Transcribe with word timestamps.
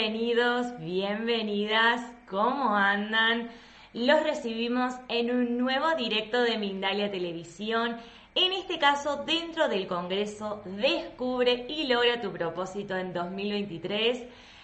Bienvenidos, 0.00 0.78
bienvenidas, 0.78 2.00
¿cómo 2.26 2.74
andan? 2.74 3.50
Los 3.92 4.22
recibimos 4.22 4.94
en 5.08 5.30
un 5.30 5.58
nuevo 5.58 5.94
directo 5.94 6.40
de 6.40 6.56
Mindalia 6.56 7.10
Televisión, 7.10 7.98
en 8.34 8.52
este 8.54 8.78
caso 8.78 9.24
dentro 9.26 9.68
del 9.68 9.86
Congreso 9.86 10.62
Descubre 10.64 11.66
y 11.68 11.86
logra 11.86 12.22
tu 12.22 12.32
propósito 12.32 12.96
en 12.96 13.12
2023. 13.12 14.22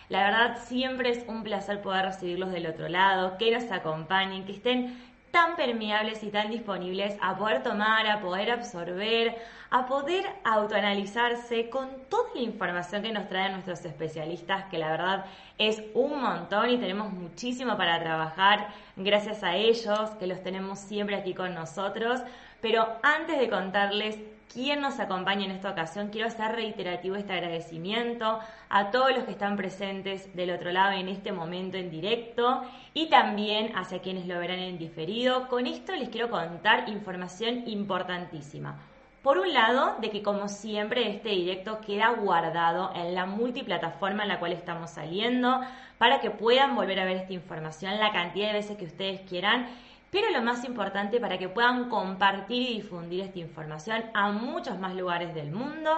La 0.08 0.24
verdad 0.24 0.58
siempre 0.64 1.10
es 1.10 1.22
un 1.28 1.42
placer 1.42 1.82
poder 1.82 2.06
recibirlos 2.06 2.50
del 2.50 2.66
otro 2.66 2.88
lado, 2.88 3.36
que 3.36 3.50
nos 3.50 3.70
acompañen, 3.70 4.46
que 4.46 4.52
estén 4.52 4.98
tan 5.36 5.54
permeables 5.54 6.22
y 6.22 6.30
tan 6.30 6.50
disponibles 6.50 7.14
a 7.20 7.36
poder 7.36 7.62
tomar, 7.62 8.06
a 8.06 8.22
poder 8.22 8.50
absorber, 8.50 9.36
a 9.68 9.84
poder 9.84 10.24
autoanalizarse 10.44 11.68
con 11.68 11.90
toda 12.08 12.30
la 12.36 12.40
información 12.40 13.02
que 13.02 13.12
nos 13.12 13.28
traen 13.28 13.52
nuestros 13.52 13.84
especialistas, 13.84 14.64
que 14.70 14.78
la 14.78 14.88
verdad 14.88 15.26
es 15.58 15.82
un 15.92 16.22
montón 16.22 16.70
y 16.70 16.78
tenemos 16.78 17.12
muchísimo 17.12 17.76
para 17.76 18.00
trabajar 18.00 18.68
gracias 18.96 19.42
a 19.42 19.56
ellos, 19.56 20.08
que 20.18 20.26
los 20.26 20.42
tenemos 20.42 20.78
siempre 20.78 21.16
aquí 21.16 21.34
con 21.34 21.54
nosotros. 21.54 22.22
Pero 22.62 22.88
antes 23.02 23.38
de 23.38 23.50
contarles 23.50 24.18
quién 24.50 24.80
nos 24.80 24.98
acompaña 25.00 25.44
en 25.44 25.50
esta 25.50 25.68
ocasión, 25.68 26.08
quiero 26.08 26.28
hacer 26.28 26.52
reiterativo 26.52 27.14
este 27.14 27.34
agradecimiento 27.34 28.40
a 28.68 28.90
todos 28.90 29.14
los 29.14 29.24
que 29.24 29.32
están 29.32 29.56
presentes 29.56 30.34
del 30.34 30.50
otro 30.50 30.72
lado 30.72 30.92
en 30.92 31.08
este 31.08 31.32
momento 31.32 31.76
en 31.76 31.90
directo 31.90 32.62
y 32.94 33.08
también 33.08 33.76
hacia 33.76 34.00
quienes 34.00 34.26
lo 34.26 34.38
verán 34.38 34.58
en 34.58 34.78
diferido. 34.78 35.48
Con 35.48 35.66
esto 35.66 35.94
les 35.94 36.08
quiero 36.08 36.30
contar 36.30 36.88
información 36.88 37.68
importantísima. 37.68 38.78
Por 39.22 39.38
un 39.38 39.52
lado, 39.52 39.96
de 40.00 40.10
que 40.10 40.22
como 40.22 40.48
siempre 40.48 41.10
este 41.10 41.30
directo 41.30 41.80
queda 41.80 42.10
guardado 42.10 42.92
en 42.94 43.14
la 43.14 43.26
multiplataforma 43.26 44.22
en 44.22 44.28
la 44.28 44.38
cual 44.38 44.52
estamos 44.52 44.90
saliendo 44.90 45.60
para 45.98 46.20
que 46.20 46.30
puedan 46.30 46.76
volver 46.76 47.00
a 47.00 47.04
ver 47.04 47.16
esta 47.16 47.32
información 47.32 47.98
la 47.98 48.12
cantidad 48.12 48.48
de 48.48 48.52
veces 48.52 48.76
que 48.76 48.84
ustedes 48.84 49.22
quieran 49.22 49.66
pero 50.10 50.30
lo 50.30 50.42
más 50.42 50.64
importante 50.64 51.20
para 51.20 51.36
que 51.36 51.48
puedan 51.48 51.88
compartir 51.90 52.62
y 52.62 52.74
difundir 52.76 53.22
esta 53.22 53.38
información 53.38 54.04
a 54.14 54.30
muchos 54.30 54.78
más 54.78 54.94
lugares 54.94 55.34
del 55.34 55.50
mundo. 55.50 55.90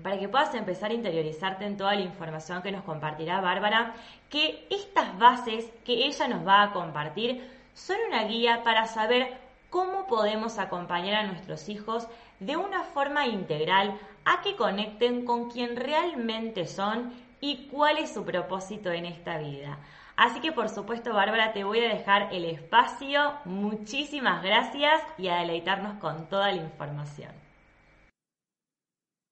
para 0.02 0.18
que 0.18 0.30
puedas 0.30 0.54
empezar 0.56 0.92
a 0.92 0.94
interiorizarte 0.94 1.66
en 1.66 1.78
toda 1.78 1.96
la 1.96 2.02
información 2.02 2.62
que 2.62 2.72
nos 2.72 2.84
compartirá 2.84 3.42
Bárbara, 3.42 3.94
que 4.30 4.68
estas 4.70 5.18
bases 5.18 5.66
que 5.84 6.06
ella 6.06 6.28
nos 6.28 6.48
va 6.48 6.64
a 6.64 6.72
compartir 6.72 7.50
son 7.74 7.98
una 8.08 8.24
guía 8.24 8.64
para 8.64 8.86
saber 8.86 9.38
cómo 9.70 10.08
podemos 10.08 10.58
acompañar 10.58 11.16
a 11.16 11.28
nuestros 11.28 11.70
hijos 11.70 12.08
de 12.40 12.58
una 12.58 12.84
forma 12.84 13.28
integral 13.28 13.98
a 14.26 14.42
que 14.42 14.56
conecten 14.56 15.26
con 15.26 15.50
quien 15.50 15.76
realmente 15.76 16.66
son 16.66 17.14
y 17.42 17.68
cuál 17.68 17.98
es 17.98 18.14
su 18.14 18.26
propósito 18.26 18.92
en 18.92 19.06
esta 19.06 19.38
vida. 19.38 19.80
Así 20.16 20.42
que 20.42 20.52
por 20.52 20.68
supuesto, 20.68 21.14
Bárbara, 21.14 21.54
te 21.54 21.64
voy 21.64 21.80
a 21.80 21.94
dejar 21.96 22.34
el 22.34 22.44
espacio. 22.44 23.34
Muchísimas 23.46 24.44
gracias 24.44 25.02
y 25.18 25.30
a 25.30 25.38
deleitarnos 25.38 25.98
con 26.00 26.28
toda 26.28 26.52
la 26.52 26.62
información. 26.62 27.39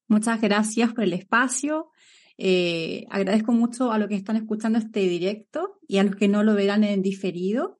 Muchas 0.08 0.40
gracias 0.42 0.94
por 0.94 1.04
el 1.04 1.14
espacio. 1.14 1.92
Eh, 2.38 3.06
agradezco 3.10 3.52
mucho 3.52 3.92
a 3.92 3.98
los 3.98 4.08
que 4.08 4.16
están 4.16 4.36
escuchando 4.36 4.80
este 4.80 5.02
directo 5.02 5.80
y 5.88 5.98
a 5.98 6.04
los 6.04 6.16
que 6.16 6.28
no 6.28 6.44
lo 6.44 6.54
verán 6.54 6.84
en 6.84 7.02
diferido. 7.02 7.80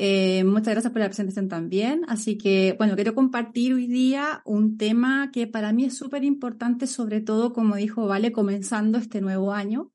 Eh, 0.00 0.44
muchas 0.44 0.74
gracias 0.74 0.92
por 0.92 1.00
la 1.00 1.08
presentación 1.08 1.48
también. 1.48 2.02
Así 2.08 2.38
que, 2.38 2.74
bueno, 2.78 2.94
quiero 2.94 3.14
compartir 3.14 3.74
hoy 3.74 3.86
día 3.86 4.42
un 4.44 4.78
tema 4.78 5.30
que 5.32 5.46
para 5.46 5.72
mí 5.72 5.84
es 5.84 5.96
súper 5.96 6.24
importante, 6.24 6.86
sobre 6.86 7.20
todo, 7.20 7.52
como 7.52 7.76
dijo 7.76 8.06
Vale, 8.06 8.32
comenzando 8.32 8.98
este 8.98 9.20
nuevo 9.20 9.52
año, 9.52 9.92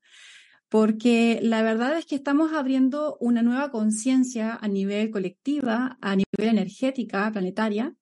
porque 0.68 1.40
la 1.42 1.62
verdad 1.62 1.96
es 1.98 2.06
que 2.06 2.16
estamos 2.16 2.52
abriendo 2.52 3.16
una 3.20 3.42
nueva 3.42 3.70
conciencia 3.70 4.58
a 4.60 4.68
nivel 4.68 5.10
colectiva, 5.10 5.98
a 6.00 6.16
nivel 6.16 6.48
energética, 6.48 7.30
planetaria, 7.32 7.96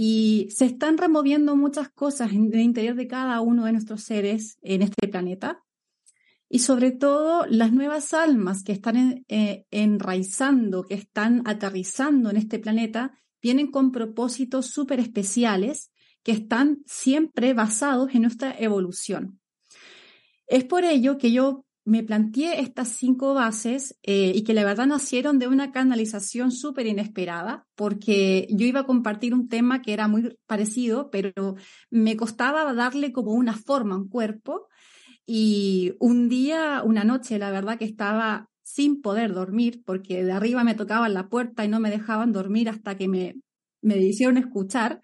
y 0.00 0.46
se 0.52 0.64
están 0.64 0.96
removiendo 0.96 1.56
muchas 1.56 1.88
cosas 1.88 2.30
en 2.30 2.54
el 2.54 2.60
interior 2.60 2.94
de 2.94 3.08
cada 3.08 3.40
uno 3.40 3.64
de 3.64 3.72
nuestros 3.72 4.04
seres 4.04 4.56
en 4.62 4.82
este 4.82 5.08
planeta. 5.08 5.64
Y 6.48 6.60
sobre 6.60 6.92
todo 6.92 7.46
las 7.46 7.72
nuevas 7.72 8.14
almas 8.14 8.62
que 8.62 8.70
están 8.70 9.24
eh, 9.26 9.66
enraizando, 9.72 10.84
que 10.84 10.94
están 10.94 11.42
aterrizando 11.46 12.30
en 12.30 12.36
este 12.36 12.60
planeta, 12.60 13.18
vienen 13.42 13.72
con 13.72 13.90
propósitos 13.90 14.66
súper 14.66 15.00
especiales 15.00 15.90
que 16.22 16.30
están 16.30 16.78
siempre 16.86 17.52
basados 17.52 18.14
en 18.14 18.22
nuestra 18.22 18.54
evolución. 18.56 19.40
Es 20.46 20.62
por 20.62 20.84
ello 20.84 21.18
que 21.18 21.32
yo 21.32 21.66
me 21.88 22.02
planteé 22.02 22.60
estas 22.60 22.88
cinco 22.88 23.32
bases 23.32 23.98
eh, 24.02 24.32
y 24.34 24.44
que 24.44 24.52
la 24.52 24.62
verdad 24.62 24.86
nacieron 24.86 25.38
de 25.38 25.48
una 25.48 25.72
canalización 25.72 26.52
súper 26.52 26.86
inesperada, 26.86 27.66
porque 27.76 28.46
yo 28.50 28.66
iba 28.66 28.80
a 28.80 28.86
compartir 28.86 29.32
un 29.32 29.48
tema 29.48 29.80
que 29.80 29.94
era 29.94 30.06
muy 30.06 30.36
parecido, 30.46 31.10
pero 31.10 31.32
me 31.90 32.14
costaba 32.16 32.74
darle 32.74 33.10
como 33.10 33.32
una 33.32 33.54
forma, 33.54 33.96
un 33.96 34.08
cuerpo. 34.08 34.68
Y 35.24 35.94
un 35.98 36.28
día, 36.28 36.82
una 36.84 37.04
noche, 37.04 37.38
la 37.38 37.50
verdad 37.50 37.78
que 37.78 37.86
estaba 37.86 38.50
sin 38.62 39.00
poder 39.00 39.32
dormir, 39.32 39.82
porque 39.86 40.24
de 40.24 40.32
arriba 40.32 40.64
me 40.64 40.74
tocaban 40.74 41.14
la 41.14 41.30
puerta 41.30 41.64
y 41.64 41.68
no 41.68 41.80
me 41.80 41.90
dejaban 41.90 42.32
dormir 42.32 42.68
hasta 42.68 42.98
que 42.98 43.08
me, 43.08 43.36
me 43.80 43.96
hicieron 43.96 44.36
escuchar. 44.36 45.00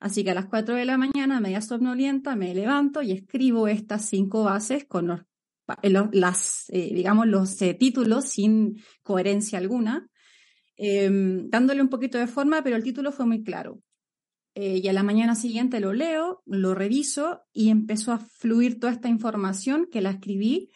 Así 0.00 0.24
que 0.24 0.30
a 0.30 0.34
las 0.34 0.46
4 0.46 0.76
de 0.76 0.86
la 0.86 0.96
mañana, 0.96 1.40
media 1.40 1.60
somnolienta, 1.60 2.36
me 2.36 2.54
levanto 2.54 3.02
y 3.02 3.12
escribo 3.12 3.68
estas 3.68 4.06
cinco 4.06 4.44
bases 4.44 4.86
con 4.86 5.08
los 5.08 5.20
las, 5.82 6.64
eh, 6.70 6.92
digamos, 6.94 7.26
los 7.26 7.60
eh, 7.62 7.74
títulos 7.74 8.26
sin 8.26 8.82
coherencia 9.02 9.58
alguna, 9.58 10.08
em, 10.76 11.48
dándole 11.50 11.82
un 11.82 11.88
poquito 11.88 12.18
de 12.18 12.26
forma, 12.26 12.62
pero 12.62 12.76
el 12.76 12.82
título 12.82 13.12
fue 13.12 13.26
muy 13.26 13.42
claro. 13.42 13.80
eh, 14.54 14.80
y 14.82 14.88
a 14.88 14.92
la 14.92 15.02
mañana 15.02 15.34
siguiente 15.34 15.80
lo 15.80 15.94
leo, 15.94 16.42
lo 16.46 16.74
reviso 16.74 17.40
y 17.54 17.70
empezó 17.70 18.12
a 18.12 18.18
fluir 18.18 18.78
toda 18.78 18.92
esta 18.92 19.08
información 19.08 19.88
que 19.90 20.02
la 20.02 20.10
escribí 20.10 20.70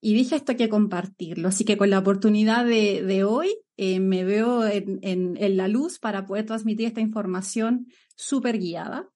y 0.00 0.14
dije 0.14 0.36
esto 0.36 0.52
hay 0.52 0.58
que 0.58 0.68
compartirlo. 0.68 1.48
Así 1.48 1.64
que 1.64 1.76
con 1.76 1.90
la 1.90 1.98
oportunidad 1.98 2.64
de, 2.64 3.24
hoy 3.24 3.56
eh, 3.76 4.00
me 4.00 4.24
veo 4.24 4.66
en, 4.66 5.00
en, 5.02 5.56
la 5.56 5.68
luz 5.68 5.98
para 5.98 6.26
poder 6.26 6.46
transmitir 6.46 6.86
esta 6.86 7.00
información 7.00 7.88
súper 8.14 8.58
guiada. 8.58 9.08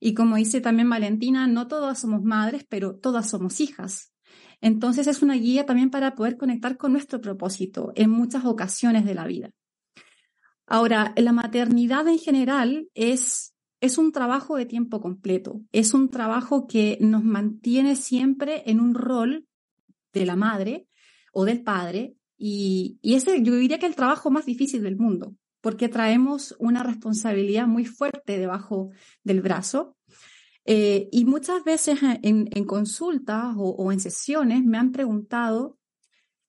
Y 0.00 0.14
como 0.14 0.36
dice 0.36 0.60
también 0.60 0.90
Valentina, 0.90 1.46
no 1.46 1.68
todas 1.68 2.00
somos 2.00 2.22
madres, 2.22 2.66
pero 2.68 2.96
todas 2.96 3.30
somos 3.30 3.60
hijas. 3.60 4.13
Entonces 4.60 5.06
es 5.06 5.22
una 5.22 5.34
guía 5.34 5.66
también 5.66 5.90
para 5.90 6.14
poder 6.14 6.36
conectar 6.36 6.76
con 6.76 6.92
nuestro 6.92 7.20
propósito 7.20 7.92
en 7.94 8.10
muchas 8.10 8.44
ocasiones 8.44 9.04
de 9.04 9.14
la 9.14 9.26
vida. 9.26 9.50
Ahora, 10.66 11.12
la 11.16 11.32
maternidad 11.32 12.08
en 12.08 12.18
general 12.18 12.88
es, 12.94 13.54
es 13.80 13.98
un 13.98 14.12
trabajo 14.12 14.56
de 14.56 14.66
tiempo 14.66 15.00
completo, 15.00 15.60
es 15.72 15.92
un 15.92 16.08
trabajo 16.08 16.66
que 16.66 16.96
nos 17.00 17.22
mantiene 17.22 17.96
siempre 17.96 18.62
en 18.66 18.80
un 18.80 18.94
rol 18.94 19.46
de 20.12 20.24
la 20.24 20.36
madre 20.36 20.88
o 21.32 21.44
del 21.44 21.62
padre 21.62 22.16
y, 22.38 22.98
y 23.02 23.14
ese 23.14 23.42
yo 23.42 23.54
diría 23.54 23.78
que 23.78 23.86
es 23.86 23.90
el 23.90 23.96
trabajo 23.96 24.30
más 24.30 24.46
difícil 24.46 24.82
del 24.82 24.96
mundo, 24.96 25.34
porque 25.60 25.88
traemos 25.88 26.54
una 26.58 26.82
responsabilidad 26.82 27.66
muy 27.66 27.84
fuerte 27.84 28.38
debajo 28.38 28.90
del 29.22 29.40
brazo. 29.40 29.96
Eh, 30.66 31.08
y 31.12 31.24
muchas 31.26 31.62
veces 31.62 31.98
en, 32.02 32.64
consultas 32.64 33.54
o, 33.56 33.70
o, 33.70 33.92
en 33.92 34.00
sesiones 34.00 34.64
me 34.64 34.78
han 34.78 34.92
preguntado, 34.92 35.78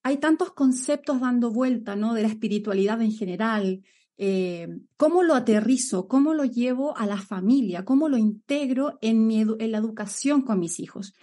hay 0.04 0.18
tantos 0.18 0.54
conceptos 0.54 1.20
dando 1.20 1.52
vuelta, 1.52 1.96
¿no? 1.96 2.14
De 2.14 2.22
la 2.22 2.30
espiritualidad 2.30 3.02
en 3.02 3.12
general, 3.12 3.84
eh, 4.18 4.68
cómo 4.96 5.24
lo 5.24 5.34
aterrizo, 5.34 6.08
cómo 6.08 6.34
lo 6.34 6.46
llevo 6.46 6.96
a 6.98 7.06
la 7.06 7.18
familia, 7.18 7.84
cómo 7.84 8.08
lo 8.08 8.18
integro 8.18 8.98
en, 9.02 9.28
mi 9.28 9.42
en 9.42 9.72
la 9.72 9.78
educación 9.78 10.44
con 10.44 10.60
mis 10.60 10.80
hijos. 10.80 11.14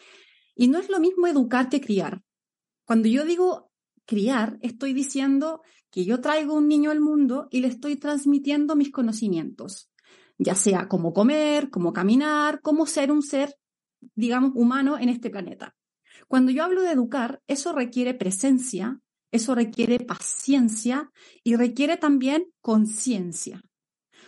Y 0.55 0.69
no 0.69 0.79
es 0.79 0.91
lo 0.91 1.01
mismo 1.01 1.27
educar 1.27 1.69
que 1.71 1.81
criar. 1.81 2.23
Cuando 2.85 3.09
yo 3.09 3.25
digo 3.25 3.71
criar, 4.05 4.59
estoy 4.61 4.93
diciendo 4.93 5.63
que 5.91 6.05
yo 6.05 6.21
traigo 6.21 6.55
un 6.55 6.69
niño 6.69 6.91
al 6.91 7.01
mundo 7.01 7.49
y 7.51 7.61
le 7.61 7.69
estoy 7.69 7.97
transmitiendo 7.97 8.77
mis 8.77 8.91
conocimientos, 8.91 9.92
ya 10.43 10.55
sea 10.55 10.89
cómo 10.89 11.13
comer, 11.13 11.71
cómo 11.71 11.93
caminar, 11.93 12.61
cómo 12.63 12.87
ser 12.87 13.11
un 13.11 13.23
ser, 13.23 13.57
digamos, 14.15 14.53
humano 14.55 14.99
en 14.99 15.09
este 15.09 15.31
planeta. 15.31 15.75
Cuando 16.29 16.51
yo 16.51 16.65
hablo 16.65 16.83
de 16.83 16.93
educar, 16.93 17.41
eso 17.47 17.73
requiere 17.73 18.15
presencia, 18.15 19.01
eso 19.31 19.55
requiere 19.55 20.01
paciencia 20.01 21.11
y 21.43 21.57
requiere 21.57 21.97
también 21.97 22.47
conciencia. 22.61 23.63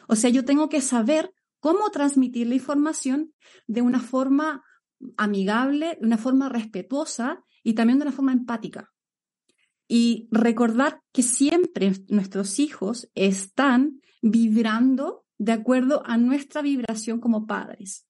O 0.08 0.16
sea, 0.16 0.30
yo 0.30 0.44
tengo 0.44 0.68
que 0.68 0.80
saber 0.80 1.32
cómo 1.60 1.90
transmitir 1.90 2.46
la 2.46 2.54
información 2.54 3.32
de 3.66 3.82
una 3.82 4.00
forma 4.00 4.62
amigable, 5.16 5.96
de 6.00 6.06
una 6.06 6.18
forma 6.18 6.48
respetuosa 6.48 7.42
y 7.62 7.74
también 7.74 7.98
de 7.98 8.04
una 8.04 8.12
forma 8.12 8.32
empática. 8.32 8.92
Y 9.88 10.28
recordar 10.30 11.00
que 11.12 11.22
siempre 11.22 11.92
nuestros 12.08 12.58
hijos 12.58 13.10
están 13.14 14.00
vibrando 14.22 15.23
de 15.38 15.52
acuerdo 15.52 16.02
a 16.06 16.16
nuestra 16.16 16.62
vibración 16.62 17.20
como 17.20 17.46
padres. 17.46 18.06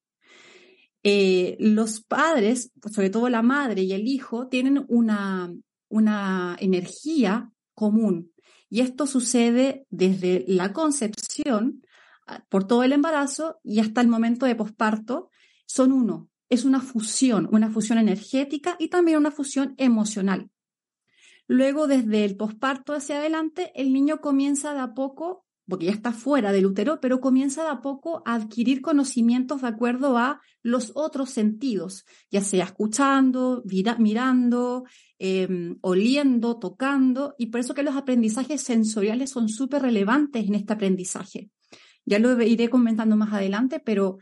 Eh, 1.02 1.56
los 1.60 2.00
padres, 2.00 2.72
sobre 2.90 3.10
todo 3.10 3.28
la 3.28 3.42
madre 3.42 3.82
y 3.82 3.92
el 3.92 4.08
hijo, 4.08 4.48
tienen 4.48 4.84
una, 4.88 5.54
una 5.88 6.56
energía 6.58 7.52
común. 7.74 8.32
Y 8.70 8.80
esto 8.80 9.06
sucede 9.06 9.86
desde 9.90 10.44
la 10.48 10.72
concepción, 10.72 11.82
ah, 12.26 12.44
por 12.48 12.66
todo 12.66 12.82
el 12.82 12.92
embarazo 12.92 13.60
y 13.62 13.80
hasta 13.80 14.00
el 14.00 14.08
momento 14.08 14.46
de 14.46 14.56
posparto. 14.56 15.30
Son 15.66 15.92
uno. 15.92 16.30
Es 16.48 16.64
una 16.64 16.80
fusión, 16.80 17.48
una 17.52 17.70
fusión 17.70 17.98
energética 17.98 18.76
y 18.78 18.88
también 18.88 19.18
una 19.18 19.30
fusión 19.30 19.74
emocional. 19.76 20.50
Luego, 21.46 21.86
desde 21.86 22.24
el 22.24 22.36
posparto 22.36 22.94
hacia 22.94 23.18
adelante, 23.18 23.72
el 23.74 23.92
niño 23.92 24.20
comienza 24.20 24.72
de 24.72 24.80
a 24.80 24.94
poco 24.94 25.44
porque 25.68 25.86
ya 25.86 25.92
está 25.92 26.12
fuera 26.12 26.52
del 26.52 26.66
útero, 26.66 27.00
pero 27.00 27.20
comienza 27.20 27.62
de 27.62 27.70
a 27.70 27.80
poco 27.80 28.22
a 28.26 28.34
adquirir 28.34 28.80
conocimientos 28.82 29.62
de 29.62 29.68
acuerdo 29.68 30.18
a 30.18 30.40
los 30.62 30.92
otros 30.94 31.30
sentidos, 31.30 32.04
ya 32.30 32.40
sea 32.40 32.64
escuchando, 32.64 33.62
mirando, 33.98 34.84
em, 35.18 35.76
oliendo, 35.80 36.58
tocando, 36.58 37.34
y 37.38 37.46
por 37.46 37.60
eso 37.60 37.74
que 37.74 37.82
los 37.82 37.96
aprendizajes 37.96 38.62
sensoriales 38.62 39.30
son 39.30 39.48
súper 39.48 39.82
relevantes 39.82 40.46
en 40.46 40.54
este 40.54 40.72
aprendizaje. 40.72 41.50
Ya 42.04 42.18
lo 42.18 42.40
iré 42.42 42.68
comentando 42.68 43.16
más 43.16 43.32
adelante, 43.32 43.80
pero 43.80 44.18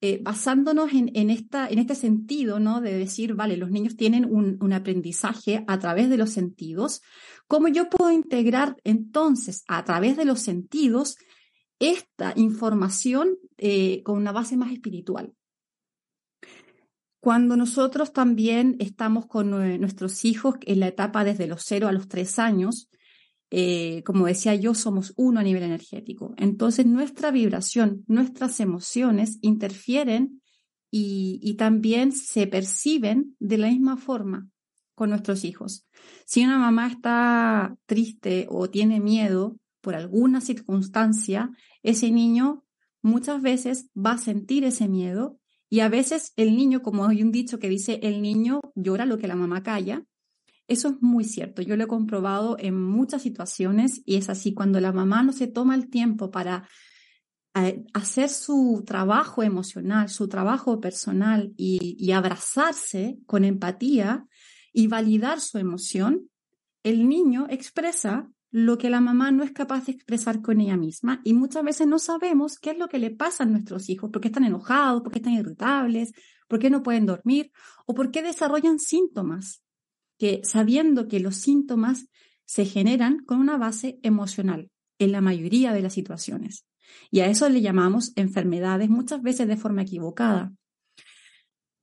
eh, 0.00 0.20
basándonos 0.22 0.92
en, 0.92 1.30
esta, 1.30 1.66
en 1.68 1.78
este 1.78 1.94
sentido, 1.94 2.60
¿no? 2.60 2.80
De 2.80 2.92
decir, 2.92 3.34
vale, 3.34 3.56
los 3.56 3.70
niños 3.70 3.96
tienen 3.96 4.24
un, 4.24 4.72
aprendizaje 4.72 5.64
a 5.66 5.78
través 5.78 6.10
de 6.10 6.16
los 6.16 6.30
sentidos, 6.30 7.00
¿cómo 7.46 7.68
yo 7.68 7.88
puedo 7.88 8.10
integrar 8.10 8.76
entonces 8.84 9.64
a 9.66 9.84
través 9.84 10.16
de 10.16 10.24
los 10.24 10.40
sentidos 10.40 11.16
esta 11.78 12.32
información 12.36 13.36
eh, 13.56 14.02
con 14.02 14.16
una 14.18 14.32
base 14.32 14.56
más 14.56 14.72
espiritual? 14.72 15.32
Cuando 17.20 17.56
nosotros 17.56 18.12
también 18.12 18.76
estamos 18.80 19.26
con 19.26 19.48
nuestros 19.80 20.26
hijos 20.26 20.56
en 20.66 20.80
la 20.80 20.88
etapa 20.88 21.24
desde 21.24 21.46
los 21.46 21.62
0 21.64 21.88
a 21.88 21.92
los 21.92 22.08
3 22.08 22.38
años, 22.38 22.90
eh, 23.56 24.02
como 24.02 24.26
decía 24.26 24.56
yo, 24.56 24.74
somos 24.74 25.12
uno 25.16 25.38
a 25.38 25.44
nivel 25.44 25.62
energético. 25.62 26.34
Entonces 26.38 26.86
nuestra 26.86 27.30
vibración, 27.30 28.02
nuestras 28.08 28.58
emociones 28.58 29.38
interfieren 29.42 30.42
y, 30.90 31.54
también 31.54 32.10
se 32.10 32.48
perciben 32.48 33.36
de 33.38 33.58
la 33.58 33.68
misma 33.68 33.96
forma 33.96 34.48
con 34.96 35.10
nuestros 35.10 35.44
hijos. 35.44 35.86
Si 36.26 36.42
una 36.42 36.58
mamá 36.58 36.88
está 36.88 37.76
triste 37.86 38.48
o 38.50 38.70
tiene 38.70 38.98
miedo 38.98 39.56
por 39.80 39.94
alguna 39.94 40.40
circunstancia, 40.40 41.50
ese 41.84 42.10
niño 42.10 42.64
muchas 43.02 43.40
veces 43.40 43.88
va 43.96 44.12
a 44.12 44.18
sentir 44.18 44.64
ese 44.64 44.88
miedo 44.88 45.38
y 45.70 45.78
a 45.78 45.88
veces 45.88 46.32
el 46.34 46.56
niño, 46.56 46.82
como 46.82 47.06
hay 47.06 47.22
un 47.22 47.30
dicho 47.30 47.60
que 47.60 47.68
dice, 47.68 48.00
el 48.02 48.20
niño 48.20 48.60
llora 48.74 49.06
lo 49.06 49.18
que 49.18 49.28
la 49.28 49.36
mamá 49.36 49.62
calla, 49.62 50.04
eso 50.66 50.88
es 50.88 51.02
muy 51.02 51.24
cierto, 51.24 51.62
yo 51.62 51.76
lo 51.76 51.84
he 51.84 51.88
comprobado 51.88 52.56
en 52.58 52.80
muchas 52.80 53.22
situaciones 53.22 54.00
y 54.04 54.16
es 54.16 54.30
así, 54.30 54.54
cuando 54.54 54.80
la 54.80 54.92
mamá 54.92 55.22
no 55.22 55.32
se 55.32 55.46
toma 55.46 55.74
el 55.74 55.90
tiempo 55.90 56.30
para 56.30 56.68
eh, 57.56 57.84
hacer 57.92 58.30
su 58.30 58.82
trabajo 58.86 59.42
emocional, 59.42 60.08
su 60.08 60.26
trabajo 60.26 60.80
personal 60.80 61.52
y, 61.56 62.10
abrazarse 62.12 63.18
con 63.26 63.44
empatía 63.44 64.26
y 64.72 64.88
validar 64.88 65.40
su 65.40 65.58
emoción, 65.58 66.30
el 66.82 67.08
niño 67.08 67.46
expresa 67.50 68.30
lo 68.50 68.78
que 68.78 68.88
la 68.88 69.00
mamá 69.00 69.32
no 69.32 69.42
es 69.42 69.52
capaz 69.52 69.86
de 69.86 69.92
expresar 69.92 70.40
con 70.40 70.60
ella 70.60 70.76
misma 70.76 71.20
y 71.24 71.34
muchas 71.34 71.62
veces 71.64 71.86
no 71.86 71.98
sabemos 71.98 72.58
qué 72.58 72.70
es 72.70 72.78
lo 72.78 72.88
que 72.88 72.98
le 72.98 73.10
pasa 73.10 73.44
a 73.44 73.46
nuestros 73.46 73.88
hijos, 73.90 74.10
por 74.10 74.22
qué 74.22 74.28
están 74.28 74.44
enojados, 74.44 75.02
por 75.02 75.12
qué 75.12 75.18
están 75.18 75.34
irritables, 75.34 76.12
por 76.48 76.58
qué 76.58 76.70
no 76.70 76.82
pueden 76.82 77.04
dormir 77.04 77.50
o 77.84 77.94
por 77.94 78.10
qué 78.10 78.22
desarrollan 78.22 78.78
síntomas 78.78 79.63
que 80.18 80.40
sabiendo 80.44 81.08
que 81.08 81.20
los 81.20 81.36
síntomas 81.36 82.08
se 82.44 82.64
generan 82.64 83.24
con 83.24 83.38
una 83.38 83.56
base 83.56 83.98
emocional 84.02 84.70
en 84.98 85.12
la 85.12 85.20
mayoría 85.20 85.72
de 85.72 85.82
las 85.82 85.92
situaciones. 85.92 86.66
Y 87.10 87.20
a 87.20 87.26
eso 87.26 87.48
le 87.48 87.60
llamamos 87.60 88.12
enfermedades 88.16 88.88
muchas 88.90 89.22
veces 89.22 89.48
de 89.48 89.56
forma 89.56 89.82
equivocada. 89.82 90.52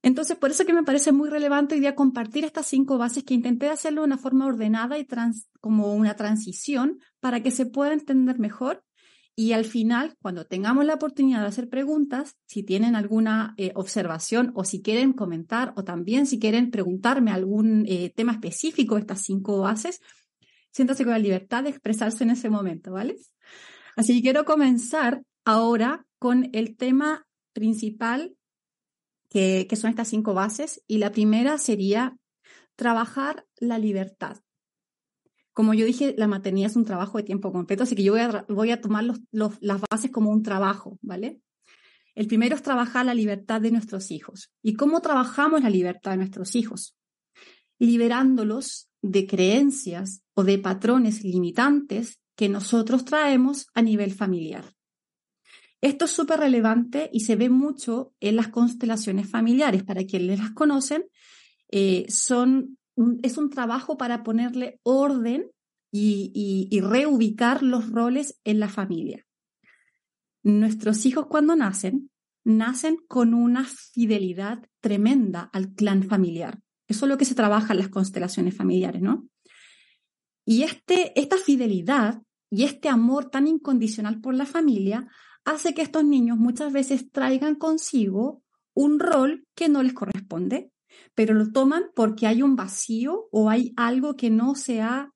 Entonces, 0.03 0.35
por 0.37 0.49
eso 0.49 0.65
que 0.65 0.73
me 0.73 0.83
parece 0.83 1.11
muy 1.11 1.29
relevante 1.29 1.75
hoy 1.75 1.81
día 1.81 1.95
compartir 1.95 2.43
estas 2.43 2.65
cinco 2.65 2.97
bases 2.97 3.23
que 3.23 3.35
intenté 3.35 3.69
hacerlo 3.69 4.01
de 4.01 4.07
una 4.07 4.17
forma 4.17 4.47
ordenada 4.47 4.97
y 4.97 5.07
como 5.59 5.93
una 5.93 6.15
transición 6.15 6.99
para 7.19 7.43
que 7.43 7.51
se 7.51 7.67
pueda 7.67 7.93
entender 7.93 8.39
mejor 8.39 8.83
y 9.35 9.53
al 9.53 9.65
final, 9.65 10.15
cuando 10.21 10.45
tengamos 10.45 10.85
la 10.85 10.95
oportunidad 10.95 11.41
de 11.41 11.47
hacer 11.47 11.69
preguntas, 11.69 12.35
si 12.45 12.63
tienen 12.63 12.95
alguna 12.95 13.53
eh, 13.57 13.71
observación 13.75 14.51
o 14.55 14.65
si 14.65 14.81
quieren 14.81 15.13
comentar 15.13 15.73
o 15.77 15.83
también 15.83 16.27
si 16.27 16.37
quieren 16.37 16.69
preguntarme 16.69 17.31
algún 17.31 17.85
eh, 17.87 18.11
tema 18.15 18.33
específico 18.33 18.95
de 18.95 19.01
estas 19.01 19.21
cinco 19.23 19.59
bases, 19.61 20.01
siéntase 20.71 21.03
con 21.03 21.13
la 21.13 21.19
libertad 21.19 21.63
de 21.63 21.69
expresarse 21.69 22.23
en 22.23 22.31
ese 22.31 22.49
momento, 22.49 22.91
¿vale? 22.91 23.15
Así 23.95 24.15
que 24.15 24.21
quiero 24.21 24.45
comenzar 24.45 25.23
ahora 25.45 26.05
con 26.19 26.49
el 26.53 26.75
tema 26.75 27.25
principal 27.53 28.35
que, 29.29 29.65
que 29.69 29.75
son 29.75 29.89
estas 29.89 30.09
cinco 30.09 30.33
bases 30.33 30.83
y 30.87 30.97
la 30.97 31.11
primera 31.11 31.57
sería 31.57 32.17
trabajar 32.75 33.45
la 33.57 33.79
libertad. 33.79 34.37
Como 35.53 35.73
yo 35.73 35.85
dije, 35.85 36.15
la 36.17 36.27
maternidad 36.27 36.71
es 36.71 36.75
un 36.75 36.85
trabajo 36.85 37.17
de 37.17 37.23
tiempo 37.23 37.51
completo, 37.51 37.83
así 37.83 37.95
que 37.95 38.03
yo 38.03 38.13
voy 38.47 38.71
a, 38.71 38.81
tomar 38.81 39.03
las 39.03 39.81
bases 39.89 40.11
como 40.11 40.29
un 40.31 40.43
trabajo, 40.43 40.97
¿vale? 41.01 41.41
El 42.15 42.27
primero 42.27 42.55
es 42.55 42.61
trabajar 42.61 43.05
la 43.05 43.13
libertad 43.13 43.61
de 43.61 43.71
nuestros 43.71 44.11
hijos. 44.11 44.51
¿Y 44.61 44.73
cómo 44.73 45.01
trabajamos 45.01 45.61
la 45.61 45.69
libertad 45.69 46.11
de 46.11 46.17
nuestros 46.17 46.55
hijos? 46.55 46.95
Liberándolos 47.79 48.89
de 49.01 49.27
creencias 49.27 50.21
o 50.33 50.43
de 50.43 50.57
patrones 50.57 51.23
limitantes 51.23 52.19
que 52.35 52.49
nosotros 52.49 53.05
traemos 53.05 53.67
a 53.73 53.81
nivel 53.81 54.13
familiar. 54.13 54.65
Esto 55.81 56.05
es 56.05 56.11
súper 56.11 56.39
relevante 56.39 57.09
y 57.11 57.21
se 57.21 57.35
ve 57.35 57.49
mucho 57.49 58.13
en 58.19 58.35
las 58.35 58.49
constelaciones 58.49 59.27
familiares. 59.27 59.83
Para 59.83 60.03
quienes 60.05 60.39
las 60.39 60.51
conocen, 60.51 61.05
eh, 61.69 62.05
son 62.07 62.77
es 63.23 63.37
un 63.37 63.49
trabajo 63.49 63.97
para 63.97 64.23
ponerle 64.23 64.79
orden 64.83 65.49
y, 65.91 66.79
reubicar 66.81 67.63
los 67.63 67.89
roles 67.89 68.39
en 68.43 68.59
la 68.59 68.69
familia. 68.69 69.25
Nuestros 70.43 71.05
hijos 71.05 71.27
cuando 71.27 71.55
nacen, 71.55 72.09
nacen 72.43 72.97
con 73.07 73.33
una 73.33 73.65
fidelidad 73.65 74.65
tremenda 74.79 75.49
al 75.53 75.73
clan 75.73 76.03
familiar. 76.03 76.59
Eso 76.87 77.05
es 77.05 77.09
lo 77.09 77.17
que 77.17 77.25
se 77.25 77.35
trabaja 77.35 77.73
en 77.73 77.79
las 77.79 77.89
constelaciones 77.89 78.55
familiares, 78.55 79.01
¿no? 79.01 79.27
Y 80.45 80.63
este, 80.63 81.19
esta 81.19 81.37
fidelidad 81.37 82.21
y 82.49 82.63
este 82.63 82.89
amor 82.89 83.29
tan 83.29 83.47
incondicional 83.47 84.19
por 84.19 84.33
la 84.33 84.45
familia 84.45 85.07
hace 85.45 85.73
que 85.73 85.81
estos 85.81 86.03
niños 86.03 86.37
muchas 86.37 86.73
veces 86.73 87.11
traigan 87.11 87.55
consigo 87.55 88.43
un 88.73 88.99
rol 88.99 89.45
que 89.55 89.69
no 89.69 89.83
les 89.83 89.93
corresponde, 89.93 90.71
pero 91.15 91.33
lo 91.33 91.51
toman 91.51 91.85
porque 91.95 92.27
hay 92.27 92.41
un 92.41 92.55
vacío 92.55 93.27
o 93.31 93.49
hay 93.49 93.73
algo 93.75 94.15
que 94.15 94.29
no 94.29 94.55
se 94.55 94.81
ha 94.81 95.11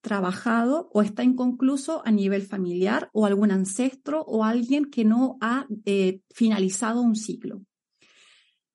trabajado 0.00 0.90
o 0.92 1.02
está 1.02 1.22
inconcluso 1.24 2.02
a 2.04 2.10
nivel 2.10 2.42
familiar 2.42 3.10
o 3.12 3.26
algún 3.26 3.50
ancestro 3.50 4.22
o 4.22 4.44
alguien 4.44 4.86
que 4.86 5.04
no 5.04 5.36
ha 5.40 5.66
eh, 5.84 6.20
finalizado 6.34 7.02
un 7.02 7.16
ciclo. 7.16 7.62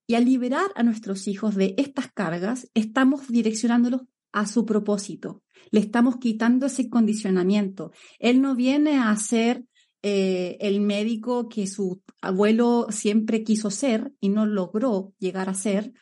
Y 0.08 0.14
al 0.14 0.26
liberar 0.26 0.72
a 0.76 0.84
nuestros 0.84 1.28
hijos 1.28 1.56
de 1.56 1.74
estas 1.78 2.12
cargas, 2.12 2.70
estamos 2.76 3.28
direccionándolos 3.28 4.02
a 4.32 4.46
su 4.46 4.66
propósito. 4.66 5.42
Le 5.72 5.80
estamos 5.80 6.18
quitando 6.18 6.68
ese 6.68 6.90
condicionamiento. 6.90 7.92
Él 8.20 8.42
no 8.42 8.56
viene 8.56 9.00
a 9.00 9.16
ser 9.16 9.66
eh, 10.04 10.58
el 10.60 10.82
médico 10.82 11.50
que 11.50 11.66
su 11.66 12.04
abuelo 12.22 12.88
siempre 12.92 13.44
quiso 13.44 13.72
ser 13.72 14.14
y 14.20 14.30
no 14.30 14.46
logró 14.46 15.14
llegar 15.18 15.50
a 15.50 15.56
ser. 15.56 15.94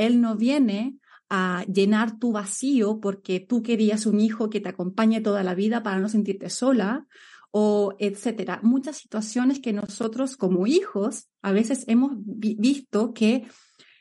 Él 0.00 0.20
no 0.20 0.36
viene 0.36 0.96
a 1.28 1.64
llenar 1.72 2.18
tu 2.18 2.32
vacío 2.32 3.00
porque 3.00 3.38
tú 3.38 3.62
querías 3.62 4.06
un 4.06 4.18
hijo 4.18 4.50
que 4.50 4.60
te 4.60 4.70
acompañe 4.70 5.20
toda 5.20 5.44
la 5.44 5.54
vida 5.54 5.82
para 5.82 6.00
no 6.00 6.08
sentirte 6.08 6.48
sola 6.48 7.06
o 7.50 7.94
etcétera. 7.98 8.60
Muchas 8.62 8.96
situaciones 8.96 9.60
que 9.60 9.72
nosotros 9.72 10.36
como 10.36 10.66
hijos 10.66 11.28
a 11.42 11.52
veces 11.52 11.84
hemos 11.86 12.12
visto 12.16 13.12
que 13.12 13.46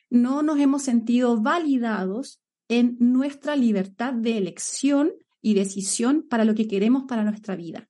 no 0.10 0.41
nos 0.41 0.60
hemos 0.60 0.84
sentido 0.84 1.41
validados 1.41 2.41
en 2.70 2.96
nuestra 3.00 3.56
libertad 3.56 4.13
de 4.13 4.38
elección 4.38 5.12
y 5.41 5.53
decisión 5.53 6.25
para 6.29 6.46
lo 6.46 6.56
que 6.56 6.68
queremos 6.68 7.03
para 7.08 7.24
nuestra 7.24 7.56
vida. 7.56 7.89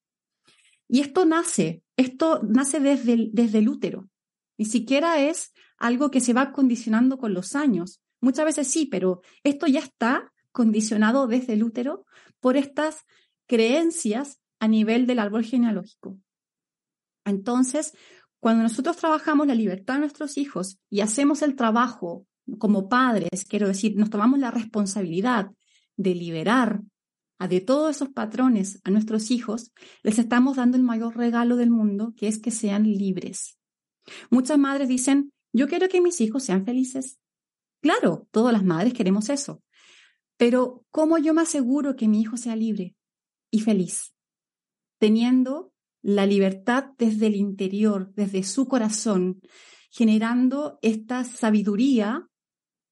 Y 0.88 1.02
esto 1.02 1.26
nace, 1.26 1.84
esto 1.96 2.42
nace 2.44 2.80
desde 2.80 3.14
el, 3.14 3.30
desde 3.34 3.60
el 3.60 3.70
útero. 3.70 4.10
Ni 4.58 4.66
siquiera 4.66 5.22
es 5.22 5.54
algo 5.80 6.12
que 6.12 6.22
se 6.22 6.34
va 6.34 6.52
condicionando 6.52 7.18
con 7.18 7.34
los 7.34 7.56
años. 7.56 8.02
Muchas 8.22 8.46
veces 8.46 8.68
sí, 8.68 8.86
pero 8.86 9.22
esto 9.44 9.68
ya 9.68 9.80
está 9.80 10.32
condicionado 10.52 11.28
desde 11.28 11.54
el 11.54 11.64
útero 11.64 12.06
por 12.40 12.58
estas 12.58 13.06
creencias 13.48 14.40
a 14.60 14.68
nivel 14.68 15.08
del 15.08 15.20
árbol 15.20 15.44
genealógico. 15.44 16.18
Entonces, 17.26 17.94
cuando 18.40 18.64
nosotros 18.64 18.98
trabajamos 18.98 19.48
la 19.48 19.56
libertad 19.56 19.96
de 19.96 20.02
nuestros 20.02 20.38
hijos 20.38 20.80
y 20.90 21.02
hacemos 21.02 21.42
el 21.42 21.56
trabajo 21.56 22.26
como 22.58 22.90
padres, 22.90 23.46
quiero 23.48 23.68
decir, 23.68 23.96
nos 23.96 24.10
tomamos 24.10 24.40
la 24.40 24.52
responsabilidad 24.52 25.52
de 25.98 26.16
liberar 26.16 26.82
de 27.48 27.62
todos 27.62 27.96
esos 27.96 28.10
patrones 28.10 28.82
a 28.84 28.92
nuestros 28.92 29.32
hijos, 29.32 29.72
les 30.04 30.20
estamos 30.20 30.58
dando 30.58 30.76
el 30.76 30.84
mayor 30.84 31.16
regalo 31.16 31.56
del 31.56 31.70
mundo, 31.70 32.14
que 32.18 32.28
es 32.28 32.40
que 32.40 32.52
sean 32.52 32.84
libres. 32.84 33.58
Muchas 34.30 34.58
madres 34.58 34.90
dicen, 34.90 35.32
yo 35.54 35.68
quiero 35.68 35.90
que 35.90 36.02
mis 36.02 36.22
hijos 36.22 36.44
sean 36.44 36.66
felices. 36.66 37.20
Claro, 37.82 38.28
todas 38.32 38.54
las 38.54 38.64
madres 38.64 38.94
queremos 38.94 39.30
eso. 39.30 39.64
Pero 40.38 40.86
¿cómo 40.90 41.18
yo 41.18 41.34
me 41.34 41.42
aseguro 41.42 41.96
que 41.96 42.08
mi 42.08 42.22
hijo 42.22 42.38
sea 42.38 42.56
libre 42.56 42.96
y 43.52 43.60
feliz? 43.60 44.14
Teniendo 44.98 45.74
la 46.02 46.26
libertad 46.26 46.92
desde 46.98 47.28
el 47.28 47.36
interior, 47.36 48.14
desde 48.16 48.44
su 48.44 48.68
corazón, 48.68 49.42
generando 49.90 50.80
esta 50.82 51.24
sabiduría, 51.24 52.30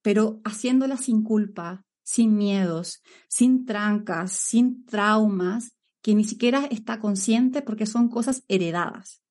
pero 0.02 0.42
haciéndola 0.44 0.98
sin 0.98 1.24
culpa, 1.24 1.86
sin 2.04 2.36
miedos, 2.36 3.02
sin 3.28 3.66
trancas, 3.66 4.32
sin 4.32 4.86
traumas, 4.86 5.74
que 6.02 6.16
ni 6.16 6.24
siquiera 6.24 6.66
está 6.66 7.00
consciente 7.00 7.62
porque 7.62 7.86
son 7.86 8.10
cosas 8.10 8.44
heredadas. 8.48 9.22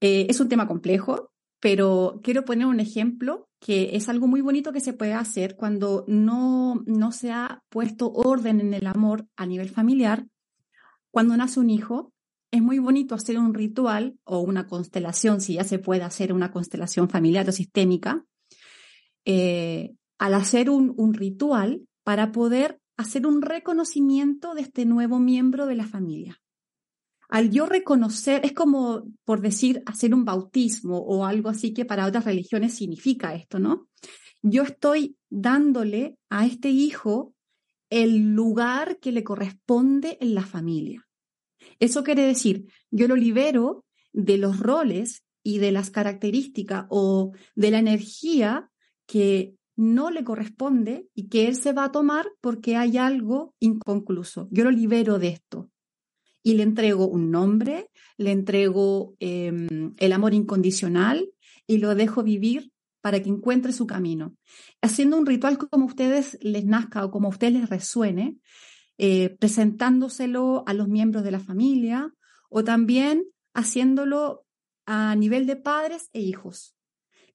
Eh, 0.00 0.26
es 0.28 0.40
un 0.40 0.48
tema 0.48 0.66
complejo, 0.66 1.32
pero 1.62 2.18
quiero 2.24 2.44
poner 2.44 2.66
un 2.66 2.80
ejemplo 2.80 3.48
que 3.60 3.94
es 3.94 4.08
algo 4.08 4.26
muy 4.26 4.40
bonito 4.40 4.72
que 4.72 4.80
se 4.80 4.94
puede 4.94 5.12
hacer 5.12 5.54
cuando 5.54 6.04
no, 6.08 6.82
no 6.86 7.12
se 7.12 7.30
ha 7.30 7.62
puesto 7.68 8.10
orden 8.10 8.58
en 8.58 8.74
el 8.74 8.84
amor 8.88 9.28
a 9.36 9.46
nivel 9.46 9.70
familiar. 9.70 10.26
Cuando 11.12 11.36
nace 11.36 11.60
un 11.60 11.70
hijo, 11.70 12.12
es 12.50 12.60
muy 12.60 12.80
bonito 12.80 13.14
hacer 13.14 13.38
un 13.38 13.54
ritual 13.54 14.18
o 14.24 14.40
una 14.40 14.66
constelación, 14.66 15.40
si 15.40 15.54
ya 15.54 15.62
se 15.62 15.78
puede 15.78 16.02
hacer 16.02 16.32
una 16.32 16.50
constelación 16.50 17.08
familiar 17.08 17.48
o 17.48 17.52
sistémica, 17.52 18.24
eh, 19.24 19.94
al 20.18 20.34
hacer 20.34 20.68
un, 20.68 21.14
ritual 21.14 21.86
para 22.02 22.32
poder 22.32 22.80
hacer 22.96 23.24
un 23.24 23.40
reconocimiento 23.40 24.54
de 24.54 24.62
este 24.62 24.84
nuevo 24.84 25.20
miembro 25.20 25.66
de 25.66 25.76
la 25.76 25.86
familia. 25.86 26.41
Al 27.32 27.50
yo 27.50 27.64
reconocer, 27.64 28.44
es 28.44 28.52
como, 28.52 29.04
por 29.24 29.40
decir, 29.40 29.82
hacer 29.86 30.14
un 30.14 30.26
bautismo 30.26 30.98
o 30.98 31.24
algo 31.24 31.48
así 31.48 31.72
que 31.72 31.86
para 31.86 32.06
otras 32.06 32.26
religiones 32.26 32.74
significa 32.74 33.34
esto, 33.34 33.58
¿no? 33.58 33.88
Yo 34.42 34.64
estoy 34.64 35.16
dándole 35.30 36.18
a 36.28 36.44
este 36.44 36.68
hijo 36.68 37.34
el 37.88 38.34
lugar 38.34 38.98
que 38.98 39.12
le 39.12 39.24
corresponde 39.24 40.18
en 40.20 40.34
la 40.34 40.44
familia. 40.44 41.08
Eso 41.80 42.04
quiere 42.04 42.26
decir, 42.26 42.66
yo 42.90 43.08
lo 43.08 43.16
libero 43.16 43.86
de 44.12 44.36
los 44.36 44.60
roles 44.60 45.24
y 45.42 45.56
de 45.56 45.72
las 45.72 45.90
características 45.90 46.84
o 46.90 47.32
de 47.54 47.70
la 47.70 47.78
energía 47.78 48.70
que 49.06 49.54
no 49.74 50.10
le 50.10 50.22
corresponde 50.22 51.08
y 51.14 51.30
que 51.30 51.48
él 51.48 51.56
se 51.56 51.72
va 51.72 51.84
a 51.84 51.92
tomar 51.92 52.28
porque 52.42 52.76
hay 52.76 52.98
algo 52.98 53.54
inconcluso. 53.58 54.48
Yo 54.50 54.64
lo 54.64 54.70
libero 54.70 55.18
de 55.18 55.28
esto 55.28 55.71
y 56.42 56.54
le 56.54 56.62
entrego 56.62 57.06
un 57.06 57.30
nombre, 57.30 57.90
le 58.16 58.32
entrego 58.32 59.14
em, 59.20 59.92
el 59.98 60.12
amor 60.12 60.34
incondicional 60.34 61.28
y 61.66 61.78
lo 61.78 61.94
dejo 61.94 62.22
vivir 62.22 62.72
para 63.00 63.22
que 63.22 63.28
encuentre 63.28 63.72
su 63.72 63.86
camino. 63.86 64.36
Haciendo 64.80 65.18
un 65.18 65.26
ritual 65.26 65.58
como 65.58 65.84
a 65.84 65.88
ustedes 65.88 66.38
les 66.40 66.64
nazca 66.64 67.04
o 67.04 67.10
como 67.10 67.28
a 67.28 67.30
ustedes 67.30 67.54
les 67.54 67.68
resuene, 67.68 68.38
eh, 68.98 69.36
presentándoselo 69.38 70.64
a 70.66 70.74
los 70.74 70.88
miembros 70.88 71.24
de 71.24 71.32
la 71.32 71.40
familia 71.40 72.12
o 72.48 72.62
también 72.62 73.24
haciéndolo 73.54 74.44
a 74.86 75.14
nivel 75.16 75.46
de 75.46 75.56
padres 75.56 76.08
e 76.12 76.20
hijos. 76.20 76.76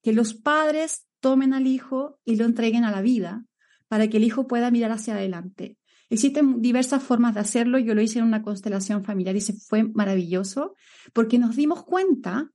Que 0.02 0.14
los 0.14 0.34
padres 0.34 1.06
tomen 1.20 1.54
al 1.54 1.68
hijo 1.68 2.20
y 2.24 2.36
lo 2.36 2.46
entreguen 2.46 2.84
a 2.84 2.92
la 2.92 3.02
vida 3.02 3.46
para 3.88 4.08
que 4.08 4.18
el 4.18 4.24
hijo 4.24 4.48
pueda 4.48 4.72
mirar 4.72 4.92
hacia 4.92 5.16
adelante. 5.16 5.77
Existen 6.10 6.62
diversas 6.62 7.04
formas 7.04 7.34
de 7.34 7.42
hacerlo. 7.42 7.80
Yo 7.80 7.94
lo 7.94 8.02
hice 8.02 8.20
en 8.20 8.26
una 8.26 8.42
constelación 8.42 9.04
familiar 9.04 9.36
y 9.36 9.42
se 9.42 9.54
fue 9.54 9.84
maravilloso 9.84 10.76
porque 11.14 11.38
nos 11.38 11.56
dimos 11.56 11.84
cuenta 11.84 12.52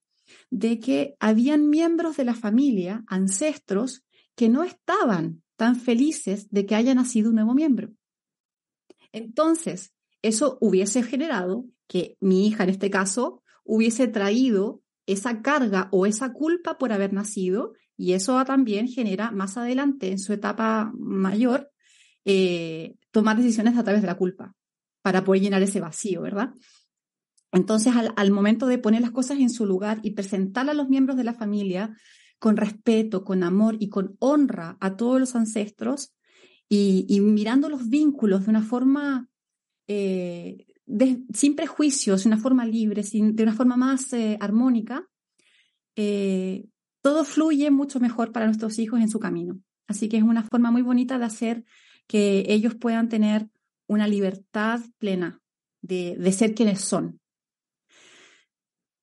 de 0.50 0.80
que 0.80 1.14
habían 1.20 1.68
miembros 1.68 2.16
de 2.16 2.24
la 2.24 2.34
familia, 2.34 3.04
ancestros, 3.06 4.04
que 4.34 4.48
no 4.48 4.62
estaban 4.62 5.42
tan 5.56 5.76
felices 5.76 6.48
de 6.50 6.64
que 6.64 6.74
haya 6.74 6.94
nacido 6.94 7.28
un 7.28 7.36
nuevo 7.36 7.54
miembro. 7.54 7.90
Entonces, 9.12 9.92
eso 10.22 10.56
hubiese 10.60 11.02
generado 11.02 11.66
que 11.86 12.16
mi 12.20 12.46
hija, 12.46 12.64
en 12.64 12.70
este 12.70 12.90
caso, 12.90 13.42
hubiese 13.64 14.08
traído 14.08 14.82
esa 15.06 15.42
carga 15.42 15.88
o 15.92 16.06
esa 16.06 16.32
culpa 16.32 16.78
por 16.78 16.92
haber 16.92 17.12
nacido 17.12 17.74
y 17.96 18.14
eso 18.14 18.42
también 18.44 18.88
genera 18.88 19.30
más 19.30 19.56
adelante, 19.56 20.10
en 20.10 20.18
su 20.18 20.32
etapa 20.32 20.92
mayor, 20.96 21.70
eh, 22.24 22.96
tomar 23.12 23.36
decisiones 23.36 23.76
a 23.78 23.84
través 23.84 24.02
de 24.02 24.08
la 24.08 24.16
culpa 24.16 24.54
para 25.02 25.22
poder 25.22 25.42
llenar 25.42 25.62
ese 25.62 25.80
vacío, 25.80 26.22
¿verdad? 26.22 26.52
Entonces, 27.52 27.92
al, 28.16 28.30
momento 28.30 28.66
de 28.66 28.78
poner 28.78 29.02
las 29.02 29.10
cosas 29.10 29.38
en 29.38 29.50
su 29.50 29.66
lugar 29.66 30.00
y 30.02 30.12
presentar 30.12 30.68
a 30.70 30.74
los 30.74 30.88
miembros 30.88 31.18
de 31.18 31.24
la 31.24 31.34
familia 31.34 31.96
con 32.38 32.56
respeto, 32.56 33.24
con 33.24 33.42
amor 33.42 33.76
y 33.78 33.88
con 33.90 34.16
honra 34.18 34.78
a 34.80 34.96
todos 34.96 35.20
los 35.20 35.36
ancestros 35.36 36.14
y, 36.68 37.20
mirando 37.20 37.68
los 37.68 37.90
vínculos 37.90 38.44
de 38.44 38.50
una 38.50 38.62
forma 38.62 39.28
eh, 39.86 40.66
sin 41.34 41.54
prejuicios, 41.54 42.24
de 42.24 42.28
una 42.28 42.38
forma 42.38 42.64
libre, 42.64 43.02
de 43.02 43.42
una 43.42 43.52
forma 43.52 43.76
más 43.76 44.10
eh, 44.14 44.38
armónica, 44.40 45.06
eh, 45.94 46.66
todo 47.02 47.24
fluye 47.24 47.70
mucho 47.70 48.00
mejor 48.00 48.32
para 48.32 48.46
nuestros 48.46 48.78
hijos 48.78 49.00
en 49.00 49.10
su 49.10 49.20
camino. 49.20 49.60
Así 49.86 50.08
que 50.08 50.16
es 50.16 50.22
una 50.22 50.42
forma 50.44 50.70
muy 50.70 50.80
bonita 50.80 51.18
de 51.18 51.24
hacer 51.26 51.64
que 52.06 52.44
ellos 52.48 52.74
puedan 52.74 53.08
tener 53.08 53.48
una 53.86 54.06
libertad 54.06 54.80
plena 54.98 55.40
de, 55.82 56.32
ser 56.32 56.54
quienes 56.54 56.80
son. 56.80 57.20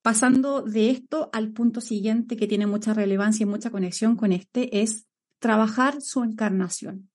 Pasando 0.02 0.62
de 0.62 0.90
esto 0.90 1.30
al 1.34 1.52
punto 1.52 1.82
siguiente 1.82 2.38
que 2.38 2.48
tiene 2.48 2.68
mucha 2.68 2.94
relevancia 2.94 3.44
y 3.44 3.48
mucha 3.48 3.70
conexión 3.70 4.16
con 4.16 4.32
este, 4.32 4.82
es 4.82 5.08
trabajar 5.40 6.02
su 6.02 6.24
encarnación. 6.24 7.10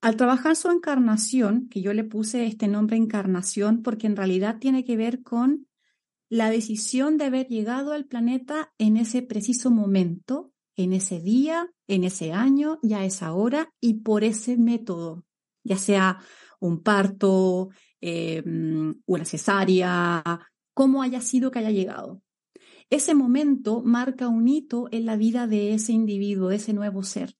Al 0.00 0.16
trabajar 0.16 0.56
su 0.56 0.70
encarnación, 0.70 1.68
que 1.68 1.80
yo 1.80 1.94
le 1.94 2.04
puse 2.04 2.46
este 2.46 2.68
nombre 2.68 2.96
encarnación 2.96 3.82
porque 3.82 4.06
en 4.06 4.16
realidad 4.16 4.58
tiene 4.58 4.84
que 4.84 4.96
ver 4.96 5.22
con 5.22 5.66
la 6.28 6.50
decisión 6.50 7.16
de 7.16 7.26
haber 7.26 7.48
llegado 7.48 7.92
al 7.92 8.06
planeta 8.06 8.72
en 8.78 8.96
ese 8.96 9.22
preciso 9.22 9.70
momento, 9.70 10.53
en 10.76 10.92
ese 10.92 11.20
día, 11.20 11.68
en 11.86 12.04
ese 12.04 12.32
año 12.32 12.78
y 12.82 12.94
a 12.94 13.04
esa 13.04 13.32
hora 13.32 13.72
y 13.80 13.94
por 13.94 14.24
ese 14.24 14.56
método, 14.56 15.24
ya 15.62 15.78
sea 15.78 16.20
un 16.60 16.82
parto, 16.82 17.70
eh, 18.00 18.42
una 19.06 19.24
cesárea, 19.24 20.22
como 20.74 21.02
haya 21.02 21.20
sido 21.20 21.50
que 21.50 21.60
haya 21.60 21.70
llegado. 21.70 22.20
Ese 22.90 23.14
momento 23.14 23.82
marca 23.82 24.28
un 24.28 24.46
hito 24.48 24.88
en 24.90 25.06
la 25.06 25.16
vida 25.16 25.46
de 25.46 25.74
ese 25.74 25.92
individuo, 25.92 26.48
de 26.48 26.56
ese 26.56 26.72
nuevo 26.72 27.02
ser. 27.02 27.34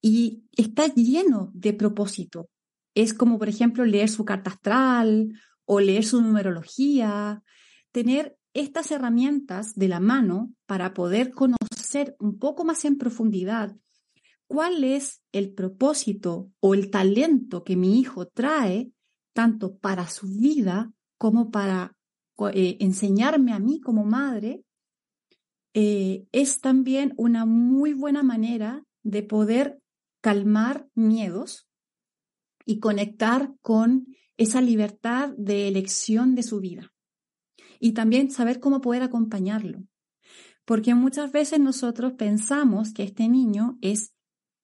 Y 0.00 0.44
está 0.52 0.86
lleno 0.86 1.50
de 1.54 1.72
propósito. 1.72 2.48
Es 2.94 3.12
como, 3.12 3.38
por 3.38 3.48
ejemplo, 3.48 3.84
leer 3.84 4.08
su 4.08 4.24
carta 4.24 4.50
astral 4.50 5.32
o 5.64 5.80
leer 5.80 6.04
su 6.04 6.22
numerología, 6.22 7.42
tener 7.92 8.36
estas 8.54 8.90
herramientas 8.90 9.74
de 9.74 9.88
la 9.88 10.00
mano 10.00 10.52
para 10.66 10.94
poder 10.94 11.30
conocer 11.32 11.75
un 12.18 12.38
poco 12.38 12.64
más 12.64 12.84
en 12.84 12.98
profundidad 12.98 13.76
cuál 14.46 14.84
es 14.84 15.22
el 15.32 15.52
propósito 15.52 16.52
o 16.60 16.74
el 16.74 16.90
talento 16.90 17.64
que 17.64 17.76
mi 17.76 17.98
hijo 17.98 18.26
trae, 18.26 18.92
tanto 19.32 19.76
para 19.78 20.08
su 20.08 20.28
vida 20.28 20.92
como 21.18 21.50
para 21.50 21.96
eh, 22.52 22.76
enseñarme 22.80 23.52
a 23.52 23.58
mí 23.58 23.80
como 23.80 24.04
madre, 24.04 24.62
eh, 25.74 26.26
es 26.32 26.60
también 26.60 27.12
una 27.16 27.44
muy 27.44 27.92
buena 27.92 28.22
manera 28.22 28.84
de 29.02 29.22
poder 29.22 29.80
calmar 30.20 30.88
miedos 30.94 31.68
y 32.64 32.78
conectar 32.78 33.52
con 33.62 34.06
esa 34.36 34.60
libertad 34.60 35.30
de 35.36 35.68
elección 35.68 36.34
de 36.34 36.42
su 36.42 36.60
vida. 36.60 36.92
Y 37.78 37.92
también 37.92 38.30
saber 38.30 38.58
cómo 38.58 38.80
poder 38.80 39.02
acompañarlo. 39.02 39.82
Porque 40.66 40.94
muchas 40.94 41.32
veces 41.32 41.60
nosotros 41.60 42.12
pensamos 42.12 42.92
que 42.92 43.04
este 43.04 43.28
niño 43.28 43.78
es 43.80 44.12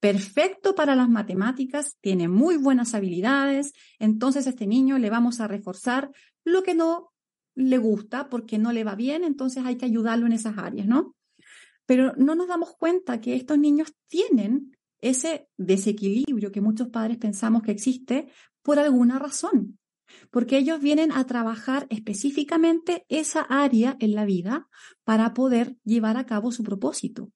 perfecto 0.00 0.74
para 0.74 0.96
las 0.96 1.08
matemáticas, 1.08 1.96
tiene 2.00 2.26
muy 2.26 2.56
buenas 2.56 2.92
habilidades, 2.92 3.72
entonces 4.00 4.46
a 4.46 4.50
este 4.50 4.66
niño 4.66 4.98
le 4.98 5.10
vamos 5.10 5.40
a 5.40 5.46
reforzar 5.46 6.10
lo 6.44 6.64
que 6.64 6.74
no 6.74 7.12
le 7.54 7.78
gusta 7.78 8.28
porque 8.28 8.58
no 8.58 8.72
le 8.72 8.82
va 8.82 8.96
bien, 8.96 9.22
entonces 9.22 9.64
hay 9.64 9.76
que 9.76 9.86
ayudarlo 9.86 10.26
en 10.26 10.32
esas 10.32 10.58
áreas, 10.58 10.88
¿no? 10.88 11.14
Pero 11.86 12.14
no 12.16 12.34
nos 12.34 12.48
damos 12.48 12.74
cuenta 12.76 13.20
que 13.20 13.36
estos 13.36 13.58
niños 13.58 13.94
tienen 14.08 14.76
ese 15.00 15.48
desequilibrio 15.56 16.50
que 16.50 16.60
muchos 16.60 16.88
padres 16.88 17.18
pensamos 17.18 17.62
que 17.62 17.70
existe 17.70 18.26
por 18.62 18.80
alguna 18.80 19.20
razón, 19.20 19.78
porque 20.32 20.56
ellos 20.56 20.80
vienen 20.80 21.12
a 21.12 21.24
trabajar 21.26 21.86
específicamente 21.90 23.04
esa 23.08 23.42
área 23.42 23.96
en 24.00 24.14
la 24.14 24.24
vida 24.24 24.66
para 25.04 25.34
poder 25.34 25.76
llevar 25.84 26.16
a 26.16 26.24
cabo 26.24 26.50
su 26.50 26.64
propósito. 26.64 27.30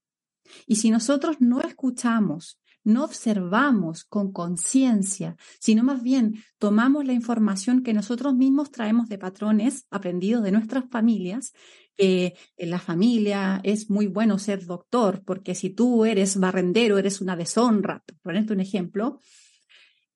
Y 0.67 0.77
si 0.77 0.91
nosotros 0.91 1.37
no 1.39 1.61
escuchamos, 1.61 2.59
no 2.85 3.05
observamos 3.05 4.05
con 4.05 4.33
conciencia, 4.33 5.37
sino 5.61 5.83
más 5.83 6.03
bien 6.03 6.43
tomamos 6.59 7.05
la 7.05 7.13
información 7.13 7.83
que 7.83 7.93
nosotros 7.93 8.35
mismos 8.35 8.71
traemos 8.71 9.09
de 9.09 9.19
patrones 9.19 9.87
aprendidos 9.91 10.43
de 10.43 10.53
nuestras 10.53 10.89
familias, 10.89 11.53
que 11.97 12.35
en 12.57 12.71
la 12.71 12.79
familia 12.79 13.61
es 13.63 13.91
muy 13.91 14.07
bueno 14.07 14.39
ser 14.39 14.65
doctor, 14.65 15.23
porque 15.27 15.55
si 15.55 15.69
tú 15.69 16.07
eres 16.07 16.39
barrendero, 16.39 16.97
eres 16.97 17.21
una 17.21 17.37
deshonra, 17.37 18.03
por 18.07 18.17
ponerte 18.19 18.53
un 18.55 18.61
ejemplo, 18.61 19.21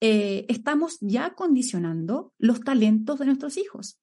eh, 0.00 0.46
estamos 0.48 0.98
ya 1.00 1.34
condicionando 1.34 2.32
los 2.38 2.60
talentos 2.60 3.18
de 3.18 3.26
nuestros 3.26 3.56
hijos. 3.56 3.98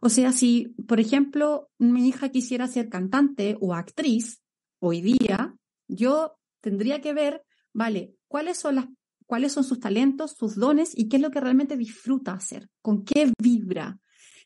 O 0.00 0.08
sea, 0.08 0.32
si, 0.32 0.74
por 0.86 1.00
ejemplo, 1.00 1.70
mi 1.78 2.08
hija 2.08 2.30
quisiera 2.30 2.66
ser 2.68 2.88
cantante 2.88 3.56
o 3.60 3.74
actriz, 3.74 4.40
hoy 4.78 5.00
día, 5.00 5.54
yo 5.88 6.36
tendría 6.60 7.00
que 7.00 7.12
ver, 7.12 7.42
vale, 7.72 8.14
cuáles 8.28 8.58
son 8.58 8.76
las 8.76 8.86
cuáles 9.30 9.52
son 9.52 9.62
sus 9.62 9.78
talentos, 9.78 10.34
sus 10.36 10.56
dones 10.56 10.90
y 10.92 11.08
qué 11.08 11.16
es 11.16 11.22
lo 11.22 11.30
que 11.30 11.38
realmente 11.40 11.76
disfruta 11.76 12.32
hacer, 12.32 12.68
con 12.82 13.04
qué 13.04 13.32
vibra. 13.40 14.00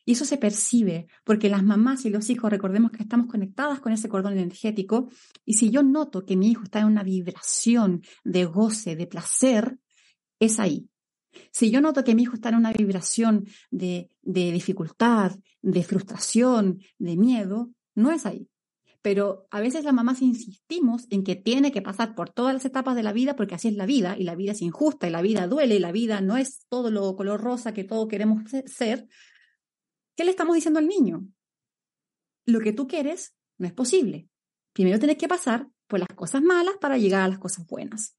Y 0.04 0.12
eso 0.12 0.26
se 0.26 0.36
percibe, 0.36 1.06
porque 1.24 1.48
las 1.48 1.64
mamás 1.64 2.04
y 2.04 2.10
los 2.10 2.28
hijos, 2.28 2.50
recordemos 2.50 2.90
que 2.90 3.02
estamos 3.02 3.26
conectadas 3.26 3.80
con 3.80 3.94
ese 3.94 4.10
cordón 4.10 4.34
energético, 4.34 5.08
y 5.46 5.54
si 5.54 5.70
yo 5.70 5.82
noto 5.82 6.26
que 6.26 6.36
mi 6.36 6.50
hijo 6.50 6.64
está 6.64 6.80
en 6.80 6.88
una 6.88 7.02
vibración 7.02 8.02
de 8.24 8.44
goce, 8.44 8.94
de 8.94 9.06
placer, 9.06 9.78
es 10.44 10.58
ahí. 10.58 10.88
Si 11.50 11.70
yo 11.70 11.80
noto 11.80 12.04
que 12.04 12.14
mi 12.14 12.22
hijo 12.22 12.34
está 12.34 12.50
en 12.50 12.56
una 12.56 12.72
vibración 12.72 13.46
de, 13.70 14.08
dificultad, 14.22 15.32
de 15.62 15.82
frustración, 15.82 16.78
de 16.98 17.16
miedo, 17.16 17.70
no 17.94 18.12
es 18.12 18.26
ahí 18.26 18.48
pero 19.04 19.46
a 19.50 19.60
veces 19.60 19.84
las 19.84 19.92
mamás 19.92 20.22
insistimos 20.22 21.06
en 21.10 21.24
que 21.24 21.36
tiene 21.36 21.72
que 21.72 21.82
pasar 21.82 22.14
por 22.14 22.30
todas 22.30 22.54
las 22.54 22.64
etapas 22.64 22.96
de 22.96 23.02
la 23.02 23.12
vida 23.12 23.36
porque 23.36 23.54
así 23.54 23.68
es 23.68 23.74
la 23.74 23.84
vida 23.84 24.16
y 24.18 24.24
la 24.24 24.34
vida 24.34 24.52
es 24.52 24.62
injusta 24.62 25.06
y 25.06 25.10
la 25.10 25.20
vida 25.20 25.46
duele 25.46 25.74
y 25.74 25.78
la 25.78 25.92
vida 25.92 26.22
no 26.22 26.38
es 26.38 26.64
todo 26.70 26.90
lo 26.90 27.14
color 27.14 27.38
rosa 27.42 27.74
que 27.74 27.84
todos 27.84 28.08
queremos 28.08 28.44
ser. 28.64 29.06
¿Qué 30.16 30.24
le 30.24 30.30
estamos 30.30 30.54
diciendo 30.54 30.78
al 30.78 30.88
niño? 30.88 31.28
Lo 32.46 32.60
que 32.60 32.72
tú 32.72 32.88
quieres 32.88 33.34
no 33.58 33.66
es 33.66 33.74
posible. 33.74 34.30
Primero 34.72 34.98
tienes 34.98 35.18
que 35.18 35.28
pasar 35.28 35.68
por 35.86 35.98
las 35.98 36.08
cosas 36.16 36.40
malas 36.40 36.76
para 36.80 36.96
llegar 36.96 37.24
a 37.24 37.28
las 37.28 37.38
cosas 37.38 37.66
buenas. 37.66 38.16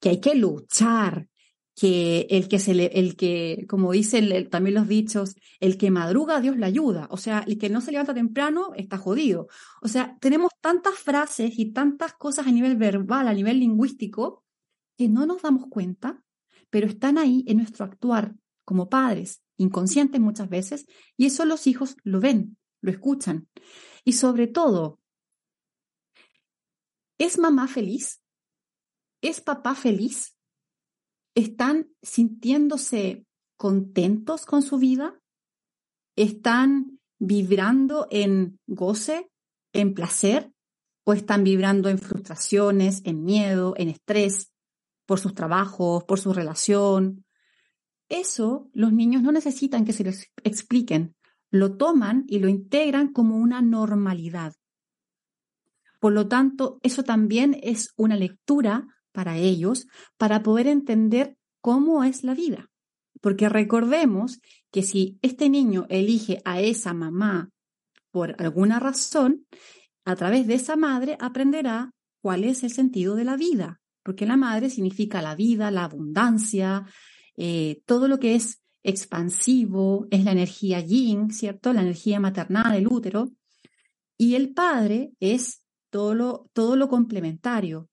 Que 0.00 0.10
hay 0.10 0.20
que 0.20 0.34
luchar, 0.34 1.30
que 1.76 2.26
el 2.30 2.48
que 2.48 2.58
se 2.58 2.74
le, 2.74 2.86
el 2.86 3.16
que, 3.16 3.66
como 3.68 3.92
dicen 3.92 4.48
también 4.48 4.74
los 4.74 4.88
dichos, 4.88 5.36
el 5.60 5.76
que 5.76 5.90
madruga, 5.90 6.40
Dios 6.40 6.56
le 6.56 6.64
ayuda. 6.64 7.06
O 7.10 7.18
sea, 7.18 7.44
el 7.46 7.58
que 7.58 7.68
no 7.68 7.82
se 7.82 7.92
levanta 7.92 8.14
temprano 8.14 8.72
está 8.76 8.96
jodido. 8.96 9.48
O 9.82 9.88
sea, 9.88 10.16
tenemos 10.20 10.52
tantas 10.62 10.94
frases 10.94 11.58
y 11.58 11.72
tantas 11.72 12.14
cosas 12.14 12.46
a 12.46 12.50
nivel 12.50 12.76
verbal, 12.76 13.28
a 13.28 13.34
nivel 13.34 13.60
lingüístico, 13.60 14.42
que 14.96 15.08
no 15.08 15.26
nos 15.26 15.42
damos 15.42 15.66
cuenta, 15.68 16.24
pero 16.70 16.86
están 16.86 17.18
ahí 17.18 17.44
en 17.46 17.58
nuestro 17.58 17.84
actuar 17.84 18.34
como 18.64 18.88
padres, 18.88 19.42
inconscientes 19.58 20.18
muchas 20.18 20.48
veces, 20.48 20.86
y 21.18 21.26
eso 21.26 21.44
los 21.44 21.66
hijos 21.66 21.98
lo 22.04 22.20
ven, 22.20 22.56
lo 22.80 22.90
escuchan. 22.90 23.48
Y 24.02 24.14
sobre 24.14 24.46
todo, 24.46 24.98
¿es 27.18 27.38
mamá 27.38 27.68
feliz? 27.68 28.22
¿Es 29.20 29.42
papá 29.42 29.74
feliz? 29.74 30.35
Están 31.36 31.92
sintiéndose 32.02 33.26
contentos 33.56 34.46
con 34.46 34.62
su 34.62 34.78
vida, 34.78 35.20
están 36.16 36.98
vibrando 37.18 38.08
en 38.10 38.58
goce, 38.66 39.30
en 39.72 39.94
placer, 39.94 40.50
o 41.04 41.12
están 41.12 41.44
vibrando 41.44 41.88
en 41.88 41.98
frustraciones, 41.98 43.02
en 43.04 43.22
miedo, 43.22 43.74
en 43.76 43.88
estrés 43.88 44.50
por 45.04 45.20
sus 45.20 45.34
trabajos, 45.34 46.02
por 46.04 46.18
su 46.18 46.32
relación. 46.32 47.24
Eso 48.08 48.68
los 48.72 48.92
niños 48.92 49.22
no 49.22 49.30
necesitan 49.30 49.84
que 49.84 49.92
se 49.92 50.04
les 50.04 50.32
expliquen, 50.42 51.14
lo 51.50 51.76
toman 51.76 52.24
y 52.26 52.38
lo 52.38 52.48
integran 52.48 53.12
como 53.12 53.36
una 53.36 53.60
normalidad. 53.60 54.54
Por 56.00 56.12
lo 56.12 56.28
tanto, 56.28 56.78
eso 56.82 57.04
también 57.04 57.58
es 57.62 57.92
una 57.96 58.16
lectura 58.16 58.88
para 59.16 59.38
ellos 59.38 59.86
para 60.18 60.42
poder 60.42 60.66
entender 60.66 61.38
cómo 61.62 62.04
es 62.04 62.22
la 62.22 62.34
vida. 62.34 62.68
Porque 63.22 63.48
recordemos 63.48 64.40
que 64.70 64.82
si 64.82 65.18
este 65.22 65.48
niño 65.48 65.86
elige 65.88 66.42
a 66.44 66.60
esa 66.60 66.92
mamá 66.92 67.48
por 68.10 68.36
alguna 68.38 68.78
razón, 68.78 69.46
a 70.04 70.16
través 70.16 70.46
de 70.46 70.54
esa 70.54 70.76
madre 70.76 71.16
aprenderá 71.18 71.92
cuál 72.20 72.44
es 72.44 72.62
el 72.62 72.70
sentido 72.70 73.14
de 73.16 73.24
la 73.24 73.36
vida, 73.36 73.80
porque 74.02 74.26
la 74.26 74.36
madre 74.36 74.68
significa 74.68 75.22
la 75.22 75.34
vida, 75.34 75.70
la 75.70 75.84
abundancia, 75.84 76.84
eh, 77.36 77.80
todo 77.86 78.08
lo 78.08 78.18
que 78.18 78.34
es 78.34 78.60
expansivo, 78.82 80.06
es 80.10 80.24
la 80.24 80.32
energía 80.32 80.80
yin, 80.80 81.30
¿cierto? 81.30 81.72
La 81.72 81.80
energía 81.80 82.20
maternal, 82.20 82.76
el 82.76 82.86
útero. 82.86 83.30
Y 84.18 84.34
el 84.34 84.52
padre 84.52 85.12
es 85.20 85.62
todo 85.90 86.14
lo, 86.14 86.50
todo 86.52 86.76
lo 86.76 86.88
complementario, 86.88 87.88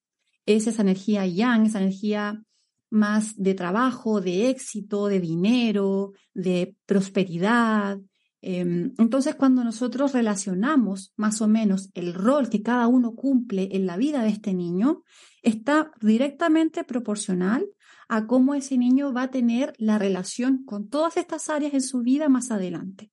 es 0.46 0.68
esa 0.68 0.82
energía 0.82 1.26
yang, 1.26 1.66
esa 1.66 1.80
energía 1.80 2.44
más 2.90 3.36
de 3.38 3.56
trabajo, 3.56 4.22
de 4.22 4.50
éxito, 4.50 5.08
de 5.08 5.20
dinero, 5.20 6.14
de 6.34 6.76
prosperidad. 6.86 8.00
Em, 8.42 8.94
entonces, 8.98 9.36
cuando 9.36 9.64
nosotros 9.64 10.14
relacionamos 10.14 11.14
más 11.16 11.42
o 11.42 11.48
menos 11.48 11.90
el 11.94 12.14
rol 12.14 12.50
que 12.50 12.62
cada 12.62 12.88
uno 12.88 13.16
cumple 13.16 13.70
en 13.72 13.88
la 13.88 13.98
vida 13.98 14.22
de 14.22 14.30
este 14.30 14.54
niño, 14.54 15.04
está 15.42 15.92
directamente 16.02 16.84
proporcional 16.84 17.66
a 18.10 18.28
cómo 18.28 18.54
ese 18.54 18.78
niño 18.78 19.12
va 19.12 19.24
a 19.24 19.32
tener 19.32 19.74
la 19.78 19.98
relación 19.98 20.64
con 20.66 20.90
todas 20.90 21.18
estas 21.18 21.50
áreas 21.50 21.74
en 21.74 21.82
su 21.82 22.02
vida 22.02 22.30
más 22.30 22.52
adelante. 22.52 23.12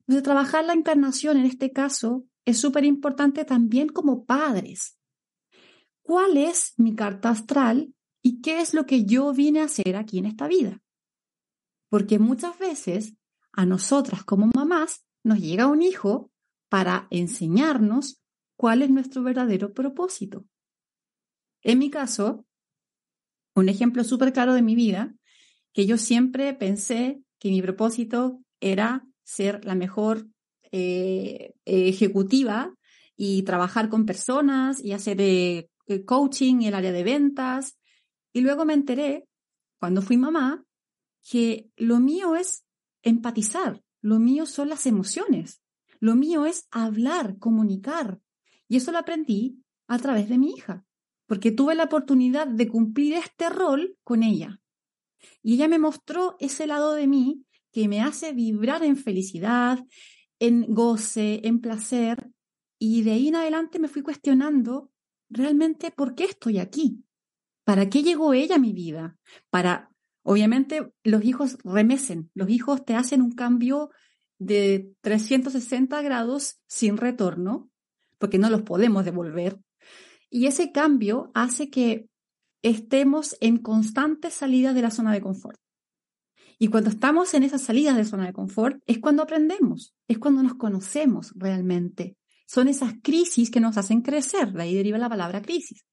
Entonces, 0.00 0.22
trabajar 0.22 0.64
la 0.64 0.74
encarnación 0.74 1.36
en 1.36 1.46
este 1.46 1.72
caso 1.72 2.24
es 2.44 2.60
súper 2.60 2.84
importante 2.84 3.44
también 3.44 3.88
como 3.88 4.24
padres. 4.24 4.95
¿Cuál 6.06 6.36
es 6.36 6.74
mi 6.76 6.94
carta 6.94 7.30
astral 7.30 7.92
y 8.22 8.40
qué 8.40 8.60
es 8.60 8.74
lo 8.74 8.86
que 8.86 9.06
yo 9.06 9.32
vine 9.32 9.58
a 9.58 9.64
hacer 9.64 9.96
aquí 9.96 10.18
en 10.18 10.26
esta 10.26 10.46
vida? 10.46 10.80
Porque 11.88 12.20
muchas 12.20 12.56
veces 12.60 13.14
a 13.50 13.66
nosotras 13.66 14.22
como 14.22 14.48
mamás 14.54 15.04
nos 15.24 15.40
llega 15.40 15.66
un 15.66 15.82
hijo 15.82 16.30
para 16.68 17.08
enseñarnos 17.10 18.22
cuál 18.56 18.82
es 18.82 18.90
nuestro 18.90 19.24
verdadero 19.24 19.74
propósito. 19.74 20.44
En 21.62 21.80
mi 21.80 21.90
caso, 21.90 22.46
un 23.56 23.68
ejemplo 23.68 24.04
súper 24.04 24.32
claro 24.32 24.54
de 24.54 24.62
mi 24.62 24.76
vida, 24.76 25.12
que 25.72 25.86
yo 25.86 25.98
siempre 25.98 26.54
pensé 26.54 27.20
que 27.40 27.50
mi 27.50 27.60
propósito 27.62 28.40
era 28.60 29.04
ser 29.24 29.64
la 29.64 29.74
mejor 29.74 30.28
eh, 30.70 31.52
ejecutiva 31.64 32.72
y 33.16 33.42
trabajar 33.42 33.88
con 33.88 34.06
personas 34.06 34.80
y 34.84 34.92
hacer 34.92 35.20
eh, 35.20 35.68
coaching 36.04 36.56
en 36.56 36.62
el 36.62 36.74
área 36.74 36.92
de 36.92 37.04
ventas. 37.04 37.78
Y 38.32 38.40
luego 38.40 38.64
me 38.64 38.74
enteré, 38.74 39.28
cuando 39.78 40.02
fui 40.02 40.16
mamá, 40.16 40.64
que 41.28 41.70
lo 41.76 41.98
mío 41.98 42.36
es 42.36 42.64
empatizar, 43.02 43.82
lo 44.00 44.18
mío 44.18 44.46
son 44.46 44.68
las 44.68 44.86
emociones, 44.86 45.62
lo 46.00 46.14
mío 46.14 46.46
es 46.46 46.66
hablar, 46.70 47.38
comunicar. 47.38 48.20
Y 48.68 48.76
eso 48.76 48.92
lo 48.92 48.98
aprendí 48.98 49.62
a 49.86 49.98
través 49.98 50.28
de 50.28 50.38
mi 50.38 50.50
hija, 50.50 50.84
porque 51.26 51.50
tuve 51.50 51.74
la 51.74 51.84
oportunidad 51.84 52.46
de 52.46 52.68
cumplir 52.68 53.14
este 53.14 53.48
rol 53.48 53.96
con 54.04 54.22
ella. 54.22 54.60
Y 55.42 55.54
ella 55.54 55.68
me 55.68 55.78
mostró 55.78 56.36
ese 56.40 56.66
lado 56.66 56.92
de 56.92 57.06
mí 57.06 57.44
que 57.72 57.88
me 57.88 58.00
hace 58.00 58.32
vibrar 58.32 58.84
en 58.84 58.96
felicidad, 58.96 59.84
en 60.38 60.66
goce, 60.72 61.40
en 61.44 61.60
placer. 61.60 62.30
Y 62.78 63.02
de 63.02 63.12
ahí 63.12 63.28
en 63.28 63.36
adelante 63.36 63.78
me 63.78 63.88
fui 63.88 64.02
cuestionando 64.02 64.90
realmente 65.28 65.90
por 65.90 66.14
qué 66.14 66.24
estoy 66.24 66.58
aquí. 66.58 67.04
¿Para 67.64 67.88
qué 67.88 68.02
llegó 68.02 68.32
ella 68.32 68.56
a 68.56 68.60
mi 68.60 68.72
vida? 68.72 69.18
Para, 69.50 69.90
obviamente, 70.22 70.92
los 71.02 71.24
hijos 71.24 71.58
remesen, 71.64 72.30
los 72.34 72.48
hijos 72.48 72.84
te 72.84 72.94
hacen 72.94 73.22
un 73.22 73.32
cambio 73.32 73.90
de 74.38 74.92
360 75.00 76.00
grados 76.02 76.60
sin 76.66 76.96
retorno, 76.96 77.70
porque 78.18 78.38
no 78.38 78.50
los 78.50 78.62
podemos 78.62 79.04
devolver. 79.04 79.58
Y 80.30 80.46
ese 80.46 80.72
cambio 80.72 81.30
hace 81.34 81.70
que 81.70 82.08
estemos 82.62 83.36
en 83.40 83.58
constante 83.58 84.30
salida 84.30 84.72
de 84.72 84.82
la 84.82 84.90
zona 84.90 85.12
de 85.12 85.20
confort. 85.20 85.58
Y 86.58 86.68
cuando 86.68 86.90
estamos 86.90 87.34
en 87.34 87.42
esas 87.42 87.62
salidas 87.62 87.96
de 87.96 88.04
zona 88.04 88.26
de 88.26 88.32
confort, 88.32 88.80
es 88.86 88.98
cuando 88.98 89.22
aprendemos, 89.22 89.94
es 90.08 90.18
cuando 90.18 90.42
nos 90.42 90.54
conocemos 90.54 91.32
realmente. 91.36 92.16
Son 92.46 92.68
esas 92.68 92.94
crisis 93.02 93.50
que 93.50 93.60
nos 93.60 93.76
hacen 93.76 94.00
crecer, 94.00 94.52
de 94.52 94.62
ahí 94.62 94.74
deriva 94.74 94.98
la 94.98 95.08
palabra 95.08 95.42
crisis. 95.42 95.84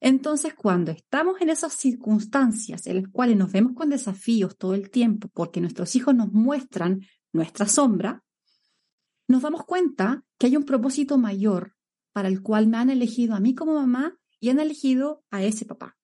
Entonces, 0.00 0.54
cuando 0.54 0.92
estamos 0.92 1.40
en 1.40 1.50
esas 1.50 1.74
circunstancias 1.74 2.86
en 2.86 3.02
las 3.02 3.10
cuales 3.10 3.36
nos 3.36 3.52
vemos 3.52 3.72
con 3.74 3.90
desafíos 3.90 4.56
todo 4.56 4.74
el 4.74 4.90
tiempo, 4.90 5.28
porque 5.32 5.60
nuestros 5.60 5.94
hijos 5.96 6.14
nos 6.14 6.32
muestran 6.32 7.00
nuestra 7.32 7.66
sombra, 7.66 8.24
nos 9.28 9.42
damos 9.42 9.64
cuenta 9.64 10.24
que 10.38 10.46
hay 10.46 10.56
un 10.56 10.64
propósito 10.64 11.18
mayor 11.18 11.74
para 12.12 12.28
el 12.28 12.42
cual 12.42 12.66
me 12.66 12.78
han 12.78 12.90
elegido 12.90 13.34
a 13.34 13.40
mí 13.40 13.54
como 13.54 13.74
mamá 13.74 14.16
y 14.40 14.48
han 14.48 14.58
elegido 14.58 15.22
a 15.30 15.42
ese 15.42 15.66
papá. 15.66 15.96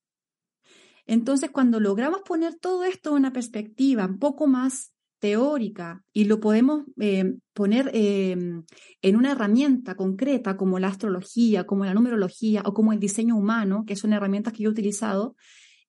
Entonces, 1.07 1.51
cuando 1.51 1.81
logramos 1.81 2.21
poner 2.23 2.57
todo 2.57 2.85
esto 2.85 3.11
en 3.11 3.17
una 3.17 3.33
perspectiva 3.33 4.05
un 4.07 4.19
poco 4.19 4.47
más 4.47 4.93
teórica 5.27 6.05
y 6.13 6.27
lo 6.27 6.39
podemos 6.39 6.85
eh, 7.01 7.35
poner 7.53 7.91
em, 7.95 8.63
en 9.03 9.17
una 9.17 9.33
herramienta 9.33 9.97
concreta 9.97 10.57
como 10.57 10.79
la 10.79 10.87
astrología, 10.87 11.67
como 11.67 11.85
la 11.85 11.95
numerología 11.95 12.63
o 12.65 12.73
como 12.73 12.93
el 12.93 13.01
diseño 13.01 13.37
humano, 13.37 13.83
que 13.85 13.97
son 13.97 14.13
herramientas 14.13 14.53
que 14.53 14.63
yo 14.63 14.69
he 14.69 14.73
utilizado 14.73 15.35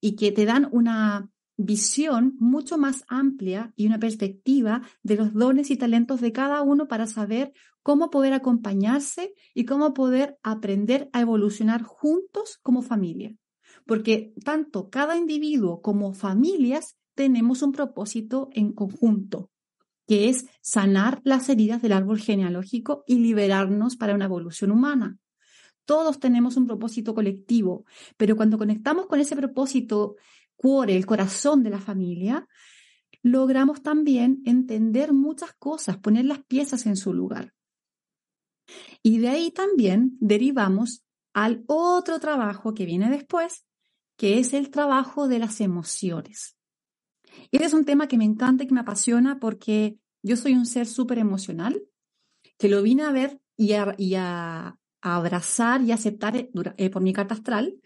y 0.01 0.15
que 0.15 0.31
te 0.31 0.45
dan 0.45 0.67
una 0.71 1.29
visión 1.55 2.35
mucho 2.39 2.79
más 2.79 3.03
amplia 3.09 3.73
y 3.75 3.85
una 3.85 3.99
perspectiva 3.99 4.81
de 5.03 5.17
los 5.17 5.35
dones 5.35 5.69
y 5.69 5.77
talentos 5.77 6.19
de 6.19 6.31
cada 6.31 6.63
uno 6.63 6.87
para 6.87 7.05
saber 7.05 7.53
cómo 7.83 8.09
poder 8.09 8.33
acompañarse 8.33 9.35
y 9.53 9.65
cómo 9.65 9.93
poder 9.93 10.39
aprender 10.41 11.11
a 11.13 11.21
evolucionar 11.21 11.83
juntos 11.83 12.57
como 12.63 12.81
familia. 12.81 13.35
Porque 13.85 14.33
tanto 14.43 14.89
cada 14.89 15.15
individuo 15.15 15.79
como 15.83 16.15
familias 16.15 16.97
tenemos 17.17 17.63
un 17.63 17.71
propósito 17.71 18.47
en 18.53 18.71
conjunto, 18.71 19.49
que 20.07 20.29
es 20.29 20.45
sanar 20.61 21.19
las 21.23 21.49
heridas 21.49 21.81
del 21.81 21.93
árbol 21.93 22.19
genealógico 22.19 23.03
y 23.07 23.15
liberarnos 23.15 23.97
para 23.97 24.13
una 24.13 24.25
evolución 24.25 24.71
humana. 24.71 25.17
Todos 25.85 26.19
tenemos 26.19 26.57
un 26.57 26.67
propósito 26.67 27.15
colectivo, 27.15 27.85
pero 28.17 28.35
cuando 28.35 28.59
conectamos 28.59 29.07
con 29.07 29.19
ese 29.19 29.35
propósito 29.35 30.15
cuore, 30.55 30.95
el 30.95 31.07
corazón 31.07 31.63
de 31.63 31.71
la 31.71 31.79
familia, 31.79 32.47
logramos 33.23 33.81
también 33.81 34.43
entender 34.45 35.11
muchas 35.11 35.53
cosas, 35.53 35.97
poner 35.97 36.25
las 36.25 36.43
piezas 36.45 36.85
en 36.85 36.97
su 36.97 37.13
lugar. 37.13 37.55
Y 39.01 39.17
de 39.17 39.29
ahí 39.29 39.49
también 39.49 40.17
derivamos 40.19 41.03
al 41.33 41.63
otro 41.65 42.19
trabajo 42.19 42.75
que 42.75 42.85
viene 42.85 43.09
después, 43.09 43.65
que 44.17 44.37
es 44.37 44.53
el 44.53 44.69
trabajo 44.69 45.27
de 45.27 45.39
las 45.39 45.61
emociones. 45.61 46.56
Y 47.51 47.57
este 47.57 47.65
es 47.67 47.73
un 47.73 47.85
tema 47.85 48.07
que 48.07 48.17
me 48.17 48.25
encanta 48.25 48.63
y 48.63 48.67
que 48.67 48.73
me 48.73 48.81
apasiona 48.81 49.39
porque 49.39 49.97
yo 50.23 50.35
soy 50.35 50.53
un 50.53 50.65
ser 50.65 50.87
súper 50.87 51.19
emocional, 51.19 51.81
que 52.57 52.69
lo 52.69 52.81
vine 52.81 53.03
a 53.03 53.11
ver 53.11 53.39
y 53.55 53.73
a, 53.73 54.77
abrazar 55.01 55.81
y 55.81 55.91
aceptar 55.91 56.35
eh, 56.35 56.49
eh, 56.77 56.89
por 56.89 57.01
mi 57.01 57.13
carta 57.13 57.35
astral, 57.35 57.79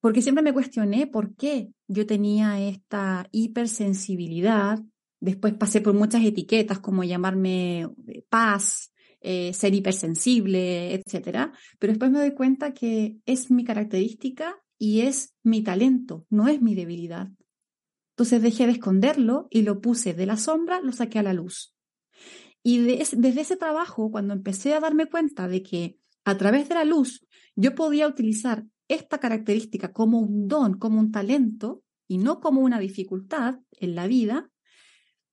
porque 0.00 0.22
siempre 0.22 0.42
me 0.42 0.52
cuestioné 0.52 1.06
por 1.06 1.36
qué 1.36 1.68
yo 1.86 2.06
tenía 2.06 2.58
esta 2.60 3.28
hipersensibilidad. 3.30 4.80
Después 5.20 5.54
pasé 5.54 5.82
por 5.82 5.94
muchas 5.94 6.24
etiquetas 6.24 6.80
como 6.80 7.04
llamarme 7.04 7.82
eh, 8.08 8.24
paz, 8.28 8.92
ser 9.20 9.74
hipersensible, 9.74 10.94
etc. 10.94 11.52
Pero 11.78 11.92
después 11.92 12.10
me 12.10 12.20
doy 12.20 12.32
cuenta 12.32 12.72
que 12.72 13.18
es 13.26 13.50
mi 13.50 13.64
característica 13.64 14.56
y 14.78 15.02
es 15.02 15.34
mi 15.42 15.62
talento, 15.62 16.24
no 16.30 16.48
es 16.48 16.62
mi 16.62 16.74
debilidad. 16.74 17.28
Entonces 18.20 18.42
dejé 18.42 18.66
de 18.66 18.72
esconderlo 18.72 19.48
y 19.48 19.62
lo 19.62 19.80
puse 19.80 20.12
de 20.12 20.26
la 20.26 20.36
sombra, 20.36 20.82
lo 20.82 20.92
saqué 20.92 21.18
a 21.18 21.22
la 21.22 21.32
luz. 21.32 21.74
Y 22.62 22.76
desde 22.76 23.40
ese 23.40 23.56
trabajo, 23.56 24.10
cuando 24.10 24.34
empecé 24.34 24.74
a 24.74 24.80
darme 24.80 25.06
cuenta 25.06 25.48
de 25.48 25.62
que 25.62 25.96
a 26.26 26.36
través 26.36 26.68
de 26.68 26.74
la 26.74 26.84
luz 26.84 27.26
yo 27.56 27.74
podía 27.74 28.06
utilizar 28.06 28.66
esta 28.88 29.16
característica 29.20 29.94
como 29.94 30.20
un 30.20 30.48
don, 30.48 30.74
como 30.74 31.00
un 31.00 31.10
talento, 31.10 31.82
y 32.06 32.18
no 32.18 32.40
como 32.40 32.60
una 32.60 32.78
dificultad 32.78 33.60
en 33.72 33.94
la 33.94 34.06
vida, 34.06 34.50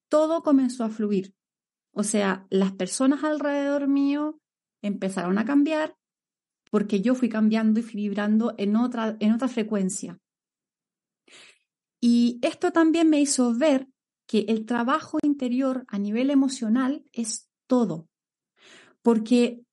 todo 0.08 0.42
comenzó 0.42 0.86
a 0.86 0.90
fluir. 0.90 1.34
O 1.92 2.04
sea, 2.04 2.48
las 2.50 2.72
personas 2.72 3.26
alrededor 3.26 3.90
mío 3.90 4.40
empezaron 4.82 5.38
a 5.40 5.44
cambiar, 5.44 5.98
porque 6.72 7.02
yo 7.02 7.16
fui 7.16 7.28
cambiando 7.28 7.82
y 7.82 7.84
vibrando 7.84 8.56
en 8.58 8.78
otra, 8.78 9.18
en 9.20 9.34
otra 9.34 9.50
frecuencia. 9.50 10.22
Y 12.00 12.40
esto 12.42 12.72
también 12.72 13.10
me 13.10 13.20
hizo 13.20 13.54
ver 13.54 13.88
que 14.28 14.46
el 14.50 14.66
trabajo 14.66 15.18
interior 15.24 15.86
a 15.88 15.98
nivel 15.98 16.30
emocional 16.30 17.06
es 17.14 17.48
todo, 17.66 18.08
porque 19.02 19.64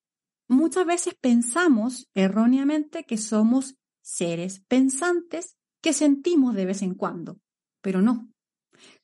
muchas 0.49 0.87
veces 0.87 1.15
pensamos 1.21 2.09
erróneamente 2.15 3.05
que 3.05 3.19
somos 3.19 3.77
seres 4.01 4.61
pensantes 4.69 5.57
que 5.83 5.93
sentimos 5.93 6.55
de 6.55 6.67
vez 6.67 6.83
en 6.83 6.95
cuando, 6.95 7.41
pero 7.81 8.01
no, 8.01 8.31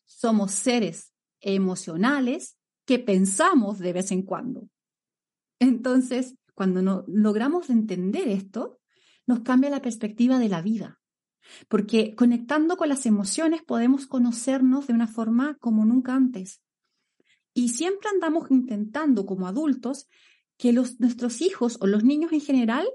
somos 0.05 0.53
seres 0.53 1.13
emocionales 1.41 2.57
que 2.87 2.99
pensamos 2.99 3.79
de 3.79 3.93
vez 3.93 4.13
en 4.13 4.23
cuando. 4.23 4.69
Entonces, 5.59 6.37
cuando 6.55 6.83
no, 6.83 7.05
logramos 7.07 7.71
entender 7.71 8.29
esto, 8.29 8.81
nos 9.27 9.41
cambia 9.41 9.71
la 9.71 9.83
perspectiva 9.83 10.39
de 10.39 10.49
la 10.49 10.63
vida. 10.63 11.00
Porque 11.69 12.15
conectando 12.15 12.77
con 12.77 12.89
las 12.89 13.07
emociones 13.07 13.63
podemos 13.63 14.07
conocernos 14.07 14.87
de 14.87 14.95
una 14.95 15.07
forma 15.07 15.57
como 15.61 15.85
nunca 15.85 16.15
antes. 16.15 16.61
Y 17.55 17.71
siempre 17.71 18.09
andamos 18.13 18.51
intentando 18.51 19.27
como 19.27 19.49
adultos 19.49 20.09
que 20.57 20.73
los, 20.73 21.01
nuestros 21.01 21.41
hijos 21.41 21.79
o 21.81 21.87
los 21.87 22.05
niños 22.05 22.33
en 22.33 22.41
general 22.41 22.87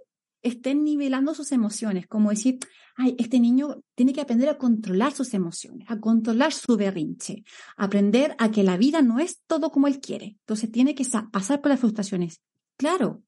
estén 0.43 0.83
nivelando 0.83 1.33
sus 1.33 1.51
emociones, 1.51 2.05
como 2.05 2.29
decir, 2.29 2.59
ay, 2.95 3.15
este 3.17 3.39
niño 3.39 3.81
tiene 3.95 4.13
que 4.13 4.21
aprender 4.21 4.47
a 4.47 4.59
controlar 4.59 5.11
sus 5.11 5.33
emociones, 5.33 5.89
a 5.89 5.99
controlar 5.99 6.53
su 6.53 6.77
berrinche, 6.77 7.43
aprender 7.75 8.35
a 8.37 8.51
que 8.51 8.63
la 8.63 8.77
vida 8.77 9.01
no 9.01 9.17
es 9.17 9.41
todo 9.47 9.71
como 9.71 9.87
él 9.87 9.99
quiere. 9.99 10.37
Entonces 10.41 10.71
tiene 10.71 10.93
que 10.93 11.03
pasar 11.31 11.61
por 11.61 11.71
las 11.71 11.79
frustraciones. 11.79 12.41
Claro, 12.77 13.23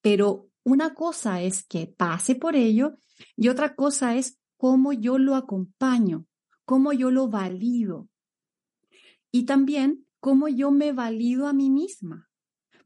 pero 0.00 0.48
una 0.62 0.94
cosa 0.94 1.42
es 1.42 1.64
que 1.64 1.88
pase 1.88 2.36
por 2.36 2.54
ello 2.54 2.94
y 3.36 3.48
otra 3.48 3.74
cosa 3.74 4.14
es 4.14 4.38
cómo 4.64 4.94
yo 4.94 5.18
lo 5.18 5.34
acompaño, 5.34 6.24
cómo 6.64 6.94
yo 6.94 7.10
lo 7.10 7.28
valido. 7.28 8.08
Y 9.30 9.44
también 9.44 10.06
cómo 10.20 10.48
yo 10.48 10.70
me 10.70 10.92
valido 10.92 11.48
a 11.48 11.52
mí 11.52 11.68
misma. 11.68 12.30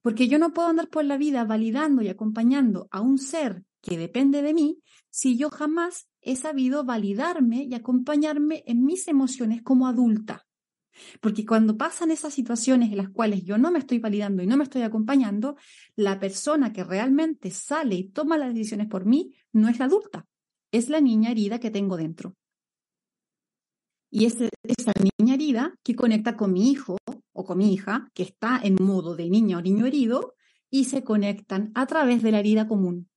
Porque 0.03 0.27
yo 0.27 0.41
no 0.41 0.53
puedo 0.53 0.67
andar 0.67 0.89
por 0.89 1.05
la 1.05 1.17
vida 1.17 1.45
validando 1.45 2.03
y 2.03 2.09
acompañando 2.09 2.89
a 2.91 3.01
un 3.01 3.17
ser 3.17 3.63
que 3.81 3.97
depende 3.97 4.43
de 4.43 4.55
mí 4.55 4.83
si 5.09 5.37
yo 5.37 5.51
jamás 5.51 6.09
he 6.21 6.35
sabido 6.35 6.83
validarme 6.83 7.63
y 7.63 7.75
acompañarme 7.75 8.65
en 8.67 8.85
mis 8.85 9.07
emociones 9.07 9.63
como 9.63 9.87
adulta. 9.87 10.49
Porque 11.21 11.47
cuando 11.47 11.77
pasan 11.77 12.11
esas 12.11 12.35
situaciones 12.35 12.91
en 12.91 12.97
las 12.97 13.11
cuales 13.11 13.45
yo 13.45 13.57
no 13.57 13.71
me 13.71 13.79
estoy 13.79 14.01
validando 14.01 14.43
y 14.43 14.49
no 14.49 14.57
me 14.57 14.65
estoy 14.65 14.83
acompañando, 14.83 15.55
la 15.95 16.19
persona 16.19 16.73
que 16.73 16.83
realmente 16.83 17.53
sale 17.53 17.95
y 17.95 18.09
toma 18.09 18.37
las 18.37 18.53
decisiones 18.53 18.89
por 18.89 19.07
mí 19.07 19.33
no 19.53 19.69
es 19.69 19.79
la 19.79 19.85
adulta, 19.85 20.27
es 20.73 20.89
la 20.89 21.01
niña 21.01 21.31
herida 21.31 21.59
que 21.59 21.71
tengo 21.71 21.97
dentro. 21.97 22.35
Y 24.11 24.25
es 24.25 24.37
esa 24.63 24.93
niña 25.19 25.35
herida 25.35 25.75
que 25.83 25.95
conecta 25.95 26.37
con 26.37 26.53
mi 26.53 26.71
hijo 26.71 26.97
o 27.33 27.45
con 27.45 27.59
mi 27.59 27.73
hija, 27.73 28.11
que 28.15 28.23
está 28.23 28.61
en 28.63 28.77
modo 28.81 29.15
de 29.15 29.29
niña 29.29 29.59
o 29.59 29.63
niño 29.63 29.87
herido, 29.87 30.35
y 30.71 30.85
se 30.85 31.05
conectan 31.05 31.71
a 31.75 31.87
través 31.87 32.23
de 32.23 32.33
la 32.33 32.41
herida 32.41 32.67
común. 32.67 33.09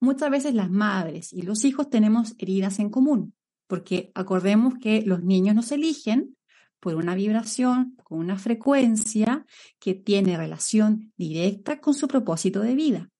Muchas 0.00 0.30
veces 0.30 0.54
las 0.54 0.70
madres 0.70 1.32
y 1.32 1.42
los 1.42 1.64
hijos 1.64 1.90
tenemos 1.90 2.34
heridas 2.38 2.78
en 2.78 2.90
común, 2.90 3.34
porque 3.66 4.10
acordemos 4.14 4.74
que 4.80 5.02
los 5.02 5.22
niños 5.22 5.54
nos 5.54 5.72
eligen 5.72 6.36
por 6.80 6.94
una 6.94 7.14
vibración, 7.14 7.96
con 8.04 8.18
una 8.18 8.38
frecuencia 8.38 9.44
que 9.78 9.94
tiene 9.94 10.36
relación 10.36 11.12
directa 11.16 11.80
con 11.80 11.94
su 11.94 12.06
propósito 12.08 12.60
de 12.60 12.74
vida. 12.74 13.10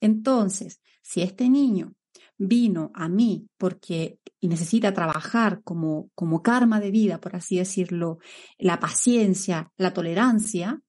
Entonces, 0.00 0.80
si 1.02 1.22
este 1.22 1.48
niño 1.48 1.94
vino 2.36 2.90
a 2.94 3.08
mí 3.08 3.48
porque 3.56 4.18
necesita 4.40 4.92
trabajar 4.92 5.62
como, 5.62 6.10
como 6.14 6.42
karma 6.42 6.80
de 6.80 6.90
vida, 6.90 7.20
por 7.20 7.36
así 7.36 7.58
decirlo, 7.58 8.18
la 8.58 8.78
paciencia, 8.80 9.72
la 9.76 9.92
tolerancia, 9.92 10.80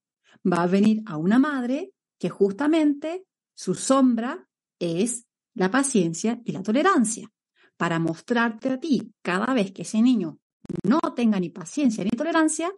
va 0.46 0.64
a 0.64 0.68
venir 0.68 1.02
a 1.06 1.18
una 1.18 1.40
madre 1.40 1.92
que 2.20 2.30
justamente 2.30 3.26
su 3.54 3.76
sombra 3.76 4.48
es 4.80 5.26
la 5.54 5.72
paciencia 5.72 6.42
y 6.44 6.52
la 6.52 6.62
tolerancia, 6.62 7.32
para 7.78 8.00
mostrarte 8.00 8.70
a 8.70 8.80
ti 8.80 9.14
cada 9.22 9.54
vez 9.54 9.72
que 9.72 9.84
ese 9.84 10.02
niño 10.02 10.40
no 10.84 11.00
tenga 11.16 11.40
ni 11.40 11.50
paciencia 11.50 12.04
ni 12.04 12.12
tolerancia, 12.12 12.72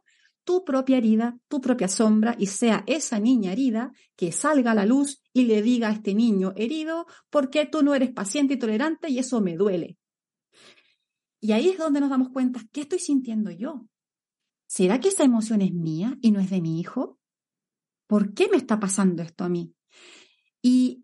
tu 0.47 0.63
propia 0.63 0.95
herida, 0.95 1.38
tu 1.49 1.60
propia 1.60 1.89
sombra, 1.89 2.33
y 2.39 2.45
sea 2.45 2.86
esa 2.88 3.19
niña 3.19 3.51
herida 3.51 3.91
que 4.15 4.31
salga 4.31 4.71
a 4.71 4.75
la 4.75 4.86
luz 4.86 5.21
y 5.33 5.43
le 5.43 5.62
diga 5.62 5.89
a 5.89 5.91
este 5.91 6.15
niño 6.15 6.53
herido, 6.55 7.05
¿por 7.29 7.49
qué 7.49 7.65
tú 7.65 7.83
no 7.83 7.93
eres 7.93 8.12
paciente 8.12 8.53
y 8.53 8.57
tolerante? 8.57 9.10
Y 9.10 9.19
eso 9.19 9.41
me 9.41 9.57
duele. 9.57 9.97
Y 11.41 11.51
ahí 11.51 11.67
es 11.67 11.77
donde 11.77 11.99
nos 11.99 12.10
damos 12.10 12.29
cuenta, 12.29 12.62
¿qué 12.71 12.81
estoy 12.81 12.99
sintiendo 12.99 13.51
yo? 13.51 13.89
¿Será 14.67 15.01
que 15.01 15.10
esa 15.10 15.25
emoción 15.25 15.62
es 15.62 15.73
mía 15.73 16.17
y 16.21 16.31
no 16.31 16.39
es 16.39 16.49
de 16.49 16.62
mi 16.62 16.79
hijo? 16.79 17.19
¿Por 18.07 18.33
qué 18.33 18.47
me 18.47 18.55
está 18.55 18.79
pasando 18.79 19.23
esto 19.23 19.43
a 19.43 19.49
mí? 19.49 19.75
Y 20.62 21.03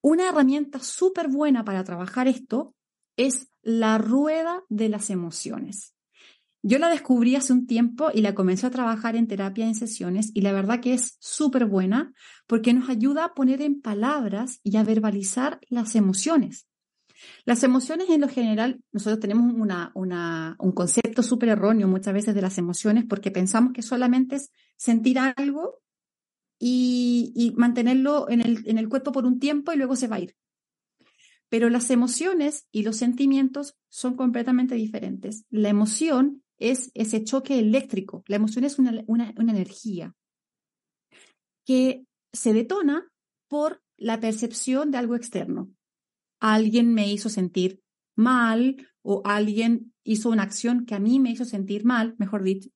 una 0.00 0.30
herramienta 0.30 0.78
súper 0.78 1.28
buena 1.28 1.62
para 1.62 1.84
trabajar 1.84 2.26
esto 2.26 2.74
es 3.18 3.50
la 3.60 3.98
rueda 3.98 4.64
de 4.70 4.88
las 4.88 5.10
emociones. 5.10 5.94
Yo 6.64 6.78
la 6.78 6.88
descubrí 6.88 7.34
hace 7.34 7.52
un 7.52 7.66
tiempo 7.66 8.10
y 8.14 8.20
la 8.20 8.36
comencé 8.36 8.68
a 8.68 8.70
trabajar 8.70 9.16
en 9.16 9.26
terapia 9.26 9.66
en 9.66 9.74
sesiones 9.74 10.30
y 10.32 10.42
la 10.42 10.52
verdad 10.52 10.80
que 10.80 10.94
es 10.94 11.16
súper 11.18 11.66
buena 11.66 12.12
porque 12.46 12.72
nos 12.72 12.88
ayuda 12.88 13.24
a 13.24 13.34
poner 13.34 13.60
en 13.62 13.80
palabras 13.80 14.60
y 14.62 14.76
a 14.76 14.84
verbalizar 14.84 15.58
las 15.68 15.96
emociones. 15.96 16.68
Las 17.44 17.64
emociones 17.64 18.08
en 18.10 18.20
lo 18.20 18.28
general, 18.28 18.80
nosotros 18.92 19.20
tenemos 19.20 19.52
un 19.52 20.72
concepto 20.72 21.22
súper 21.22 21.50
erróneo 21.50 21.88
muchas 21.88 22.14
veces 22.14 22.34
de 22.34 22.42
las 22.42 22.58
emociones 22.58 23.04
porque 23.08 23.32
pensamos 23.32 23.72
que 23.72 23.82
solamente 23.82 24.36
es 24.36 24.50
sentir 24.76 25.18
algo 25.18 25.80
y, 26.60 27.52
mantenerlo 27.56 28.30
en 28.30 28.40
el, 28.40 28.62
en 28.68 28.78
el 28.78 28.88
cuerpo 28.88 29.10
por 29.10 29.26
un 29.26 29.40
tiempo 29.40 29.72
y 29.72 29.76
luego 29.76 29.96
se 29.96 30.06
va 30.06 30.16
a 30.16 30.20
ir. 30.20 30.36
Pero 31.48 31.68
las 31.68 31.90
emociones 31.90 32.66
y 32.70 32.82
los 32.84 32.96
sentimientos 32.96 33.76
son 33.88 34.14
completamente 34.14 34.76
diferentes. 34.76 35.44
La 35.50 35.68
emoción 35.68 36.42
es 36.70 36.90
ese 36.94 37.24
choque 37.24 37.58
eléctrico. 37.58 38.22
La 38.26 38.36
emoción 38.36 38.64
es 38.64 38.78
una, 38.78 39.32
energía 39.36 40.14
que 41.64 42.04
se 42.32 42.52
detona 42.52 43.08
por 43.48 43.82
la 43.96 44.20
percepción 44.20 44.90
de 44.90 44.98
algo 44.98 45.16
externo. 45.16 45.70
Alguien 46.40 46.94
me 46.94 47.12
hizo 47.12 47.28
sentir 47.28 47.80
mal 48.16 48.88
o 49.02 49.22
alguien 49.24 49.92
hizo 50.04 50.30
una 50.30 50.42
acción 50.42 50.86
que 50.86 50.94
a 50.94 51.00
mí 51.00 51.20
me 51.20 51.30
hizo 51.30 51.44
sentir 51.44 51.84
mal, 51.84 52.14
mejor 52.18 52.42
dicho. 52.42 52.70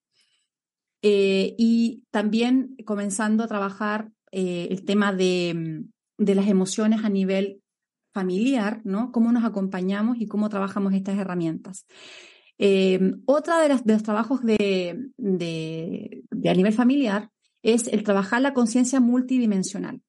Eh, 1.02 1.54
y 1.58 2.04
también 2.10 2.76
comenzando 2.84 3.44
a 3.44 3.48
trabajar 3.48 4.10
eh, 4.32 4.68
el 4.70 4.84
tema 4.84 5.12
de, 5.12 5.84
de, 6.18 6.34
las 6.34 6.48
emociones 6.48 7.04
a 7.04 7.08
nivel 7.08 7.62
familiar, 8.12 8.80
¿no? 8.84 9.12
Cómo 9.12 9.30
nos 9.30 9.44
acompañamos 9.44 10.18
y 10.18 10.26
cómo 10.26 10.48
trabajamos 10.48 10.94
estas 10.94 11.18
herramientas. 11.18 11.86
Eh, 12.58 12.98
otra 13.26 13.60
de, 13.60 13.68
los 13.68 14.02
trabajos 14.02 14.42
de, 14.42 15.10
a 15.18 16.54
nivel 16.54 16.72
familiar 16.72 17.30
es 17.62 17.88
el 17.88 18.02
trabajar 18.02 18.40
la 18.42 18.54
conciencia 18.54 19.00
multidimensional. 19.00 20.00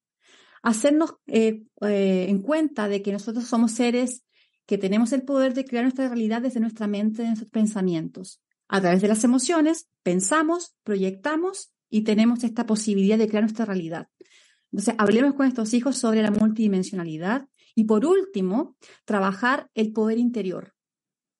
Hacernos 0.62 1.14
eh, 1.26 1.62
eh, 1.82 2.26
en 2.28 2.42
cuenta 2.42 2.88
de 2.88 3.02
que 3.02 3.12
nosotros 3.12 3.44
somos 3.46 3.72
seres 3.72 4.24
que 4.66 4.78
tenemos 4.78 5.12
el 5.12 5.22
poder 5.22 5.54
de 5.54 5.64
crear 5.64 5.84
nuestra 5.84 6.08
realidad 6.08 6.42
desde 6.42 6.60
nuestra 6.60 6.86
mente, 6.86 7.22
de 7.22 7.28
nuestros 7.28 7.50
pensamientos. 7.50 8.42
A 8.68 8.80
través 8.80 9.00
de 9.00 9.08
las 9.08 9.24
emociones, 9.24 9.88
pensamos, 10.02 10.74
proyectamos 10.84 11.72
y 11.88 12.02
tenemos 12.02 12.44
esta 12.44 12.66
posibilidad 12.66 13.16
de 13.16 13.28
crear 13.28 13.44
nuestra 13.44 13.64
realidad. 13.64 14.08
Entonces, 14.70 14.94
hablemos 14.98 15.34
con 15.34 15.46
estos 15.46 15.72
hijos 15.72 15.96
sobre 15.96 16.22
la 16.22 16.30
multidimensionalidad 16.30 17.48
y 17.74 17.84
por 17.84 18.04
último, 18.04 18.76
trabajar 19.04 19.70
el 19.74 19.92
poder 19.92 20.18
interior. 20.18 20.74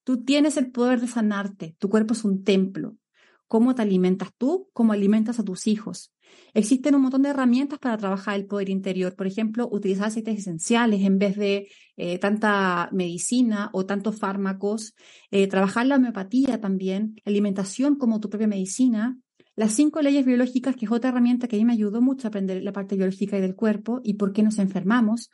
Tú 0.09 0.23
tienes 0.23 0.57
el 0.57 0.71
poder 0.71 0.99
de 0.99 1.05
sanarte, 1.05 1.75
tu 1.77 1.87
cuerpo 1.87 2.15
es 2.15 2.23
un 2.23 2.43
templo. 2.43 2.97
¿Cómo 3.45 3.75
te 3.75 3.83
alimentas 3.83 4.29
tú? 4.35 4.67
¿Cómo 4.73 4.93
alimentas 4.93 5.37
a 5.37 5.43
tus 5.43 5.67
hijos? 5.67 6.15
Existen 6.55 6.95
un 6.95 7.03
montón 7.03 7.21
de 7.21 7.29
herramientas 7.29 7.77
para 7.77 7.95
trabajar 7.95 8.35
el 8.35 8.47
poder 8.47 8.69
interior. 8.69 9.15
Por 9.15 9.27
ejemplo, 9.27 9.69
utilizar 9.71 10.07
aceites 10.07 10.39
esenciales 10.39 11.01
en 11.01 11.19
vez 11.19 11.37
de 11.37 11.67
eh, 11.95 12.17
tanta 12.17 12.89
medicina 12.91 13.69
o 13.71 13.85
tantos 13.85 14.17
fármacos. 14.17 14.95
Eh, 15.29 15.45
trabajar 15.45 15.85
la 15.85 15.97
homeopatía 15.97 16.59
también, 16.59 17.21
alimentación 17.23 17.95
como 17.95 18.19
tu 18.19 18.31
propia 18.31 18.47
medicina. 18.47 19.15
Las 19.55 19.73
cinco 19.73 20.01
leyes 20.01 20.25
biológicas, 20.25 20.75
que 20.75 20.85
es 20.85 20.91
otra 20.91 21.11
herramienta 21.11 21.47
que 21.47 21.55
a 21.55 21.59
mí 21.59 21.65
me 21.65 21.73
ayudó 21.73 22.01
mucho 22.01 22.25
a 22.25 22.29
aprender 22.29 22.63
la 22.63 22.73
parte 22.73 22.95
biológica 22.95 23.37
y 23.37 23.41
del 23.41 23.53
cuerpo 23.53 24.01
y 24.03 24.15
por 24.15 24.33
qué 24.33 24.41
nos 24.41 24.57
enfermamos 24.57 25.29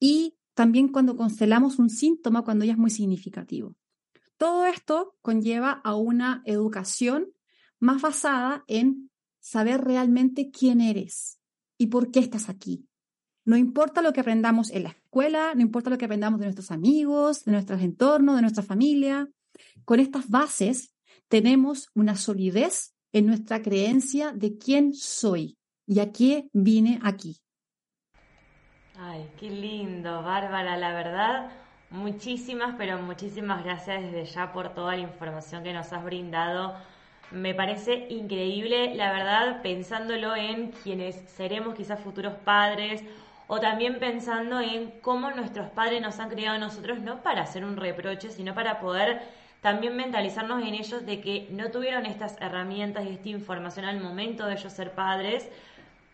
y 0.00 0.34
también 0.54 0.88
cuando 0.88 1.14
constelamos 1.14 1.78
un 1.78 1.90
síntoma 1.90 2.42
cuando 2.42 2.64
ya 2.64 2.72
es 2.72 2.78
muy 2.78 2.90
significativo. 2.90 3.76
Todo 4.40 4.64
esto 4.64 5.18
conlleva 5.20 5.82
a 5.84 5.94
una 5.96 6.42
educación 6.46 7.26
más 7.78 8.00
basada 8.00 8.64
en 8.68 9.10
saber 9.38 9.82
realmente 9.82 10.50
quién 10.50 10.80
eres 10.80 11.38
y 11.76 11.88
por 11.88 12.10
qué 12.10 12.20
estás 12.20 12.48
aquí. 12.48 12.88
No 13.44 13.58
importa 13.58 14.00
lo 14.00 14.14
que 14.14 14.20
aprendamos 14.20 14.70
en 14.70 14.84
la 14.84 14.88
escuela, 14.88 15.52
no 15.54 15.60
importa 15.60 15.90
lo 15.90 15.98
que 15.98 16.06
aprendamos 16.06 16.40
de 16.40 16.46
nuestros 16.46 16.70
amigos, 16.70 17.44
de 17.44 17.52
nuestros 17.52 17.82
entornos, 17.82 18.36
de 18.36 18.40
nuestra 18.40 18.62
familia. 18.62 19.28
Con 19.84 20.00
estas 20.00 20.30
bases 20.30 20.94
tenemos 21.28 21.90
una 21.94 22.16
solidez 22.16 22.94
en 23.12 23.26
nuestra 23.26 23.60
creencia 23.60 24.32
de 24.32 24.56
quién 24.56 24.94
soy 24.94 25.58
y 25.86 26.00
a 26.00 26.12
qué 26.12 26.48
vine 26.54 26.98
aquí. 27.02 27.42
Ay, 28.96 29.30
qué 29.38 29.50
lindo, 29.50 30.22
Bárbara, 30.22 30.78
la 30.78 30.94
verdad. 30.94 31.69
Muchísimas, 31.90 32.76
pero 32.78 32.98
muchísimas 32.98 33.64
gracias 33.64 34.02
desde 34.02 34.24
ya 34.24 34.52
por 34.52 34.74
toda 34.74 34.94
la 34.94 35.02
información 35.02 35.64
que 35.64 35.72
nos 35.72 35.92
has 35.92 36.04
brindado. 36.04 36.76
Me 37.32 37.52
parece 37.52 38.06
increíble, 38.10 38.94
la 38.94 39.12
verdad, 39.12 39.60
pensándolo 39.60 40.36
en 40.36 40.70
quienes 40.70 41.16
seremos 41.30 41.74
quizás 41.74 41.98
futuros 41.98 42.34
padres 42.44 43.02
o 43.48 43.58
también 43.58 43.98
pensando 43.98 44.60
en 44.60 44.92
cómo 45.00 45.32
nuestros 45.32 45.68
padres 45.70 46.00
nos 46.00 46.20
han 46.20 46.28
criado 46.30 46.54
a 46.56 46.58
nosotros, 46.58 47.00
no 47.00 47.24
para 47.24 47.42
hacer 47.42 47.64
un 47.64 47.76
reproche, 47.76 48.30
sino 48.30 48.54
para 48.54 48.78
poder 48.78 49.22
también 49.60 49.96
mentalizarnos 49.96 50.62
en 50.62 50.74
ellos 50.74 51.04
de 51.04 51.20
que 51.20 51.48
no 51.50 51.72
tuvieron 51.72 52.06
estas 52.06 52.40
herramientas 52.40 53.04
y 53.04 53.14
esta 53.14 53.28
información 53.30 53.84
al 53.84 54.00
momento 54.00 54.46
de 54.46 54.54
ellos 54.54 54.72
ser 54.72 54.92
padres, 54.92 55.48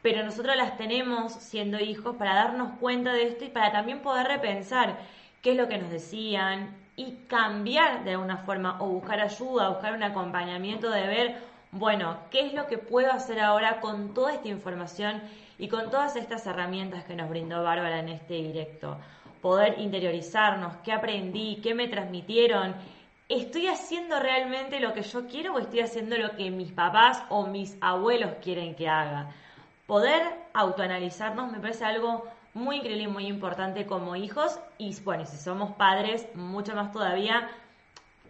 pero 0.01 0.25
nosotros 0.25 0.57
las 0.57 0.79
tenemos 0.79 1.35
siendo 1.35 1.79
hijos 1.79 2.17
para 2.17 2.35
darnos 2.35 2.79
cuenta 2.81 3.13
de 3.13 3.25
esto 3.25 3.45
y 3.45 3.49
para 3.49 3.73
también 3.73 4.01
poder 4.01 4.27
repensar 4.27 4.97
qué 5.43 5.53
es 5.53 5.57
lo 5.57 5.69
que 5.69 5.79
nos 5.79 5.91
decían 5.91 6.77
y 6.97 7.13
cambiar 7.29 8.05
de 8.05 8.13
alguna 8.13 8.39
forma 8.39 8.79
o 8.81 8.87
buscar 8.87 9.21
ayuda, 9.21 9.69
buscar 9.69 9.95
un 9.95 10.03
acompañamiento 10.03 10.91
de 10.91 11.07
ver, 11.07 11.37
bueno, 11.73 12.17
qué 12.31 12.47
es 12.47 12.55
lo 12.55 12.67
que 12.67 12.79
puedo 12.79 13.13
hacer 13.13 13.41
ahora 13.41 13.81
con 13.81 14.15
toda 14.15 14.33
esta 14.33 14.49
información 14.49 15.23
y 15.59 15.69
con 15.69 15.91
todas 15.91 16.17
estas 16.17 16.47
herramientas 16.47 17.05
que 17.05 17.15
nos 17.15 17.29
brindó 17.29 17.63
Bárbara 17.63 18.01
en 18.01 18.09
este 18.09 18.35
directo. 18.35 18.99
Poder 19.43 19.79
interiorizarnos, 19.79 20.77
qué 20.79 20.93
aprendí, 20.93 21.61
qué 21.63 21.75
me 21.75 21.89
transmitieron 21.89 22.75
¿estoy 23.29 23.67
haciendo 23.67 24.21
realmente 24.21 24.81
lo 24.81 24.93
que 24.93 25.03
yo 25.03 25.27
quiero 25.27 25.55
o 25.55 25.59
estoy 25.59 25.81
haciendo 25.81 26.17
lo 26.17 26.37
que 26.37 26.51
mis 26.51 26.73
papás 26.73 27.23
o 27.29 27.47
mis 27.47 27.77
abuelos 27.81 28.33
quieren 28.43 28.75
que 28.75 28.89
haga? 28.89 29.31
Poder 29.87 30.23
autoanalizarnos 30.55 31.51
me 31.51 31.61
parece 31.61 31.85
algo 31.85 32.25
muy 32.57 32.77
increíble 32.77 33.05
y 33.05 33.09
muy 33.09 33.27
importante 33.27 33.87
como 33.87 34.17
hijos 34.17 34.59
y 34.79 34.99
bueno, 35.03 35.27
si 35.27 35.37
somos 35.37 35.77
padres, 35.77 36.27
mucho 36.35 36.75
más 36.75 36.91
todavía. 36.91 37.49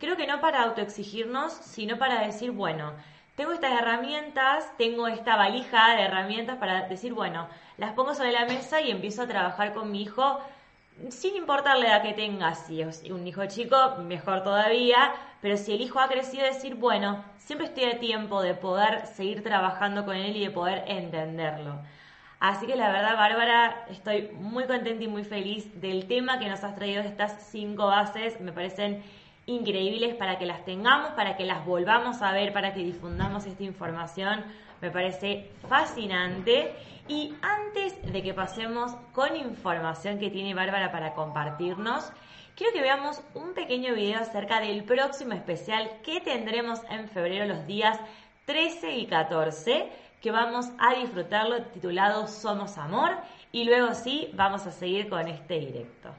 Creo 0.01 0.17
que 0.17 0.27
no 0.27 0.41
para 0.41 0.65
autoexigirnos, 0.65 1.53
sino 1.53 1.97
para 1.97 2.21
decir, 2.27 2.51
bueno, 2.51 2.93
tengo 3.37 3.53
estas 3.53 3.81
herramientas, 3.81 4.67
tengo 4.77 5.07
esta 5.07 5.37
valija 5.37 5.95
de 5.95 6.03
herramientas 6.03 6.59
para 6.59 6.89
decir, 6.89 7.15
bueno, 7.15 7.47
las 7.79 7.93
pongo 7.93 8.15
sobre 8.15 8.33
la 8.33 8.47
mesa 8.47 8.81
y 8.81 8.91
empiezo 8.91 9.23
a 9.23 9.29
trabajar 9.29 9.73
con 9.73 9.93
mi 9.93 10.03
hijo 10.03 10.41
sin 11.11 11.37
importar 11.37 11.79
la 11.79 11.87
edad 11.87 12.03
que 12.03 12.15
tenga, 12.15 12.55
si 12.55 12.81
es 12.81 13.05
un 13.05 13.27
hijo 13.27 13.47
chico, 13.47 13.97
mejor 13.99 14.43
todavía, 14.43 15.13
pero 15.41 15.57
si 15.57 15.75
el 15.75 15.83
hijo 15.83 16.01
ha 16.01 16.09
crecido, 16.09 16.45
decir, 16.45 16.75
bueno, 16.75 17.23
siempre 17.39 17.69
estoy 17.69 17.85
a 17.85 18.01
tiempo 18.01 18.43
de 18.43 18.55
poder 18.55 19.07
seguir 19.07 19.43
trabajando 19.43 20.05
con 20.05 20.17
él 20.17 20.37
y 20.37 20.41
de 20.41 20.51
poder 20.51 20.85
entenderlo. 20.89 21.81
Así 22.39 22.67
que 22.67 22.77
la 22.77 22.91
verdad, 22.91 23.17
Bárbara, 23.17 23.87
estoy 23.89 24.31
muy 24.35 24.65
contenta 24.65 25.03
y 25.03 25.09
muy 25.09 25.25
feliz 25.25 25.81
del 25.81 26.07
tema 26.07 26.39
que 26.39 26.49
nos 26.49 26.63
has 26.65 26.75
traído 26.75 27.03
estas 27.03 27.49
cinco 27.51 27.87
bases. 27.87 28.41
Me 28.41 28.53
parecen 28.53 29.03
increíbles 29.47 30.15
para 30.17 30.39
que 30.39 30.45
las 30.45 30.65
tengamos, 30.65 31.11
para 31.13 31.37
que 31.37 31.47
las 31.47 31.65
volvamos 31.65 32.21
a 32.21 32.33
ver, 32.33 32.53
para 32.53 32.75
que 32.75 32.81
difundamos 32.81 33.47
esta 33.47 33.63
información. 33.63 34.45
Me 34.83 34.91
parece 34.91 35.51
fascinante. 35.69 36.75
Y 37.09 37.35
antes 37.41 38.13
de 38.13 38.23
que 38.23 38.35
pasemos 38.35 38.93
con 39.15 39.35
información 39.35 40.19
que 40.19 40.29
tiene 40.29 40.53
Bárbara 40.55 40.93
para 40.93 41.15
compartirnos, 41.15 42.13
quiero 42.55 42.73
que 42.75 42.83
veamos 42.83 43.23
un 43.33 43.55
pequeño 43.55 43.95
video 43.95 44.21
acerca 44.21 44.61
del 44.61 44.85
próximo 44.85 45.33
especial 45.33 45.89
que 46.05 46.21
tendremos 46.21 46.81
en 46.91 47.09
febrero 47.09 47.47
los 47.47 47.67
días 47.67 47.99
13 48.47 48.97
y 48.97 49.07
14 49.07 49.91
que 50.21 50.31
vamos 50.31 50.67
a 50.79 50.95
disfrutarlo 50.95 51.63
titulado 51.67 52.27
Somos 52.27 52.79
Amor 52.79 53.17
y 53.53 53.65
luego 53.65 53.95
sí 53.95 54.31
vamos 54.35 54.67
a 54.67 54.73
seguir 54.73 55.09
con 55.09 55.27
este 55.29 55.61
directo. 55.61 56.11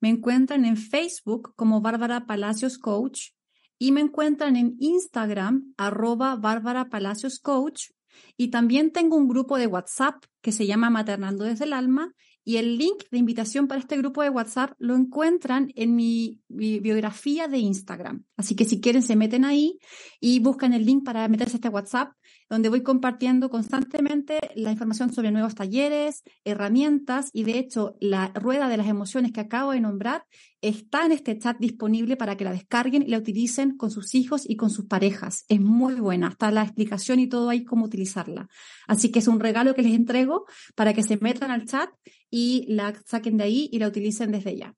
me 0.01 0.09
encuentran 0.09 0.65
en 0.65 0.77
Facebook 0.77 1.55
como 1.57 1.81
Bárbara 1.81 2.27
Palacios 2.27 2.79
Coach 2.79 3.31
y 3.79 3.93
me 3.93 4.01
encuentran 4.01 4.57
en 4.57 4.77
Instagram 4.79 5.75
arroba 5.77 6.37
Bárbara 6.37 6.89
Palacios 6.89 7.39
Coach. 7.39 7.91
Y 8.37 8.49
también 8.49 8.91
tengo 8.91 9.17
un 9.17 9.29
grupo 9.29 9.57
de 9.57 9.67
WhatsApp 9.67 10.25
que 10.43 10.53
se 10.53 10.67
llama 10.67 10.91
Maternando 10.91 11.45
desde 11.45 11.65
el 11.65 11.73
Alma 11.73 12.13
y 12.51 12.57
el 12.57 12.79
link 12.79 13.05
de 13.13 13.19
invitación 13.19 13.69
para 13.69 13.81
este 13.81 13.97
grupo 13.97 14.25
de 14.25 14.29
WhatsApp 14.29 14.73
lo 14.79 14.97
encuentran 14.97 15.71
en 15.77 15.95
mi, 15.95 16.41
biografía 16.49 17.47
de 17.47 17.59
Instagram. 17.59 18.25
Así 18.37 18.57
que 18.57 18.65
si 18.65 18.81
quieren 18.81 19.03
se 19.03 19.15
meten 19.15 19.45
ahí 19.45 19.79
y 20.19 20.41
buscan 20.41 20.75
el 20.75 20.85
link 20.85 21.05
para 21.05 21.29
meterse 21.29 21.55
a 21.55 21.59
este 21.59 21.69
WhatsApp, 21.69 22.11
donde 22.49 22.69
voy 22.69 22.83
compartiendo 22.83 23.51
constantemente 23.51 24.41
la 24.57 24.73
información 24.73 25.13
sobre 25.13 25.31
nuevos 25.31 25.55
talleres, 25.55 26.25
herramientas 26.45 27.31
y 27.33 27.45
de 27.45 27.61
hecho 27.61 27.95
la 28.01 28.33
rueda 28.35 28.69
de 28.69 28.79
las 28.79 28.89
emociones 28.89 29.31
que 29.31 29.39
acabo 29.39 29.71
de 29.71 29.81
nombrar 29.81 30.25
está 30.61 31.07
en 31.07 31.13
este 31.13 31.39
chat 31.39 31.57
disponible 31.59 32.17
para 32.17 32.37
que 32.37 32.45
la 32.45 32.53
descarguen 32.53 33.03
y 33.03 33.07
la 33.07 33.19
utilicen 33.19 33.77
con 33.77 33.93
sus 33.93 34.15
hijos 34.17 34.43
y 34.45 34.57
con 34.57 34.71
sus 34.71 34.87
parejas. 34.87 35.45
Es 35.49 35.61
muy 35.61 35.95
buena, 35.95 36.29
está 36.29 36.51
la 36.51 36.63
explicación 36.63 37.21
y 37.21 37.29
todo 37.29 37.49
ahí 37.49 37.65
cómo 37.65 37.85
utilizarla. 37.85 38.49
Así 38.89 39.11
que 39.11 39.21
es 39.21 39.29
un 39.29 39.39
regalo 39.39 39.75
que 39.75 39.83
les 39.83 39.95
entrego 39.95 40.47
para 40.75 40.93
que 40.93 41.05
se 41.05 41.17
metan 41.17 41.51
al 41.53 41.65
chat 41.65 41.91
y 42.31 42.67
la 42.69 42.95
saquen 43.05 43.37
de 43.37 43.45
ahí 43.45 43.69
y 43.73 43.79
la 43.79 43.89
utilicen 43.89 44.33
desde 44.33 44.57
ya. 44.57 44.75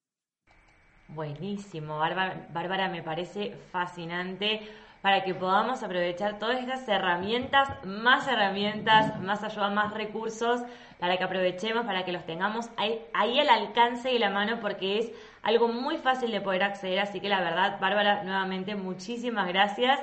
Buenísimo, 1.08 1.98
Bárbara, 1.98 2.88
me 2.88 3.02
parece 3.02 3.54
fascinante 3.70 4.62
para 5.02 5.24
que 5.24 5.34
podamos 5.34 5.82
aprovechar 5.82 6.38
todas 6.38 6.60
estas 6.60 6.88
herramientas, 6.88 7.68
más 7.84 8.26
herramientas, 8.28 9.20
más 9.20 9.42
ayuda, 9.42 9.68
más 9.68 9.92
recursos, 9.92 10.62
para 11.00 11.18
que 11.18 11.24
aprovechemos, 11.24 11.84
para 11.84 12.04
que 12.04 12.12
los 12.12 12.24
tengamos 12.24 12.70
ahí, 12.76 13.00
ahí 13.12 13.38
al 13.40 13.48
alcance 13.48 14.10
de 14.10 14.20
la 14.20 14.30
mano, 14.30 14.60
porque 14.60 15.00
es 15.00 15.12
algo 15.42 15.66
muy 15.68 15.98
fácil 15.98 16.30
de 16.30 16.40
poder 16.40 16.62
acceder. 16.62 17.00
Así 17.00 17.20
que 17.20 17.28
la 17.28 17.40
verdad, 17.40 17.80
Bárbara, 17.80 18.22
nuevamente 18.22 18.76
muchísimas 18.76 19.48
gracias. 19.48 20.00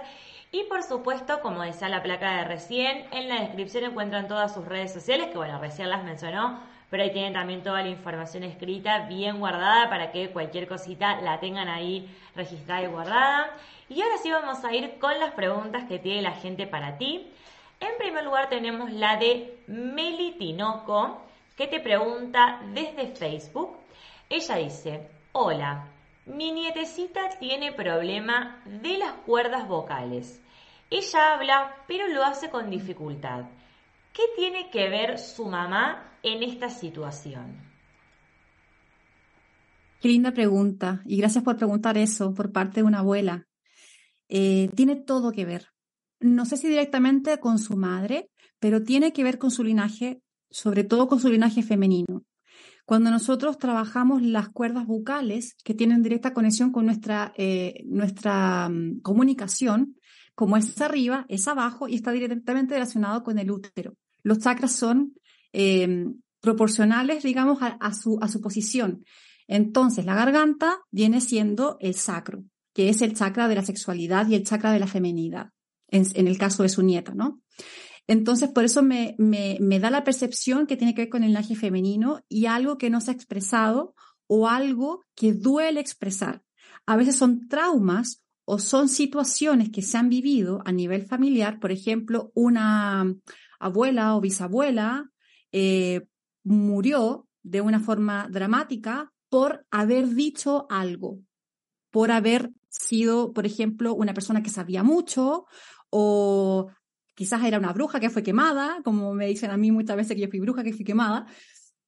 Y 0.51 0.63
por 0.65 0.83
supuesto, 0.83 1.39
como 1.41 1.61
decía 1.61 1.89
la 1.89 2.03
placa 2.03 2.37
de 2.37 2.43
recién, 2.43 3.05
en 3.11 3.29
la 3.29 3.39
descripción 3.41 3.85
encuentran 3.85 4.27
todas 4.27 4.53
sus 4.53 4.65
redes 4.65 4.91
sociales, 4.91 5.27
que 5.27 5.37
bueno, 5.37 5.59
recién 5.59 5.89
las 5.89 6.03
mencionó, 6.03 6.59
pero 6.89 7.03
ahí 7.03 7.11
tienen 7.11 7.33
también 7.33 7.63
toda 7.63 7.81
la 7.81 7.89
información 7.89 8.43
escrita 8.43 9.07
bien 9.07 9.39
guardada 9.39 9.89
para 9.89 10.11
que 10.11 10.31
cualquier 10.31 10.67
cosita 10.67 11.21
la 11.21 11.39
tengan 11.39 11.67
ahí 11.67 12.09
registrada 12.35 12.83
y 12.83 12.87
guardada. 12.87 13.55
Y 13.89 14.01
ahora 14.01 14.17
sí 14.17 14.31
vamos 14.31 14.63
a 14.63 14.73
ir 14.73 14.97
con 14.99 15.19
las 15.19 15.31
preguntas 15.33 15.85
que 15.87 15.99
tiene 15.99 16.21
la 16.21 16.31
gente 16.31 16.65
para 16.67 16.97
ti. 16.97 17.31
En 17.79 17.97
primer 17.97 18.23
lugar 18.23 18.49
tenemos 18.49 18.91
la 18.91 19.17
de 19.17 19.59
Meli 19.67 20.31
Tinoco, 20.37 21.21
que 21.55 21.67
te 21.67 21.79
pregunta 21.79 22.59
desde 22.73 23.15
Facebook. 23.15 23.77
Ella 24.29 24.55
dice, 24.55 25.07
hola, 25.31 25.87
mi 26.25 26.51
nietecita 26.51 27.29
tiene 27.39 27.71
problema 27.71 28.61
de 28.65 28.97
las 28.97 29.13
cuerdas 29.25 29.67
vocales. 29.67 30.41
Ella 30.89 31.33
habla, 31.33 31.75
pero 31.87 32.07
lo 32.07 32.23
hace 32.23 32.49
con 32.49 32.69
dificultad. 32.69 33.45
¿Qué 34.13 34.23
tiene 34.35 34.69
que 34.69 34.89
ver 34.89 35.17
su 35.17 35.45
mamá 35.45 36.17
en 36.23 36.43
esta 36.43 36.69
situación? 36.69 37.69
Qué 40.01 40.07
linda 40.07 40.31
pregunta 40.31 41.01
y 41.05 41.17
gracias 41.17 41.43
por 41.43 41.57
preguntar 41.57 41.97
eso 41.97 42.33
por 42.33 42.51
parte 42.51 42.81
de 42.81 42.83
una 42.83 42.99
abuela. 42.99 43.47
Eh, 44.29 44.69
tiene 44.75 44.95
todo 44.95 45.31
que 45.31 45.45
ver. 45.45 45.67
No 46.19 46.45
sé 46.45 46.57
si 46.57 46.67
directamente 46.67 47.39
con 47.39 47.59
su 47.59 47.75
madre, 47.75 48.29
pero 48.59 48.83
tiene 48.83 49.13
que 49.13 49.23
ver 49.23 49.37
con 49.37 49.51
su 49.51 49.63
linaje, 49.63 50.21
sobre 50.49 50.83
todo 50.83 51.07
con 51.07 51.19
su 51.19 51.29
linaje 51.29 51.63
femenino. 51.63 52.23
Cuando 52.85 53.11
nosotros 53.11 53.57
trabajamos 53.57 54.21
las 54.21 54.49
cuerdas 54.49 54.87
bucales 54.87 55.55
que 55.63 55.73
tienen 55.73 56.01
directa 56.01 56.33
conexión 56.33 56.71
con 56.71 56.85
nuestra, 56.85 57.33
eh, 57.37 57.83
nuestra 57.85 58.67
mm, 58.69 59.01
comunicación, 59.01 59.95
como 60.39 60.55
es 60.55 60.79
arriba, 60.79 61.25
es 61.27 61.49
abajo 61.49 61.89
y 61.89 61.95
está 61.95 62.13
directamente 62.13 62.73
relacionado 62.73 63.23
con 63.23 63.39
el 63.39 63.51
útero. 63.51 63.97
Los 64.23 64.39
chakras 64.39 64.71
son 64.71 65.13
em, 65.51 66.21
proporcionales, 66.39 67.23
digamos, 67.23 67.57
a, 67.61 67.93
su, 67.93 68.17
a 68.21 68.29
su 68.29 68.39
posición. 68.39 69.03
Entonces, 69.49 70.05
la 70.05 70.15
garganta 70.15 70.79
viene 70.91 71.19
siendo 71.19 71.75
el 71.81 71.93
sacro, 71.95 72.45
que 72.73 72.87
es 72.87 73.01
el 73.01 73.15
chakra 73.15 73.49
de 73.49 73.55
la 73.55 73.65
sexualidad 73.65 74.29
y 74.29 74.35
el 74.35 74.45
chakra 74.45 74.71
de 74.71 74.79
la 74.79 74.87
femenidad, 74.87 75.49
en, 75.89 76.05
el 76.25 76.37
caso 76.37 76.63
de 76.63 76.69
su 76.69 76.83
nieta, 76.83 77.13
¿no? 77.13 77.41
Entonces, 78.07 78.47
por 78.47 78.63
eso 78.63 78.81
me, 78.81 79.17
me, 79.19 79.79
da 79.81 79.89
la 79.89 80.05
percepción 80.05 80.67
que 80.67 80.77
tiene 80.77 80.95
que 80.95 81.01
ver 81.01 81.09
con 81.09 81.23
el 81.23 81.31
linaje 81.31 81.57
femenino 81.57 82.21
y 82.29 82.45
algo 82.45 82.77
que 82.77 82.89
no 82.89 83.01
se 83.01 83.11
ha 83.11 83.13
expresado 83.13 83.93
o 84.25 84.47
algo 84.47 85.03
que 85.15 85.33
duele 85.33 85.81
expresar. 85.81 86.43
A 86.85 86.95
veces 86.95 87.17
son 87.17 87.49
traumas 87.49 88.23
o 88.51 88.57
son 88.57 88.89
situaciones 88.89 89.69
que 89.69 89.83
se 89.83 89.95
han 89.95 90.09
vivido 90.09 90.63
a 90.65 90.71
nivel 90.71 91.05
familiar, 91.05 91.59
por 91.59 91.71
ejemplo, 91.71 92.31
una 92.33 93.05
abuela 93.59 94.15
o 94.15 94.21
bisabuela 94.21 95.07
eh, 95.51 96.07
murió 96.43 97.27
de 97.43 97.61
una 97.61 97.79
forma 97.79 98.27
dramática 98.31 99.13
por 99.29 99.67
haber 99.69 100.15
dicho 100.15 100.65
algo, 100.71 101.19
por 101.91 102.09
haber 102.09 102.49
sido, 102.69 103.33
por 103.33 103.45
ejemplo, 103.45 103.93
una 103.93 104.15
persona 104.15 104.41
que 104.41 104.49
sabía 104.49 104.81
mucho 104.81 105.45
o 105.91 106.71
quizás 107.13 107.43
era 107.43 107.59
una 107.59 107.71
bruja 107.71 107.99
que 107.99 108.09
fue 108.09 108.23
quemada, 108.23 108.81
como 108.83 109.13
me 109.13 109.27
dicen 109.27 109.51
a 109.51 109.57
mí 109.57 109.71
muchas 109.71 109.95
veces 109.95 110.15
que 110.15 110.23
yo 110.23 110.27
fui 110.27 110.39
bruja 110.39 110.63
que 110.63 110.73
fui 110.73 110.85
quemada. 110.85 111.27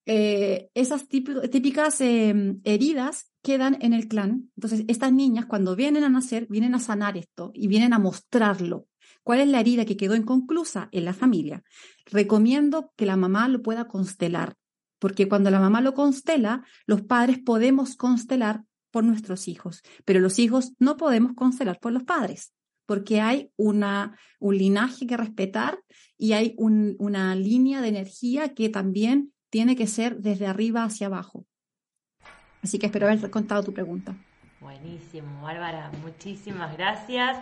Eh, 0.05 0.69
esas 0.73 1.07
típicas 1.07 2.01
em, 2.01 2.59
heridas 2.63 3.31
quedan 3.43 3.77
en 3.81 3.93
el 3.93 4.07
clan. 4.07 4.49
Entonces, 4.55 4.83
estas 4.87 5.13
niñas 5.13 5.45
cuando 5.45 5.75
vienen 5.75 6.03
a 6.03 6.09
nacer, 6.09 6.47
vienen 6.49 6.75
a 6.75 6.79
sanar 6.79 7.17
esto 7.17 7.51
y 7.53 7.67
vienen 7.67 7.93
a 7.93 7.99
mostrarlo. 7.99 8.87
¿Cuál 9.23 9.41
es 9.41 9.47
la 9.47 9.59
herida 9.59 9.85
que 9.85 9.97
quedó 9.97 10.15
inconclusa 10.15 10.89
en 10.91 11.05
la 11.05 11.13
familia? 11.13 11.63
Recomiendo 12.05 12.91
que 12.95 13.05
la 13.05 13.17
mamá 13.17 13.47
lo 13.47 13.61
pueda 13.61 13.87
constelar, 13.87 14.55
porque 14.99 15.27
cuando 15.27 15.51
la 15.51 15.59
mamá 15.59 15.81
lo 15.81 15.93
constela, 15.93 16.65
los 16.87 17.03
padres 17.03 17.39
podemos 17.39 17.95
constelar 17.95 18.63
por 18.89 19.03
nuestros 19.03 19.47
hijos, 19.47 19.83
pero 20.05 20.19
los 20.19 20.39
hijos 20.39 20.73
no 20.79 20.97
podemos 20.97 21.33
constelar 21.33 21.79
por 21.79 21.91
los 21.91 22.03
padres 22.03 22.53
porque 22.91 23.21
hay 23.21 23.53
una, 23.55 24.19
un 24.41 24.57
linaje 24.57 25.07
que 25.07 25.15
respetar 25.15 25.79
y 26.17 26.33
hay 26.33 26.55
una 26.57 27.35
línea 27.35 27.79
de 27.79 27.87
energía 27.87 28.53
que 28.53 28.67
también 28.67 29.30
tiene 29.51 29.75
que 29.75 29.85
ser 29.85 30.17
desde 30.17 30.47
arriba 30.47 30.83
hacia 30.83 31.07
abajo. 31.07 31.45
Así 32.63 32.79
que 32.79 32.87
espero 32.87 33.07
haber 33.07 33.29
contado 33.29 33.63
tu 33.63 33.73
pregunta. 33.73 34.15
Buenísimo, 34.59 35.41
Bárbara, 35.41 35.91
muchísimas 36.01 36.75
gracias. 36.77 37.37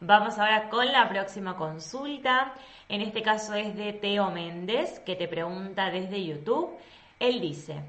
Vamos 0.00 0.38
ahora 0.38 0.68
con 0.68 0.86
la 0.92 1.08
próxima 1.08 1.56
consulta. 1.56 2.52
En 2.88 3.00
este 3.00 3.22
caso 3.22 3.54
es 3.54 3.74
de 3.74 3.94
Teo 3.94 4.30
Méndez, 4.30 5.00
que 5.00 5.16
te 5.16 5.28
pregunta 5.28 5.90
desde 5.90 6.24
YouTube. 6.24 6.76
Él 7.18 7.40
dice, 7.40 7.82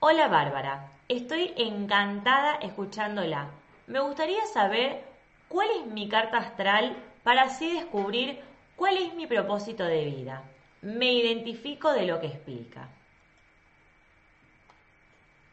hola 0.00 0.28
Bárbara, 0.28 0.92
estoy 1.08 1.52
encantada 1.56 2.54
escuchándola. 2.54 3.50
Me 3.86 4.00
gustaría 4.00 4.46
saber 4.46 5.04
cuál 5.48 5.68
es 5.78 5.92
mi 5.92 6.08
carta 6.08 6.38
astral 6.38 6.96
para 7.22 7.42
así 7.42 7.70
descubrir 7.74 8.40
cuál 8.76 8.96
es 8.96 9.14
mi 9.14 9.26
propósito 9.26 9.84
de 9.84 10.06
vida. 10.06 10.42
Me 10.80 11.12
identifico 11.12 11.92
de 11.92 12.06
lo 12.06 12.20
que 12.20 12.28
explica. 12.28 12.88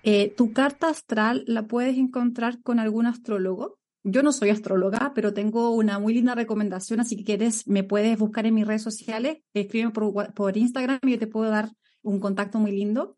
Eh, 0.10 0.34
tu 0.38 0.53
carta 0.53 0.88
astral 0.88 1.43
la 1.47 1.68
puedes 1.68 1.97
encontrar 1.97 2.62
con 2.62 2.80
algún 2.80 3.08
astrólogo. 3.08 3.78
Yo 4.05 4.24
no 4.24 4.32
soy 4.32 4.51
astróloga, 4.51 5.12
pero 5.14 5.34
tengo 5.34 5.72
una 5.72 5.99
muy 5.99 6.14
linda 6.14 6.34
recomendación, 6.34 7.01
así 7.01 7.18
que 7.18 7.26
quieres, 7.26 7.68
me 7.68 7.84
puedes 7.84 8.18
buscar 8.18 8.45
en 8.45 8.53
mis 8.53 8.66
redes 8.66 8.84
sociales, 8.84 9.39
escribe 9.53 9.89
por, 9.89 10.34
por 10.34 10.55
Instagram 10.55 10.99
y 11.03 11.12
yo 11.12 11.20
te 11.20 11.28
puedo 11.28 11.51
dar 11.51 11.74
un 12.03 12.22
contacto 12.22 12.58
muy 12.58 12.72
lindo. 12.72 13.18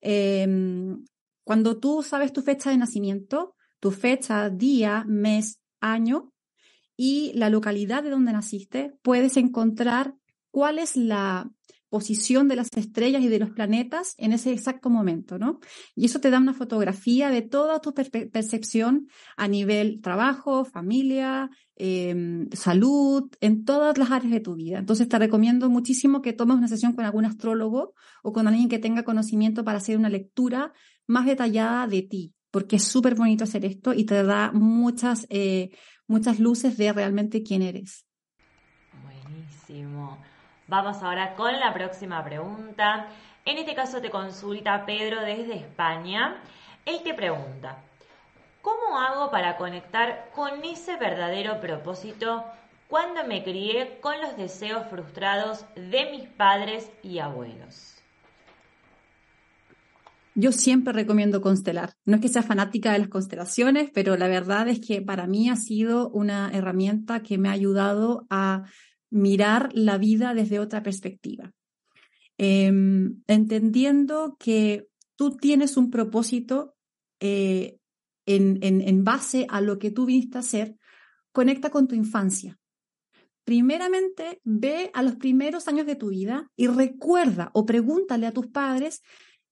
Em, 0.00 1.04
cuando 1.44 1.78
tú 1.78 2.02
sabes 2.02 2.32
tu 2.32 2.42
fecha 2.42 2.70
de 2.70 2.78
nacimiento, 2.78 3.54
tu 3.78 3.92
fecha, 3.92 4.50
día, 4.50 5.04
mes, 5.06 5.60
año 5.80 6.32
y 6.96 7.30
la 7.36 7.50
localidad 7.50 8.02
de 8.02 8.10
donde 8.10 8.32
naciste, 8.32 8.98
puedes 9.02 9.36
encontrar 9.36 10.16
cuál 10.50 10.80
es 10.80 10.96
la 10.96 11.52
posición 11.96 12.46
de 12.46 12.56
las 12.56 12.68
estrellas 12.76 13.22
y 13.22 13.28
de 13.28 13.38
los 13.38 13.52
planetas 13.52 14.14
en 14.18 14.34
ese 14.34 14.52
exacto 14.52 14.90
momento, 14.90 15.38
¿no? 15.38 15.60
Y 15.94 16.04
eso 16.04 16.20
te 16.20 16.28
da 16.28 16.38
una 16.38 16.52
fotografía 16.52 17.30
de 17.30 17.40
toda 17.40 17.80
tu 17.80 17.94
percepción 17.94 19.08
a 19.34 19.48
nivel 19.48 20.02
trabajo, 20.02 20.66
familia, 20.66 21.48
em, 21.74 22.50
salud, 22.52 23.30
en 23.40 23.64
todas 23.64 23.96
las 23.96 24.10
áreas 24.10 24.30
de 24.30 24.40
tu 24.40 24.56
vida. 24.56 24.78
Entonces 24.78 25.08
te 25.08 25.18
recomiendo 25.18 25.70
muchísimo 25.70 26.20
que 26.20 26.34
tomes 26.34 26.58
una 26.58 26.68
sesión 26.68 26.92
con 26.92 27.06
algún 27.06 27.24
astrólogo 27.24 27.94
o 28.22 28.34
con 28.34 28.46
alguien 28.46 28.68
que 28.68 28.78
tenga 28.78 29.02
conocimiento 29.02 29.64
para 29.64 29.78
hacer 29.78 29.96
una 29.96 30.10
lectura 30.10 30.74
más 31.06 31.24
detallada 31.24 31.86
de 31.86 32.02
ti, 32.02 32.34
porque 32.50 32.76
es 32.76 32.84
súper 32.84 33.14
bonito 33.14 33.44
hacer 33.44 33.64
esto 33.64 33.94
y 33.94 34.04
te 34.04 34.22
da 34.22 34.52
muchas, 34.52 35.26
eh, 35.30 35.70
muchas 36.06 36.40
luces 36.40 36.76
de 36.76 36.92
realmente 36.92 37.42
quién 37.42 37.62
eres. 37.62 38.04
Buenísimo. 39.02 40.18
Vamos 40.68 41.00
ahora 41.02 41.34
con 41.34 41.60
la 41.60 41.72
próxima 41.72 42.24
pregunta. 42.24 43.06
En 43.44 43.58
este 43.58 43.76
caso 43.76 44.00
te 44.00 44.10
consulta 44.10 44.84
Pedro 44.84 45.20
desde 45.20 45.54
España. 45.54 46.42
Él 46.84 47.02
te 47.04 47.14
pregunta, 47.14 47.78
¿cómo 48.62 48.98
hago 48.98 49.30
para 49.30 49.56
conectar 49.56 50.28
con 50.34 50.64
ese 50.64 50.96
verdadero 50.96 51.60
propósito 51.60 52.44
cuando 52.88 53.24
me 53.24 53.44
crié 53.44 54.00
con 54.00 54.20
los 54.20 54.36
deseos 54.36 54.88
frustrados 54.90 55.64
de 55.76 56.10
mis 56.10 56.28
padres 56.30 56.90
y 57.04 57.20
abuelos? 57.20 57.92
Yo 60.34 60.50
siempre 60.50 60.92
recomiendo 60.92 61.40
constelar. 61.40 61.94
No 62.04 62.16
es 62.16 62.22
que 62.22 62.28
sea 62.28 62.42
fanática 62.42 62.92
de 62.92 62.98
las 62.98 63.08
constelaciones, 63.08 63.90
pero 63.94 64.16
la 64.16 64.26
verdad 64.26 64.66
es 64.66 64.80
que 64.80 65.00
para 65.00 65.28
mí 65.28 65.48
ha 65.48 65.56
sido 65.56 66.10
una 66.10 66.50
herramienta 66.52 67.22
que 67.22 67.38
me 67.38 67.48
ha 67.48 67.52
ayudado 67.52 68.26
a 68.28 68.64
mirar 69.10 69.70
la 69.74 69.98
vida 69.98 70.34
desde 70.34 70.58
otra 70.58 70.82
perspectiva. 70.82 71.52
Em, 72.38 73.22
entendiendo 73.26 74.36
que 74.38 74.88
tú 75.16 75.36
tienes 75.36 75.76
un 75.76 75.90
propósito 75.90 76.74
eh, 77.20 77.78
en, 78.26 78.58
en 78.62 79.04
base 79.04 79.46
a 79.48 79.60
lo 79.60 79.78
que 79.78 79.90
tú 79.90 80.06
viniste 80.06 80.36
a 80.36 80.40
hacer, 80.40 80.76
conecta 81.32 81.70
con 81.70 81.86
tu 81.86 81.94
infancia. 81.94 82.58
Primeramente, 83.44 84.40
ve 84.42 84.90
a 84.92 85.02
los 85.02 85.16
primeros 85.16 85.68
años 85.68 85.86
de 85.86 85.94
tu 85.94 86.08
vida 86.08 86.50
y 86.56 86.66
recuerda 86.66 87.50
o 87.54 87.64
pregúntale 87.64 88.26
a 88.26 88.32
tus 88.32 88.48
padres 88.48 89.02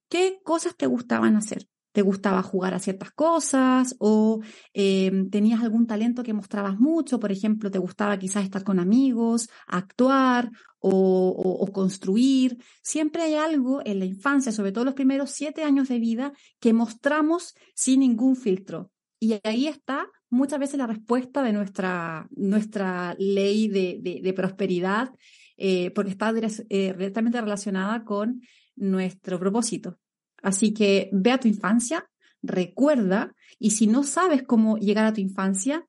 qué 0.09 0.41
cosas 0.43 0.77
te 0.77 0.87
gustaban 0.87 1.37
hacer 1.37 1.69
te 1.95 2.03
gustaba 2.03 2.43
jugar 2.43 2.75
a 2.75 2.81
ciertas 2.81 3.13
cosas 3.13 3.95
o 4.01 4.41
em, 4.73 5.31
tenías 5.31 5.63
algún 5.63 5.87
talento 5.87 6.25
que 6.25 6.33
mostrabas 6.33 6.77
mucho, 6.81 7.21
por 7.21 7.31
ejemplo, 7.31 7.71
te 7.71 7.79
gustaba 7.79 8.19
quizás 8.19 8.43
estar 8.43 8.65
con 8.65 8.81
amigos, 8.81 9.49
actuar 9.69 10.51
o, 10.81 11.71
construir. 11.73 12.59
Siempre 12.83 13.23
hay 13.23 13.35
algo 13.35 13.81
en 13.85 14.01
la 14.01 14.07
infancia, 14.07 14.51
sobre 14.51 14.73
todo 14.73 14.85
los 14.85 14.95
primeros 14.95 15.31
siete 15.31 15.63
años 15.63 15.89
de 15.89 16.01
vida, 16.01 16.33
que 16.59 16.73
mostramos 16.73 17.55
sin 17.77 18.01
ningún 18.01 18.35
filtro. 18.35 18.91
Y 19.21 19.39
ahí 19.45 19.69
está 19.69 20.09
muchas 20.31 20.59
veces 20.59 20.79
la 20.79 20.89
respuesta 20.89 21.45
de 21.45 21.53
nuestra, 21.53 22.27
nuestra 22.35 23.15
ley 23.21 23.69
de, 23.69 24.33
prosperidad, 24.35 25.13
eh, 25.57 25.93
porque 25.93 26.11
está 26.11 26.31
eh, 26.31 26.93
directamente 26.93 27.41
relacionada 27.41 28.05
con 28.05 28.41
nuestro 28.75 29.39
propósito. 29.39 30.01
Así 30.45 30.75
que 30.75 31.09
ve 31.11 31.33
a 31.33 31.39
tu 31.39 31.49
infancia, 31.49 32.07
recuerda, 32.43 33.35
y 33.59 33.71
si 33.71 33.87
no 33.87 34.03
sabes 34.03 34.43
cómo 34.43 34.77
llegar 34.77 35.07
a 35.07 35.15
tu 35.15 35.23
infancia, 35.23 35.87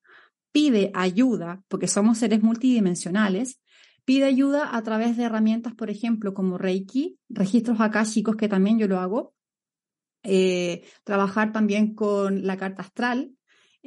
pide 0.54 0.92
ayuda, 0.94 1.62
porque 1.68 1.90
somos 1.90 2.20
seres 2.20 2.42
multidimensionales, 2.42 3.60
pide 4.06 4.24
ayuda 4.24 4.74
a 4.74 4.82
través 4.82 5.18
de 5.18 5.24
herramientas, 5.24 5.76
por 5.76 5.90
ejemplo, 5.90 6.34
como 6.34 6.58
Reiki, 6.58 7.20
registros 7.28 7.82
acá, 7.82 8.06
chicos, 8.06 8.38
que 8.38 8.48
también 8.48 8.80
yo 8.80 8.88
lo 8.88 9.00
hago, 9.00 9.34
eh, 10.24 10.86
trabajar 11.04 11.52
también 11.52 11.94
con 11.94 12.48
la 12.48 12.56
carta 12.56 12.84
astral, 12.84 13.35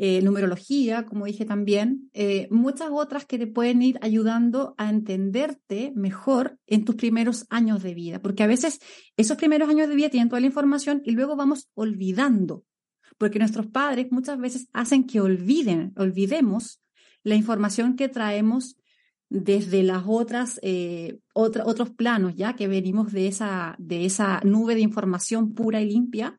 eh, 0.00 0.22
numerología, 0.22 1.06
como 1.06 1.26
dije 1.26 1.44
también, 1.44 2.08
eh, 2.12 2.46
muchas 2.52 2.88
otras 2.92 3.24
que 3.26 3.36
te 3.36 3.48
pueden 3.48 3.82
ir 3.82 3.98
ayudando 4.00 4.76
a 4.78 4.90
entenderte 4.90 5.92
mejor 5.96 6.56
en 6.68 6.84
tus 6.84 6.94
primeros 6.94 7.46
años 7.50 7.82
de 7.82 7.94
vida, 7.94 8.22
porque 8.22 8.44
a 8.44 8.46
veces 8.46 8.78
esos 9.16 9.36
primeros 9.36 9.68
años 9.68 9.88
de 9.88 9.96
vida 9.96 10.08
tienen 10.08 10.28
toda 10.28 10.38
la 10.38 10.46
información 10.46 11.02
y 11.04 11.10
luego 11.10 11.34
vamos 11.34 11.68
olvidando, 11.74 12.64
porque 13.18 13.40
nuestros 13.40 13.66
padres 13.66 14.06
muchas 14.12 14.38
veces 14.38 14.68
hacen 14.72 15.04
que 15.04 15.20
olviden, 15.20 15.92
olvidemos 15.96 16.80
la 17.24 17.34
información 17.34 17.96
que 17.96 18.08
traemos 18.08 18.76
desde 19.28 19.82
las 19.82 20.04
otras 20.06 20.60
eh, 20.62 21.18
otros 21.34 21.90
planos 21.90 22.36
ya 22.36 22.54
que 22.54 22.68
venimos 22.68 23.12
de 23.12 23.26
esa 23.26 23.74
de 23.78 24.06
esa 24.06 24.40
nube 24.44 24.74
de 24.74 24.80
información 24.80 25.52
pura 25.52 25.82
y 25.82 25.90
limpia 25.90 26.38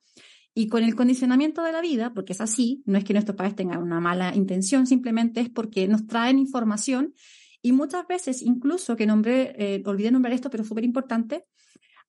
y 0.60 0.68
con 0.68 0.84
el 0.84 0.94
condicionamiento 0.94 1.64
de 1.64 1.72
la 1.72 1.80
vida, 1.80 2.14
porque 2.14 2.34
es 2.34 2.42
así, 2.42 2.84
no 2.86 2.98
es 2.98 3.06
que 3.06 3.14
nuestros 3.14 3.38
padres 3.38 3.56
tengan 3.56 3.82
una 3.82 4.02
mala 4.02 4.36
intención, 4.36 4.86
simplemente 4.88 5.40
es 5.40 5.50
porque 5.50 5.88
nos 5.88 6.06
traen 6.06 6.38
información 6.38 7.14
y 7.62 7.72
muchas 7.72 8.06
veces, 8.08 8.42
incluso 8.42 8.98
que 8.98 9.06
nombré, 9.06 9.56
eh, 9.58 9.82
olvidé 9.86 10.12
nombrar 10.12 10.34
esto, 10.34 10.50
pero 10.50 10.66
súper 10.66 10.84
importante, 10.84 11.46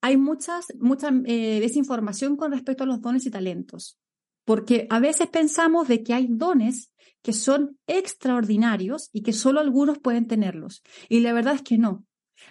hay 0.01 0.17
muchas, 0.17 0.67
mucha 0.81 1.13
eh, 1.27 1.61
desinformación 1.61 2.37
con 2.37 2.51
respecto 2.51 2.83
a 2.83 2.89
los 2.89 3.01
dones 3.01 3.25
y 3.25 3.31
talentos. 3.31 4.01
porque 4.45 4.89
a 4.91 4.99
veces 4.99 5.29
pensamos 5.29 5.87
de 5.87 6.03
que 6.03 6.13
hay 6.13 6.27
dones 6.29 6.93
que 7.23 7.33
son 7.33 7.79
extraordinarios 7.87 9.11
y 9.13 9.23
que 9.23 9.33
solo 9.33 9.61
algunos 9.61 10.01
pueden 10.01 10.27
tenerlos. 10.27 10.83
Y 11.09 11.21
la 11.21 11.33
verdad 11.33 11.55
es 11.55 11.63
que 11.63 11.79
no. 11.79 12.05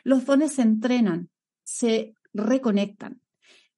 Los 0.06 0.26
dones 0.26 0.54
se 0.54 0.62
entrenan, 0.62 1.30
se 1.66 2.14
reconectan. 2.32 3.20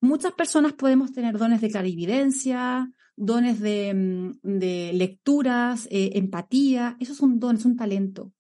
Muchas 0.01 0.33
personas 0.33 0.73
podemos 0.73 1.11
tener 1.11 1.37
dones 1.37 1.61
de 1.61 1.69
clarividencia, 1.69 2.91
dones 3.15 3.59
de, 3.59 3.93
mm, 3.93 4.57
lecturas, 4.97 5.87
eh, 5.91 6.11
empatía. 6.15 6.97
Eso 6.99 7.13
es 7.13 7.19
un 7.21 7.39
don, 7.39 7.55
es 7.55 7.65
un 7.65 7.77
talento. 7.77 8.33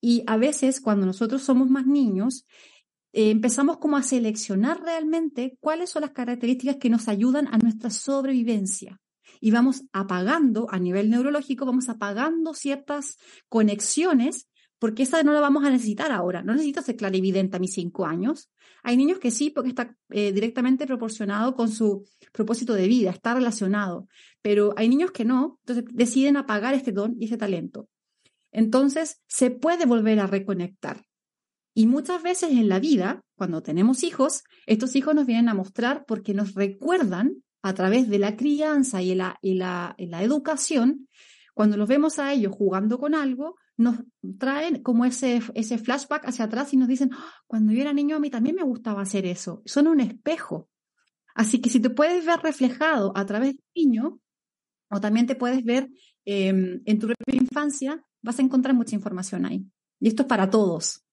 Y 0.00 0.24
a 0.26 0.36
veces 0.36 0.80
cuando 0.80 1.06
nosotros 1.06 1.42
somos 1.42 1.70
más 1.70 1.86
niños, 1.86 2.44
eh, 3.12 3.30
empezamos 3.30 3.78
como 3.78 3.96
a 3.96 4.02
seleccionar 4.02 4.82
realmente 4.82 5.56
cuáles 5.60 5.90
son 5.90 6.02
las 6.02 6.10
características 6.10 6.76
que 6.76 6.90
nos 6.90 7.06
ayudan 7.06 7.46
a 7.52 7.58
nuestra 7.58 7.90
sobrevivencia. 7.90 9.00
Y 9.40 9.52
vamos 9.52 9.84
apagando 9.92 10.66
a 10.70 10.78
nivel 10.80 11.08
neurológico, 11.08 11.66
vamos 11.66 11.88
apagando 11.88 12.52
ciertas 12.52 13.16
conexiones 13.48 14.48
porque 14.86 15.02
esa 15.02 15.20
no 15.24 15.32
la 15.32 15.40
vamos 15.40 15.64
a 15.64 15.70
necesitar 15.70 16.12
ahora. 16.12 16.44
No 16.44 16.52
necesito 16.52 16.80
ser 16.80 16.94
clarividente 16.94 17.56
a 17.56 17.58
mis 17.58 17.72
cinco 17.72 18.06
años. 18.06 18.52
Hay 18.84 18.96
niños 18.96 19.18
que 19.18 19.32
sí, 19.32 19.50
porque 19.50 19.70
está 19.70 19.96
eh, 20.10 20.30
directamente 20.30 20.86
proporcionado 20.86 21.56
con 21.56 21.72
su 21.72 22.08
propósito 22.30 22.72
de 22.72 22.86
vida, 22.86 23.10
está 23.10 23.34
relacionado. 23.34 24.06
Pero 24.42 24.74
hay 24.76 24.88
niños 24.88 25.10
que 25.10 25.24
no, 25.24 25.58
entonces 25.62 25.84
deciden 25.92 26.36
apagar 26.36 26.72
este 26.74 26.92
don 26.92 27.16
y 27.18 27.24
ese 27.24 27.36
talento. 27.36 27.88
Entonces, 28.52 29.20
se 29.26 29.50
puede 29.50 29.86
volver 29.86 30.20
a 30.20 30.28
reconectar. 30.28 31.04
Y 31.74 31.88
muchas 31.88 32.22
veces 32.22 32.52
en 32.52 32.68
la 32.68 32.78
vida, 32.78 33.24
cuando 33.34 33.64
tenemos 33.64 34.04
hijos, 34.04 34.44
estos 34.66 34.94
hijos 34.94 35.16
nos 35.16 35.26
vienen 35.26 35.48
a 35.48 35.54
mostrar 35.54 36.04
porque 36.06 36.32
nos 36.32 36.54
recuerdan 36.54 37.42
a 37.60 37.74
través 37.74 38.08
de 38.08 38.20
la 38.20 38.36
crianza 38.36 39.02
y 39.02 39.16
la, 39.16 39.36
y 39.42 39.56
la 39.56 40.22
educación, 40.22 41.08
cuando 41.54 41.76
los 41.76 41.88
vemos 41.88 42.20
a 42.20 42.32
ellos 42.32 42.54
jugando 42.54 43.00
con 43.00 43.16
algo, 43.16 43.56
nos 43.76 43.96
traen 44.38 44.82
como 44.82 45.04
ese, 45.04 45.40
ese 45.54 45.78
flashback 45.78 46.26
hacia 46.26 46.46
atrás 46.46 46.72
y 46.72 46.76
nos 46.76 46.88
dicen, 46.88 47.10
ah, 47.12 47.34
cuando 47.46 47.72
yo 47.72 47.80
era 47.80 47.92
niño 47.92 48.16
a 48.16 48.20
mí 48.20 48.30
también 48.30 48.56
me 48.56 48.62
gustaba 48.62 49.02
hacer 49.02 49.26
eso. 49.26 49.62
Son 49.66 49.86
un 49.86 50.00
espejo. 50.00 50.68
Así 51.34 51.60
que 51.60 51.68
si 51.68 51.80
te 51.80 51.90
puedes 51.90 52.24
ver 52.24 52.40
reflejado 52.40 53.12
a 53.14 53.26
través 53.26 53.56
del 53.56 53.64
niño, 53.74 54.20
o 54.90 55.00
también 55.00 55.26
te 55.26 55.34
puedes 55.34 55.64
ver 55.64 55.88
em, 56.24 56.80
en 56.86 56.98
tu 56.98 57.08
propia 57.08 57.40
infancia, 57.40 58.02
vas 58.22 58.38
a 58.38 58.42
encontrar 58.42 58.74
mucha 58.74 58.94
información 58.94 59.44
ahí. 59.44 59.66
Y 60.00 60.08
esto 60.08 60.22
es 60.22 60.28
para 60.28 60.48
todos. 60.48 61.04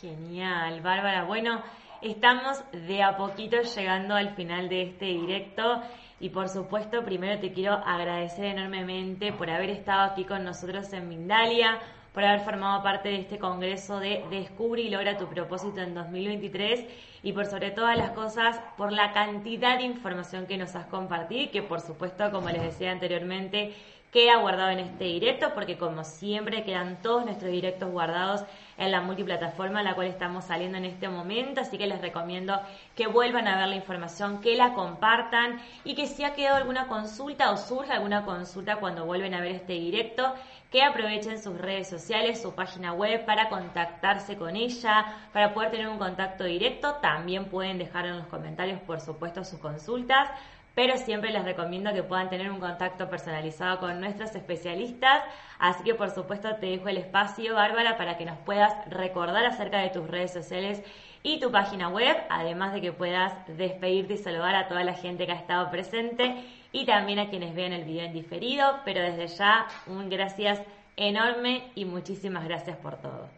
Genial, 0.00 0.80
Bárbara. 0.80 1.24
Bueno, 1.24 1.62
estamos 2.00 2.58
de 2.72 3.02
a 3.02 3.16
poquito 3.16 3.56
llegando 3.60 4.14
al 4.14 4.34
final 4.34 4.68
de 4.68 4.82
este 4.82 5.06
directo. 5.06 5.82
Y 6.20 6.28
por 6.28 6.50
supuesto, 6.50 7.02
primero 7.02 7.40
te 7.40 7.50
quiero 7.50 7.72
agradecer 7.72 8.44
enormemente 8.44 9.32
por 9.32 9.48
haber 9.48 9.70
estado 9.70 10.12
aquí 10.12 10.24
con 10.24 10.44
nosotros 10.44 10.92
en 10.92 11.08
Mindalia, 11.08 11.78
por 12.12 12.24
haber 12.24 12.40
formado 12.40 12.82
parte 12.82 13.08
de 13.08 13.20
este 13.20 13.38
congreso 13.38 13.98
de 14.00 14.22
Descubre 14.30 14.82
y 14.82 14.90
logra 14.90 15.16
tu 15.16 15.28
propósito 15.28 15.80
en 15.80 15.94
2023 15.94 16.84
y 17.22 17.32
por 17.32 17.46
sobre 17.46 17.70
todas 17.70 17.96
las 17.96 18.10
cosas, 18.10 18.60
por 18.76 18.92
la 18.92 19.12
cantidad 19.12 19.78
de 19.78 19.84
información 19.84 20.46
que 20.46 20.58
nos 20.58 20.74
has 20.76 20.86
compartido 20.86 21.42
y 21.42 21.48
que 21.48 21.62
por 21.62 21.80
supuesto, 21.80 22.30
como 22.30 22.50
les 22.50 22.62
decía 22.62 22.92
anteriormente, 22.92 23.72
queda 24.10 24.36
guardado 24.36 24.70
en 24.70 24.80
este 24.80 25.04
directo 25.04 25.52
porque 25.54 25.78
como 25.78 26.04
siempre 26.04 26.64
quedan 26.64 27.00
todos 27.00 27.24
nuestros 27.24 27.50
directos 27.50 27.90
guardados 27.90 28.44
en 28.76 28.90
la 28.90 29.02
multiplataforma 29.02 29.80
a 29.80 29.82
la 29.82 29.94
cual 29.94 30.08
estamos 30.08 30.46
saliendo 30.46 30.78
en 30.78 30.86
este 30.86 31.08
momento, 31.08 31.60
así 31.60 31.76
que 31.78 31.86
les 31.86 32.00
recomiendo 32.00 32.58
que 32.96 33.06
vuelvan 33.06 33.46
a 33.46 33.58
ver 33.58 33.68
la 33.68 33.76
información, 33.76 34.40
que 34.40 34.56
la 34.56 34.72
compartan 34.72 35.60
y 35.84 35.94
que 35.94 36.06
si 36.06 36.24
ha 36.24 36.34
quedado 36.34 36.56
alguna 36.56 36.88
consulta 36.88 37.50
o 37.52 37.56
surge 37.56 37.92
alguna 37.92 38.24
consulta 38.24 38.76
cuando 38.76 39.04
vuelven 39.04 39.34
a 39.34 39.40
ver 39.40 39.52
este 39.52 39.74
directo, 39.74 40.34
que 40.70 40.82
aprovechen 40.82 41.42
sus 41.42 41.58
redes 41.58 41.88
sociales, 41.88 42.40
su 42.40 42.54
página 42.54 42.92
web 42.92 43.24
para 43.26 43.48
contactarse 43.48 44.36
con 44.36 44.56
ella, 44.56 45.28
para 45.32 45.52
poder 45.52 45.72
tener 45.72 45.88
un 45.88 45.98
contacto 45.98 46.44
directo. 46.44 46.94
También 47.02 47.46
pueden 47.46 47.78
dejar 47.78 48.06
en 48.06 48.18
los 48.18 48.26
comentarios, 48.28 48.80
por 48.82 49.00
supuesto, 49.00 49.44
sus 49.44 49.58
consultas 49.58 50.30
pero 50.74 50.96
siempre 50.96 51.32
les 51.32 51.44
recomiendo 51.44 51.92
que 51.92 52.02
puedan 52.02 52.30
tener 52.30 52.50
un 52.50 52.60
contacto 52.60 53.08
personalizado 53.08 53.80
con 53.80 54.00
nuestros 54.00 54.34
especialistas. 54.34 55.22
Así 55.58 55.82
que 55.84 55.94
por 55.94 56.10
supuesto 56.10 56.56
te 56.56 56.66
dejo 56.66 56.88
el 56.88 56.98
espacio, 56.98 57.54
Bárbara, 57.54 57.96
para 57.96 58.16
que 58.16 58.24
nos 58.24 58.38
puedas 58.38 58.72
recordar 58.88 59.44
acerca 59.44 59.80
de 59.80 59.90
tus 59.90 60.06
redes 60.06 60.32
sociales 60.32 60.82
y 61.22 61.38
tu 61.38 61.50
página 61.50 61.88
web, 61.88 62.16
además 62.30 62.72
de 62.72 62.80
que 62.80 62.92
puedas 62.92 63.34
despedirte 63.56 64.14
y 64.14 64.18
saludar 64.18 64.54
a 64.54 64.68
toda 64.68 64.84
la 64.84 64.94
gente 64.94 65.26
que 65.26 65.32
ha 65.32 65.36
estado 65.36 65.70
presente 65.70 66.44
y 66.72 66.86
también 66.86 67.18
a 67.18 67.28
quienes 67.28 67.54
vean 67.54 67.72
el 67.72 67.84
video 67.84 68.06
en 68.06 68.12
diferido. 68.12 68.80
Pero 68.84 69.02
desde 69.02 69.26
ya, 69.26 69.66
un 69.86 70.08
gracias 70.08 70.62
enorme 70.96 71.70
y 71.74 71.84
muchísimas 71.84 72.44
gracias 72.44 72.76
por 72.78 72.96
todo. 72.96 73.28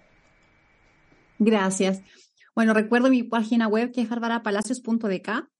Gracias. 1.38 2.02
Bueno, 2.54 2.74
recuerdo 2.74 3.08
mi 3.08 3.22
página 3.22 3.66
web 3.66 3.90
que 3.92 4.02
es 4.02 4.08
barbarapalacios.dk 4.08 5.51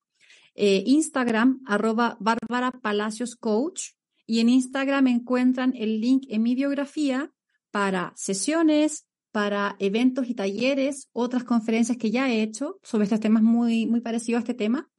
eh, 0.55 0.83
Instagram, 0.87 1.63
arroba 1.67 2.17
Bárbara 2.21 2.71
Palacios 2.73 3.37
Coach, 3.37 3.91
y 4.27 4.41
en 4.41 4.49
Instagram 4.49 5.09
encuentran 5.09 5.75
el 5.77 6.01
link 6.01 6.25
en 6.29 6.43
mi 6.43 6.55
biografía 6.55 7.33
para 7.71 8.13
sesiones, 8.17 9.07
para 9.33 9.77
eventos 9.79 10.29
y 10.29 10.35
talleres, 10.35 11.09
otras 11.13 11.45
conferencias 11.45 11.99
que 11.99 12.11
ya 12.11 12.31
he 12.31 12.43
hecho 12.43 12.79
sobre 12.83 13.05
estos 13.05 13.21
temas 13.21 13.43
muy, 13.43 13.87
muy 13.87 14.01
parecidos 14.01 14.41
a 14.41 14.43
este 14.43 14.55
tema. 14.55 14.91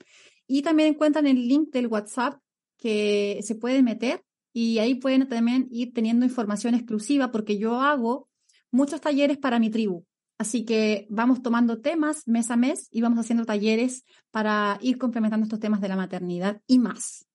Y 0.47 0.63
también 0.63 0.89
encuentran 0.89 1.27
el 1.27 1.47
link 1.47 1.71
del 1.71 1.87
WhatsApp 1.87 2.41
que 2.77 3.39
se 3.43 3.55
puede 3.55 3.81
meter 3.81 4.25
y 4.51 4.79
ahí 4.79 4.95
pueden 4.95 5.27
también 5.27 5.67
ir 5.71 5.93
teniendo 5.93 6.25
información 6.25 6.75
exclusiva 6.75 7.31
porque 7.31 7.57
yo 7.57 7.79
hago 7.79 8.29
muchos 8.71 9.01
talleres 9.01 9.37
para 9.37 9.59
mi 9.59 9.69
tribu. 9.69 10.03
Así 10.37 10.65
que 10.65 11.07
vamos 11.09 11.41
tomando 11.41 11.79
temas 11.79 12.27
mes 12.27 12.51
a 12.51 12.55
mes 12.57 12.87
y 12.91 13.01
vamos 13.01 13.19
haciendo 13.19 13.45
talleres 13.45 14.03
para 14.31 14.77
ir 14.81 14.97
complementando 14.97 15.45
estos 15.45 15.59
temas 15.59 15.81
de 15.81 15.89
la 15.89 15.95
maternidad 15.95 16.61
y 16.67 16.79
más. 16.79 17.25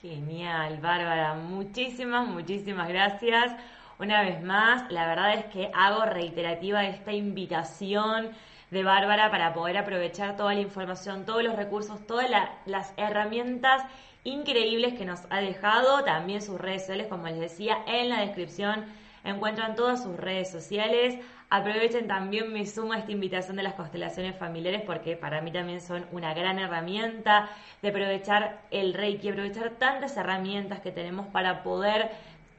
Genial, 0.00 0.80
Bárbara. 0.80 1.34
Muchísimas, 1.34 2.28
muchísimas 2.28 2.88
gracias. 2.88 3.52
Una 3.98 4.22
vez 4.22 4.42
más, 4.44 4.90
la 4.92 5.08
verdad 5.08 5.34
es 5.34 5.44
que 5.46 5.72
hago 5.74 6.04
reiterativa 6.04 6.86
esta 6.86 7.12
invitación 7.12 8.30
de 8.70 8.84
Bárbara 8.84 9.30
para 9.30 9.54
poder 9.54 9.76
aprovechar 9.76 10.36
toda 10.36 10.54
la 10.54 10.60
información, 10.60 11.24
todos 11.24 11.42
los 11.42 11.56
recursos, 11.56 12.06
todas 12.06 12.30
las 12.64 12.92
herramientas 12.96 13.82
increíbles 14.22 14.94
que 14.94 15.04
nos 15.04 15.22
ha 15.30 15.40
dejado. 15.40 16.04
También 16.04 16.42
sus 16.42 16.60
redes 16.60 16.82
sociales, 16.82 17.08
como 17.08 17.26
les 17.26 17.40
decía, 17.40 17.78
en 17.86 18.08
la 18.08 18.20
descripción 18.20 18.84
encuentran 19.24 19.74
todas 19.74 20.02
sus 20.02 20.16
redes 20.16 20.50
sociales. 20.50 21.18
Aprovechen 21.50 22.06
también 22.06 22.52
me 22.52 22.66
sumo 22.66 22.92
a 22.92 22.98
esta 22.98 23.10
invitación 23.10 23.56
de 23.56 23.62
las 23.62 23.72
constelaciones 23.72 24.36
familiares 24.36 24.82
porque 24.84 25.16
para 25.16 25.40
mí 25.40 25.50
también 25.50 25.80
son 25.80 26.04
una 26.12 26.34
gran 26.34 26.58
herramienta 26.58 27.48
de 27.80 27.88
aprovechar 27.88 28.60
el 28.70 28.92
Reiki, 28.92 29.30
aprovechar 29.30 29.70
tantas 29.78 30.14
herramientas 30.18 30.80
que 30.80 30.92
tenemos 30.92 31.26
para 31.28 31.62
poder 31.62 32.10